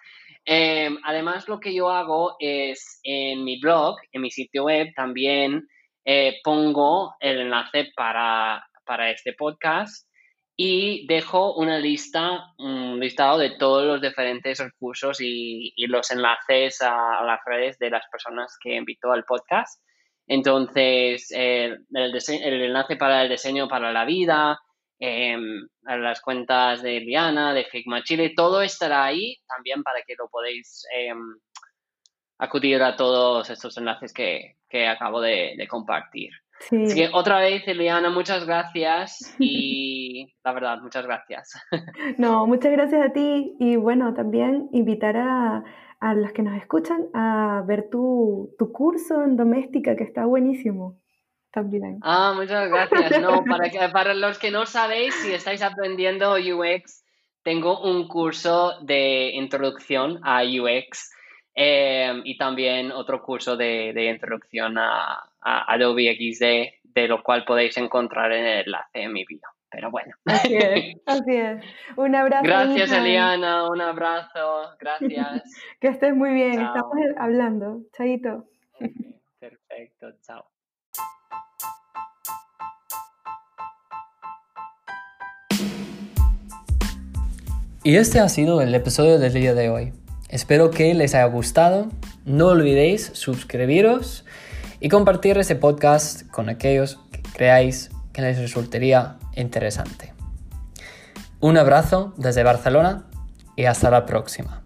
Eh, 0.45 0.89
además, 1.03 1.49
lo 1.49 1.59
que 1.59 1.75
yo 1.75 1.89
hago 1.89 2.37
es 2.39 3.01
en 3.03 3.43
mi 3.43 3.59
blog, 3.59 3.97
en 4.13 4.21
mi 4.21 4.31
sitio 4.31 4.63
web, 4.63 4.87
también 4.95 5.67
eh, 6.05 6.39
pongo 6.45 7.13
el 7.19 7.41
enlace 7.41 7.91
para, 7.93 8.65
para 8.85 9.11
este 9.11 9.33
podcast 9.33 10.07
y 10.55 11.07
dejo 11.07 11.55
una 11.55 11.79
lista, 11.79 12.53
un 12.57 12.99
listado 12.99 13.39
de 13.39 13.51
todos 13.57 13.85
los 13.85 14.01
diferentes 14.01 14.59
recursos 14.59 15.19
y, 15.19 15.73
los 15.87 16.11
enlaces 16.11 16.81
a, 16.81 17.23
las 17.23 17.39
redes 17.45 17.79
de 17.79 17.89
las 17.89 18.05
personas 18.11 18.57
que 18.61 18.75
invito 18.75 19.11
al 19.11 19.25
podcast. 19.25 19.81
Entonces, 20.27 21.31
el, 21.31 21.85
el, 21.93 22.61
enlace 22.61 22.95
para 22.95 23.23
el 23.23 23.29
diseño 23.29 23.67
para 23.67 23.91
la 23.91 24.05
vida, 24.05 24.59
em, 24.99 25.67
las 25.81 26.21
cuentas 26.21 26.81
de 26.83 26.99
Liana, 26.99 27.53
de 27.53 27.65
Figma 27.65 28.03
Chile, 28.03 28.33
todo 28.35 28.61
estará 28.61 29.05
ahí 29.05 29.37
también 29.47 29.83
para 29.83 30.01
que 30.03 30.15
lo 30.17 30.29
podéis 30.29 30.85
em, 30.95 31.19
acudir 32.37 32.81
a 32.83 32.95
todos 32.95 33.49
estos 33.49 33.77
enlaces 33.77 34.13
que, 34.13 34.55
acabo 34.87 35.19
de 35.21 35.67
compartir. 35.69 36.31
Así 36.65 36.95
que 36.95 37.09
otra 37.13 37.39
vez, 37.39 37.67
Eliana, 37.67 38.09
muchas 38.09 38.45
gracias 38.45 39.35
y 39.39 40.33
la 40.43 40.53
verdad, 40.53 40.79
muchas 40.81 41.05
gracias. 41.05 41.53
No, 42.17 42.45
muchas 42.47 42.71
gracias 42.71 43.09
a 43.09 43.13
ti 43.13 43.55
y 43.59 43.75
bueno, 43.75 44.13
también 44.13 44.69
invitar 44.71 45.17
a, 45.17 45.63
a 45.99 46.13
los 46.13 46.31
que 46.31 46.43
nos 46.43 46.57
escuchan 46.57 47.07
a 47.13 47.63
ver 47.65 47.89
tu, 47.89 48.53
tu, 48.57 48.71
curso 48.71 49.23
en 49.23 49.37
doméstica 49.37 49.95
que 49.95 50.03
está 50.03 50.25
buenísimo 50.25 50.99
también. 51.51 51.99
Ah, 52.01 52.33
muchas 52.35 52.69
gracias. 52.69 53.21
No, 53.21 53.43
para, 53.49 53.69
que, 53.69 53.79
para 53.89 54.13
los 54.13 54.37
que 54.37 54.51
no 54.51 54.65
sabéis, 54.65 55.13
si 55.15 55.33
estáis 55.33 55.61
aprendiendo 55.61 56.33
UX, 56.33 57.03
tengo 57.43 57.81
un 57.81 58.07
curso 58.07 58.73
de 58.81 59.31
introducción 59.33 60.19
a 60.23 60.43
UX 60.43 61.09
Em, 61.55 62.21
y 62.25 62.35
también 62.37 62.91
otro 62.91 63.21
curso 63.21 63.55
de, 63.55 63.93
de 63.93 64.05
introducción 64.05 64.77
a, 64.77 65.29
Adobe 65.41 66.15
XD, 66.15 66.89
de 66.93 67.07
lo 67.07 67.21
cual 67.21 67.43
podéis 67.43 67.75
encontrar 67.77 68.31
en 68.31 68.45
el 68.45 68.65
enlace 68.65 69.01
en 69.01 69.13
mi 69.13 69.25
video. 69.25 69.49
Pero 69.69 69.91
bueno. 69.91 70.13
Así 70.25 70.55
es, 70.55 70.95
así 71.05 71.35
es. 71.35 71.61
Un 71.97 72.15
abrazo. 72.15 72.43
Gracias, 72.43 72.91
Eliana. 72.91 73.67
Un 73.69 73.81
abrazo. 73.81 74.69
Gracias. 74.79 75.43
que 75.81 75.87
estés 75.89 76.15
muy 76.15 76.33
bien. 76.33 76.61
Estamos 76.61 76.95
hablando. 77.17 77.81
Chaito. 77.91 78.45
Perfecto. 79.39 80.13
Chao. 80.21 80.45
Y 87.83 87.97
este 87.97 88.19
ha 88.21 88.29
sido 88.29 88.61
el 88.61 88.73
episodio 88.73 89.19
del 89.19 89.33
día 89.33 89.53
de 89.53 89.69
hoy. 89.69 90.02
Espero 90.33 90.71
que 90.71 90.95
les 90.95 91.13
haya 91.13 91.25
gustado. 91.25 91.89
No 92.25 92.47
olvidéis 92.47 93.11
suscribiros 93.13 94.25
y 94.79 94.89
compartir 94.89 95.37
este 95.37 95.55
podcast 95.55 96.27
con 96.31 96.49
aquellos 96.49 96.99
que 97.11 97.21
creáis 97.21 97.91
que 98.13 98.23
les 98.23 98.39
resultaría 98.39 99.17
interesante. 99.35 100.11
Un 101.39 101.55
abrazo 101.55 102.15
desde 102.17 102.41
Barcelona 102.41 103.05
y 103.55 103.65
hasta 103.65 103.91
la 103.91 104.07
próxima. 104.07 104.62